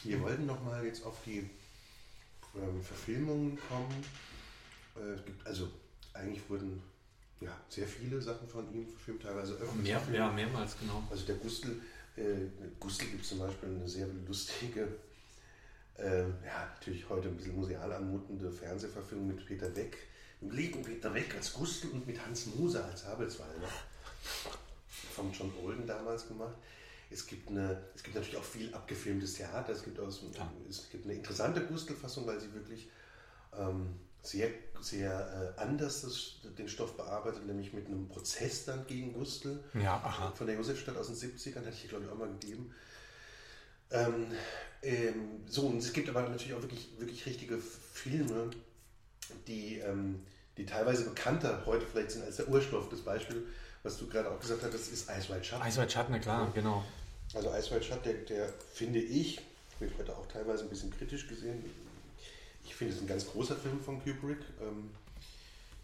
[0.04, 1.50] Wir wollten nochmal jetzt auf die
[2.56, 4.04] ähm, Verfilmungen kommen.
[4.96, 5.68] Äh, es gibt also,
[6.14, 6.82] eigentlich wurden
[7.40, 9.94] ja, sehr viele Sachen von ihm verfilmt, teilweise öffentlich.
[9.94, 11.02] Mehr, ja, mehrmals, genau.
[11.10, 11.80] Also der Gustl,
[12.18, 12.50] äh,
[12.80, 14.88] Gustl gibt zum Beispiel eine sehr lustige,
[15.96, 19.96] äh, ja, natürlich heute ein bisschen museal anmutende Fernsehverfilmung mit Peter Weck,
[20.40, 23.68] im lieben Peter Weck als Gustl und mit Hans Moser als Habelswalder.
[25.14, 26.56] Von John Olden damals gemacht.
[27.10, 29.72] Es gibt, eine, es gibt natürlich auch viel abgefilmtes Theater.
[29.72, 30.52] Es gibt, aus, Ja.
[30.68, 32.88] es gibt eine interessante Gustl-Fassung, weil sie wirklich
[33.56, 34.48] ähm, sehr,
[34.80, 39.94] sehr äh, anders das, den Stoff bearbeitet, nämlich mit einem Prozess dann gegen Gustl Ja,
[40.04, 40.32] aha.
[40.32, 42.74] von der Josefstadt aus den 70ern, hatte ich glaube ich auch mal gegeben.
[43.90, 44.26] Ähm,
[44.82, 48.50] ähm, so, und es gibt aber natürlich auch wirklich, wirklich richtige Filme,
[49.46, 50.22] die, ähm,
[50.56, 52.88] die teilweise bekannter heute vielleicht sind als der Urstoff.
[52.90, 53.46] Das Beispiel,
[53.82, 55.60] was du gerade auch gesagt hattest, ist White Shut.
[55.60, 56.84] Eisweit Schatten, na klar, genau.
[57.34, 59.40] Also White Shut, der, der finde ich,
[59.78, 61.64] wird heute auch teilweise ein bisschen kritisch gesehen.
[62.68, 64.90] Ich finde es ein ganz großer Film von Kubrick, ähm,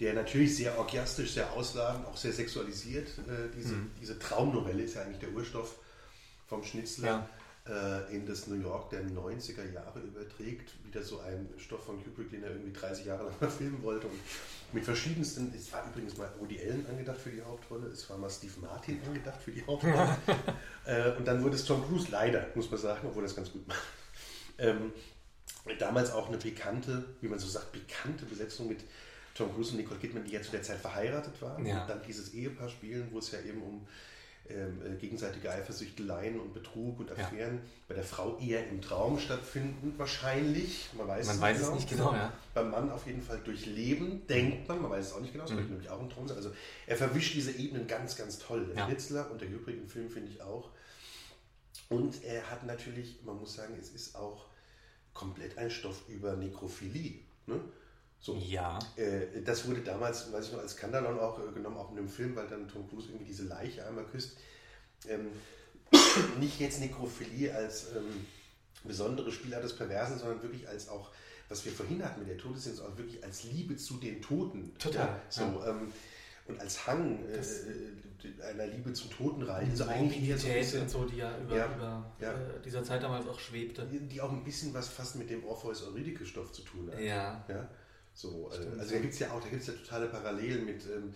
[0.00, 3.08] der natürlich sehr orgiastisch, sehr ausladend, auch sehr sexualisiert.
[3.18, 5.76] Äh, diese, diese Traumnovelle ist ja eigentlich der Urstoff
[6.46, 7.28] vom Schnitzler
[7.66, 10.72] äh, in das New York der 90er Jahre überträgt.
[10.84, 14.06] Wieder so ein Stoff von Kubrick, den er irgendwie 30 Jahre lang mal filmen wollte.
[14.06, 14.20] Und
[14.72, 18.28] mit verschiedensten, es war übrigens mal Woody Allen angedacht für die Hauptrolle, es war mal
[18.28, 20.16] Steve Martin angedacht für die Hauptrolle.
[20.84, 23.50] äh, und dann wurde es Tom Cruise, leider, muss man sagen, obwohl er es ganz
[23.50, 23.82] gut macht.
[24.58, 24.92] Ähm,
[25.78, 28.80] damals auch eine pikante, wie man so sagt, pikante Besetzung mit
[29.34, 31.64] Tom Cruise und Nicole Kidman, die ja zu der Zeit verheiratet waren.
[31.66, 31.82] Ja.
[31.82, 33.86] Und dann dieses Ehepaar spielen, wo es ja eben um
[34.50, 37.16] ähm, äh, gegenseitige Eifersüchteleien und Betrug und Ja.
[37.16, 40.90] Affären bei der Frau eher im Traum stattfinden, wahrscheinlich.
[40.98, 42.30] Man weiß, Man weiß es nicht genau, ja.
[42.52, 45.50] Beim Mann auf jeden Fall durchleben, denkt man, man weiß es auch nicht genau, es
[45.50, 45.56] Mhm.
[45.56, 46.36] könnte nämlich auch ein Traum sein.
[46.36, 46.50] Also
[46.86, 48.66] er verwischt diese Ebenen ganz, ganz toll.
[48.66, 49.22] Der Ja.
[49.30, 50.68] Und der übrigen Film finde ich auch.
[51.88, 54.44] Und er hat natürlich, man muss sagen, es ist auch
[55.14, 57.20] komplett ein Stoff über Nekrophilie.
[57.46, 57.60] Ne?
[58.20, 58.36] So.
[58.36, 58.78] Ja.
[58.96, 62.08] Äh, das wurde damals, weiß ich noch, als Skandalon auch äh, genommen, auch in einem
[62.08, 64.36] Film, weil dann Tom Cruise irgendwie diese Leiche einmal küsst.
[65.08, 65.28] Ähm,
[66.40, 68.26] nicht jetzt Nekrophilie als ähm,
[68.82, 71.10] besondere Spielart des Perversen, sondern wirklich als auch,
[71.48, 74.74] was wir vorhin hatten mit der Todessehnsucht, auch wirklich als Liebe zu den Toten.
[74.78, 75.92] Total, Ja, so, Ähm,
[76.46, 79.68] und als Hang äh, äh, einer Liebe zum Totenreich.
[79.70, 82.32] Also eigentlich eher so ein bisschen, und so, die ja über, Ja, über ja.
[82.32, 83.86] Äh, dieser Zeit damals auch schwebte.
[83.90, 87.00] die, die auch ein bisschen was fast mit dem Orpheus-Eurydike-Stoff zu tun hat.
[87.00, 87.44] Ja.
[87.48, 87.68] Ja,
[88.14, 88.80] so, äh, Stimmt.
[88.80, 91.14] also da gibt es ja auch, da gibt's ja totale Parallelen mit, ähm,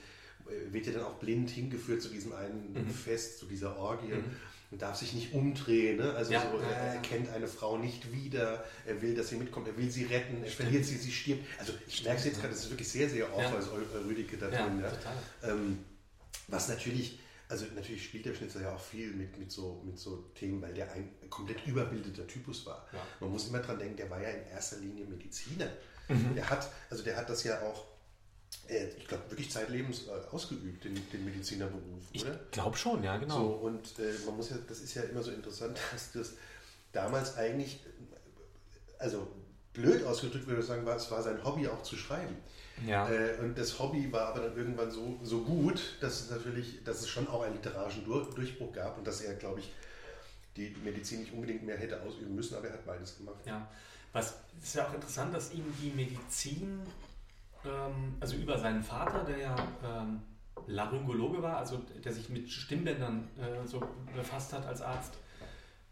[0.48, 2.90] äh, wird ja dann auch blind hingeführt zu diesem einen Mhm.
[2.90, 4.24] Fest, zu dieser Orgie Mhm.
[4.70, 5.96] Und darf sich nicht umdrehen.
[5.96, 6.12] Ne?
[6.14, 6.42] Also Ja.
[6.50, 9.90] so, er, er kennt eine Frau nicht wieder, er will, dass sie mitkommt, er will
[9.90, 10.68] sie retten, er Stimmt.
[10.68, 11.44] verliert sie, sie stirbt.
[11.58, 13.32] Also ich merke es jetzt gerade, das ist wirklich sehr, sehr
[14.36, 14.80] da Ja, drin.
[14.82, 15.50] Ja?
[15.50, 15.78] Ähm,
[16.48, 20.16] was natürlich, also natürlich spielt der Schnitzer ja auch viel mit, mit, so, mit so
[20.34, 22.86] Themen, weil der ein komplett überbildeter Typus war.
[22.92, 23.00] Ja.
[23.20, 25.68] Man muss immer dran denken, der war ja in erster Linie Mediziner.
[26.08, 26.34] Mhm.
[26.34, 27.86] Der hat, also der hat das ja auch,
[28.68, 32.38] ich glaube, wirklich zeitlebens äh, ausgeübt, den, den Medizinerberuf, Ich oder?
[32.50, 33.36] glaube schon, ja, genau.
[33.36, 36.32] So, und äh, man muss ja, das ist ja immer so interessant, dass das
[36.92, 39.28] damals eigentlich, äh, also
[39.72, 42.36] blöd ausgedrückt würde ich sagen, war, es war sein Hobby auch zu schreiben.
[42.86, 43.08] Ja.
[43.08, 47.00] Äh, und das Hobby war aber dann irgendwann so, so gut, dass es natürlich, dass
[47.00, 49.72] es schon auch einen literarischen Dur Durchbruch gab und dass er, glaube ich,
[50.56, 53.38] die Medizin nicht unbedingt mehr hätte ausüben müssen, aber er hat beides gemacht.
[53.46, 53.68] Ja,
[54.12, 56.80] was ist ja auch interessant, dass ihm die Medizin,
[57.68, 60.22] ähm, also über seinen Vater, der ja ähm,
[60.66, 63.82] Laryngologe war, also der sich mit Stimmbändern äh, so
[64.14, 65.18] befasst hat als Arzt,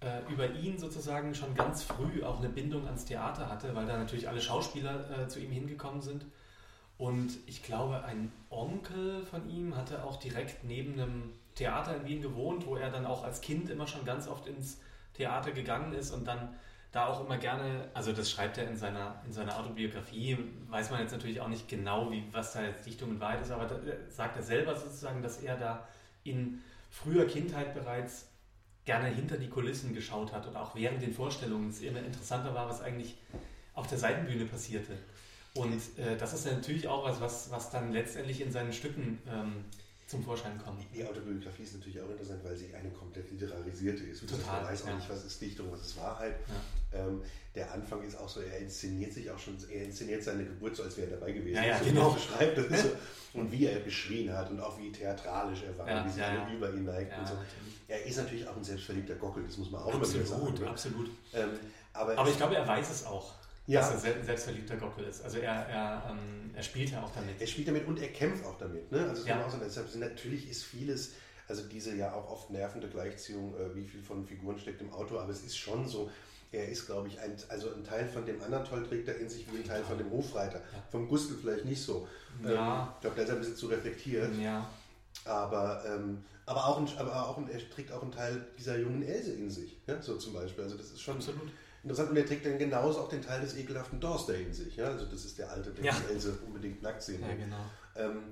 [0.00, 3.96] äh, über ihn sozusagen schon ganz früh auch eine Bindung ans Theater hatte, weil da
[3.96, 6.26] natürlich alle Schauspieler äh, zu ihm hingekommen sind.
[6.98, 12.22] Und ich glaube, ein Onkel von ihm hatte auch direkt neben einem Theater in Wien
[12.22, 14.78] gewohnt, wo er dann auch als Kind immer schon ganz oft ins
[15.14, 16.54] Theater gegangen ist und dann
[16.96, 20.38] da auch immer gerne, also das schreibt er in seiner, in seiner Autobiografie,
[20.70, 23.50] weiß man jetzt natürlich auch nicht genau, wie, was da jetzt Dichtung und Wahrheit ist,
[23.50, 25.86] aber da äh, sagt er selber sozusagen, dass er da
[26.24, 28.28] in früher Kindheit bereits
[28.86, 32.66] gerne hinter die Kulissen geschaut hat und auch während den Vorstellungen es immer interessanter war,
[32.66, 33.18] was eigentlich
[33.74, 34.96] auf der Seitenbühne passierte.
[35.54, 39.66] Und äh, das ist natürlich auch was, was, was dann letztendlich in seinen Stücken ähm,
[40.06, 40.80] zum Vorschein kommt.
[40.94, 44.20] Die Autobiografie ist natürlich auch interessant, weil sie eine komplett literarisierte ist.
[44.20, 44.94] Total, Man weiß auch ja.
[44.94, 46.36] nicht, was ist Dichtung, was ist Wahrheit.
[46.92, 47.00] Ja.
[47.00, 47.22] Ähm,
[47.54, 50.84] der Anfang ist auch so, er inszeniert sich auch schon, er inszeniert seine Geburt so,
[50.84, 51.56] als wäre er dabei gewesen.
[51.56, 52.08] Ja, ja, so, genau.
[52.10, 52.58] es beschreibt.
[52.58, 52.90] Das so,
[53.34, 56.28] und wie er geschrien hat und auch wie theatralisch er war, Ja, wie sich ja,
[56.28, 56.52] alle ja.
[56.52, 57.20] über ihn neigten.
[57.20, 57.34] Und so.
[57.88, 60.42] Er ist natürlich auch ein selbstverliebter Gockel, das muss man auch immer wieder sagen.
[60.42, 60.70] Absolut, ne?
[60.70, 61.10] absolut.
[61.34, 61.50] Ähm,
[61.92, 63.34] aber, Aber ich glaube, er weiß es auch.
[63.66, 63.80] Ja.
[63.80, 65.22] dass er ein selbstverliebter Gockel ist.
[65.22, 67.40] Also er, er, ähm, er spielt ja auch damit.
[67.40, 68.90] Er spielt damit und er kämpft auch damit.
[68.90, 69.06] Ne?
[69.08, 69.48] Also ja.
[69.48, 71.12] sagen, deshalb natürlich ist vieles,
[71.48, 75.18] also diese ja auch oft nervende Gleichziehung, äh, wie viel von Figuren steckt im Auto,
[75.18, 76.10] aber es ist schon so,
[76.52, 79.46] er ist, glaube ich, ein, also ein Teil von dem Anatol trägt er in sich
[79.52, 80.58] wie ein Teil von dem Hofreiter.
[80.58, 80.82] Ja.
[80.90, 82.06] Vom Gustl vielleicht nicht so.
[82.42, 82.82] Ja.
[82.82, 84.30] Ähm, ich glaube, der ist ein bisschen zu reflektiert.
[84.40, 84.68] Ja.
[85.24, 89.02] Aber, ähm, aber, auch ein, aber auch ein, er trägt auch einen Teil dieser jungen
[89.02, 89.76] Else in sich.
[89.86, 90.00] Ja?
[90.00, 90.62] So zum Beispiel.
[90.62, 91.50] Also das ist schon Absolut.
[91.82, 92.10] Interessant.
[92.10, 94.76] Und er trägt dann genauso auch den Teil des ekelhaften Dorster in sich.
[94.76, 94.86] Ja?
[94.86, 95.96] Also das ist der alte, der ja.
[96.10, 97.28] Else unbedingt nackt sehen will.
[97.28, 97.64] Ja, genau.
[97.96, 98.22] Ähm,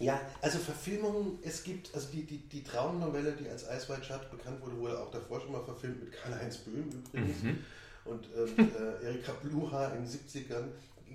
[0.00, 4.30] ja, also Verfilmungen, es gibt, also die, die, die Traumnovelle, die als Ice White Shut
[4.30, 7.42] bekannt wurde, wurde auch davor schon mal verfilmt mit Karl-Heinz Böhm übrigens.
[7.42, 7.58] Mhm.
[8.04, 8.70] Und ähm,
[9.02, 10.66] äh, Erika Bluha in den 70ern,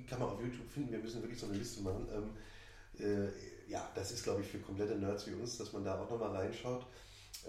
[0.08, 2.08] kann man auf YouTube finden, wir müssen wirklich so eine Liste machen.
[2.14, 3.30] Ähm, äh,
[3.70, 6.36] ja, das ist, glaube ich, für komplette Nerds wie uns, dass man da auch nochmal
[6.36, 6.86] reinschaut.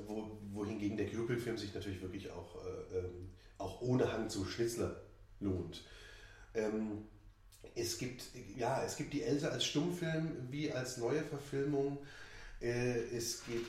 [0.07, 5.01] Wo, wohingegen der Kürbelfilm sich natürlich wirklich auch, äh, ähm, auch ohne Hang zu Schnitzler
[5.41, 5.85] lohnt.
[6.55, 7.05] Ähm,
[7.75, 8.25] es gibt,
[8.57, 11.99] ja, es gibt die Else als Stummfilm wie als neue Verfilmung.
[12.61, 13.69] Äh, es gibt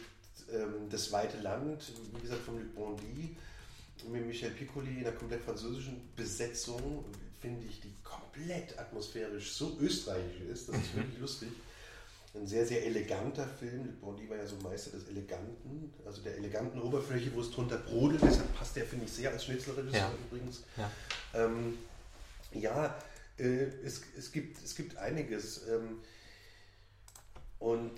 [0.52, 3.36] ähm, Das Weite Land, wie gesagt, von Luc Bondy
[4.10, 7.06] mit Michel Piccoli in einer komplett französischen Besetzung,
[7.40, 10.70] finde ich, die komplett atmosphärisch so österreichisch ist.
[10.70, 11.50] Das ist wirklich lustig.
[12.34, 13.86] Ein sehr, sehr eleganter Film.
[13.86, 17.78] Luc Bondy war ja so Meister des Eleganten, also der eleganten Oberfläche, wo es drunter
[17.78, 18.22] brodelt.
[18.24, 20.12] Deshalb passt der, finde ich, sehr als Schnitzelregisseur ja.
[20.28, 20.64] übrigens.
[20.78, 20.92] Ja,
[21.34, 21.78] ähm,
[22.54, 22.96] ja
[23.38, 25.68] äh, es, es, gibt, es gibt einiges.
[25.68, 26.00] Ähm,
[27.60, 27.92] und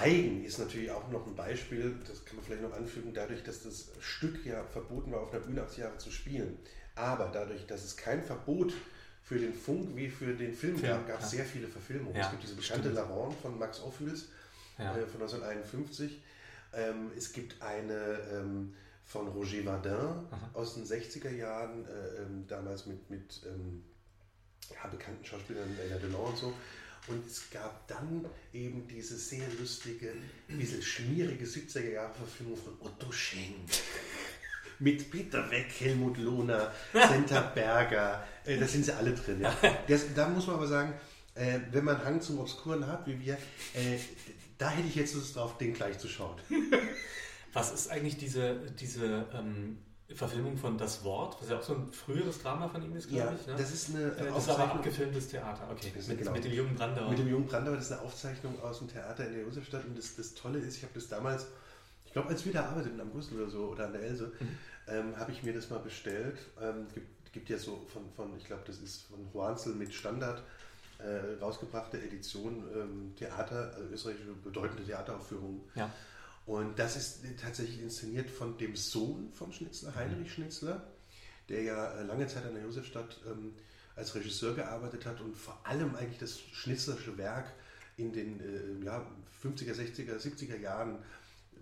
[0.00, 3.62] Reigen ist natürlich auch noch ein Beispiel, das kann man vielleicht noch anfügen, dadurch, dass
[3.62, 6.58] das Stück ja verboten war, auf einer Bühne 80 Jahre zu spielen.
[6.96, 8.74] Aber dadurch, dass es kein Verbot
[9.28, 11.38] für den Funk wie für den Film gab, gab es ja.
[11.38, 12.16] sehr viele Verfilmungen.
[12.16, 14.28] Ja, es gibt diese bekannte Laron von Max Ophüls
[14.78, 14.96] ja.
[14.96, 16.22] äh, von 1951.
[16.72, 18.74] Ähm, es gibt eine ähm,
[19.04, 20.50] von Roger Vardin Aha.
[20.54, 23.84] aus den 60er Jahren, äh, ähm, damals mit, mit ähm,
[24.90, 26.54] bekannten Schauspielern, Ella Delon und so.
[27.08, 30.12] Und es gab dann eben diese sehr lustige,
[30.46, 33.70] bisschen schmierige 70er-Jahre-Verfilmung von Otto Schenk.
[34.80, 39.40] Mit Peter Weck, Helmut Lohner, Senta Berger, äh, da sind sie alle drin.
[39.40, 39.54] Ja.
[39.88, 40.94] Das, da muss man aber sagen,
[41.34, 43.98] äh, wenn man Hang zum Obskuren hat, wie wir, äh,
[44.56, 46.36] da hätte ich jetzt Lust drauf, den gleich zu schauen.
[47.52, 49.78] Was ist eigentlich diese, diese ähm,
[50.14, 53.24] Verfilmung von Das Wort, was ja auch so ein früheres Drama von ihm ist, glaube
[53.24, 53.46] ja, ich.
[53.46, 53.54] Ne?
[53.56, 55.92] Das ist eine äh, das ist aber abgefilmtes Theater, okay.
[56.06, 56.32] Mit, genau.
[56.32, 57.10] mit, dem jungen Brandauer.
[57.10, 59.84] Mit dem jungen Brandauer, das ist eine Aufzeichnung aus dem Theater in der Josefstadt.
[59.84, 61.46] Und das, das Tolle ist, ich habe das damals,
[62.08, 64.58] ich glaube, als wir da arbeiteten am Brüssel oder so oder an der Else, mhm.
[64.88, 66.38] ähm, habe ich mir das mal bestellt.
[66.60, 70.42] Ähm, gibt, gibt ja so von, von ich glaube, das ist von Hoansel mit Standard
[70.98, 75.60] äh, rausgebrachte Edition ähm, Theater, also österreichische bedeutende Theateraufführungen.
[75.76, 75.92] Ja
[76.48, 80.82] und das ist tatsächlich inszeniert von dem Sohn vom Schnitzler, Heinrich Schnitzler,
[81.50, 83.52] der ja äh, lange Zeit an der Josefstadt ähm,
[83.96, 87.52] als Regisseur gearbeitet hat und vor allem eigentlich das schnitzlerische Werk
[87.98, 89.04] in den äh, ja,
[89.42, 91.00] 50er, 60er, 70er Jahren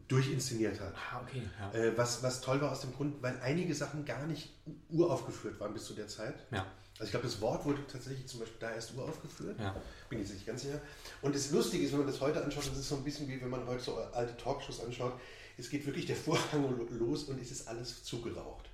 [0.08, 0.94] durchinszeniert hat.
[0.94, 1.78] Ah, okay, ja.
[1.78, 4.52] äh, was, was toll war aus dem Grund, weil einige Sachen gar nicht
[4.90, 6.34] uraufgeführt waren bis zu der Zeit.
[6.50, 6.66] Ja.
[6.98, 9.58] Also ich glaube, das Wort wurde tatsächlich zum Beispiel da erst uraufgeführt.
[9.60, 9.76] Ja.
[10.08, 10.80] Bin jetzt nicht ganz sicher.
[11.20, 13.40] Und das Lustige ist, wenn man das heute anschaut, das ist so ein bisschen wie
[13.40, 15.12] wenn man heute so alte Talkshows anschaut,
[15.58, 18.70] es geht wirklich der Vorhang los und es ist alles zugeraucht.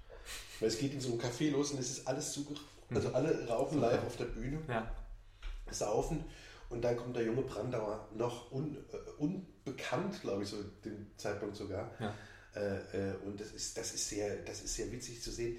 [0.61, 2.67] Weil es geht in so einem Café los und es ist alles zugeraucht.
[2.91, 2.97] Mhm.
[2.97, 3.93] Also alle rauchen Super.
[3.93, 4.89] live auf der Bühne, ja.
[5.71, 6.25] saufen
[6.73, 9.23] und dann kommt der junge Brandauer noch un, äh,
[9.65, 11.91] unbekannt, glaube ich, so den Zeitpunkt sogar.
[11.99, 12.15] Ja.
[12.55, 15.59] Äh, äh, und das ist, das, ist sehr, das ist sehr witzig zu sehen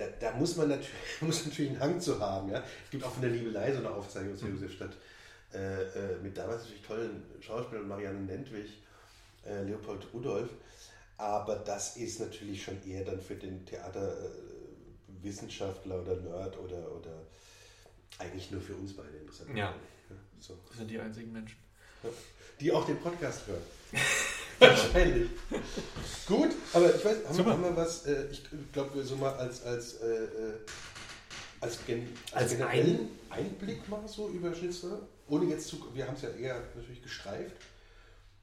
[0.00, 2.50] da, da, muss man natürlich, muss natürlich einen Hang zu haben.
[2.50, 2.64] Ja?
[2.84, 4.54] Es gibt auch von der Liebelei so eine Aufzeichnung aus mhm.
[4.54, 4.96] Josefstadt
[5.52, 8.82] äh, äh, mit damals natürlich tollen Schauspielern, Marianne Nentwich,
[9.44, 10.50] äh, Leopold Rudolph.
[11.16, 17.26] Aber das ist natürlich schon eher dann für den Theaterwissenschaftler äh, oder Nerd oder, oder
[18.18, 19.50] eigentlich nur für uns beide interessant.
[19.50, 19.56] Ja.
[19.56, 19.74] ja
[20.38, 20.58] so.
[20.68, 21.58] Das sind die einzigen Menschen.
[22.60, 23.62] Die auch den Podcast hören.
[24.58, 25.30] Wahrscheinlich.
[26.26, 28.42] Gut, aber ich weiß, haben, wir, haben wir was, äh, ich
[28.72, 30.54] glaube, so mal als, als, äh, äh
[31.60, 36.14] als, gen, als, als ein Einblick mal so über Schnitzer, ohne jetzt zu, wir haben
[36.14, 37.56] es ja eher natürlich gestreift,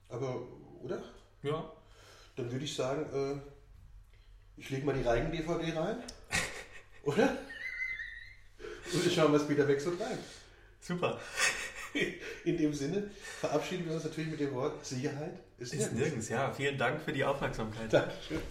[0.09, 0.47] aber,
[0.83, 1.01] oder?
[1.43, 1.71] Ja.
[2.35, 5.97] Dann würde ich sagen, äh, ich lege mal die Reigen-DVD rein,
[7.03, 7.37] oder?
[8.93, 10.17] Und wir schauen, was wieder wechselt rein.
[10.81, 11.19] Super.
[12.45, 13.09] In dem Sinne
[13.39, 15.99] verabschieden wir uns natürlich mit dem Wort Sicherheit ist, ist nirgends.
[15.99, 16.29] nirgends.
[16.29, 17.91] Ja, vielen Dank für die Aufmerksamkeit.
[17.91, 18.41] Dankeschön.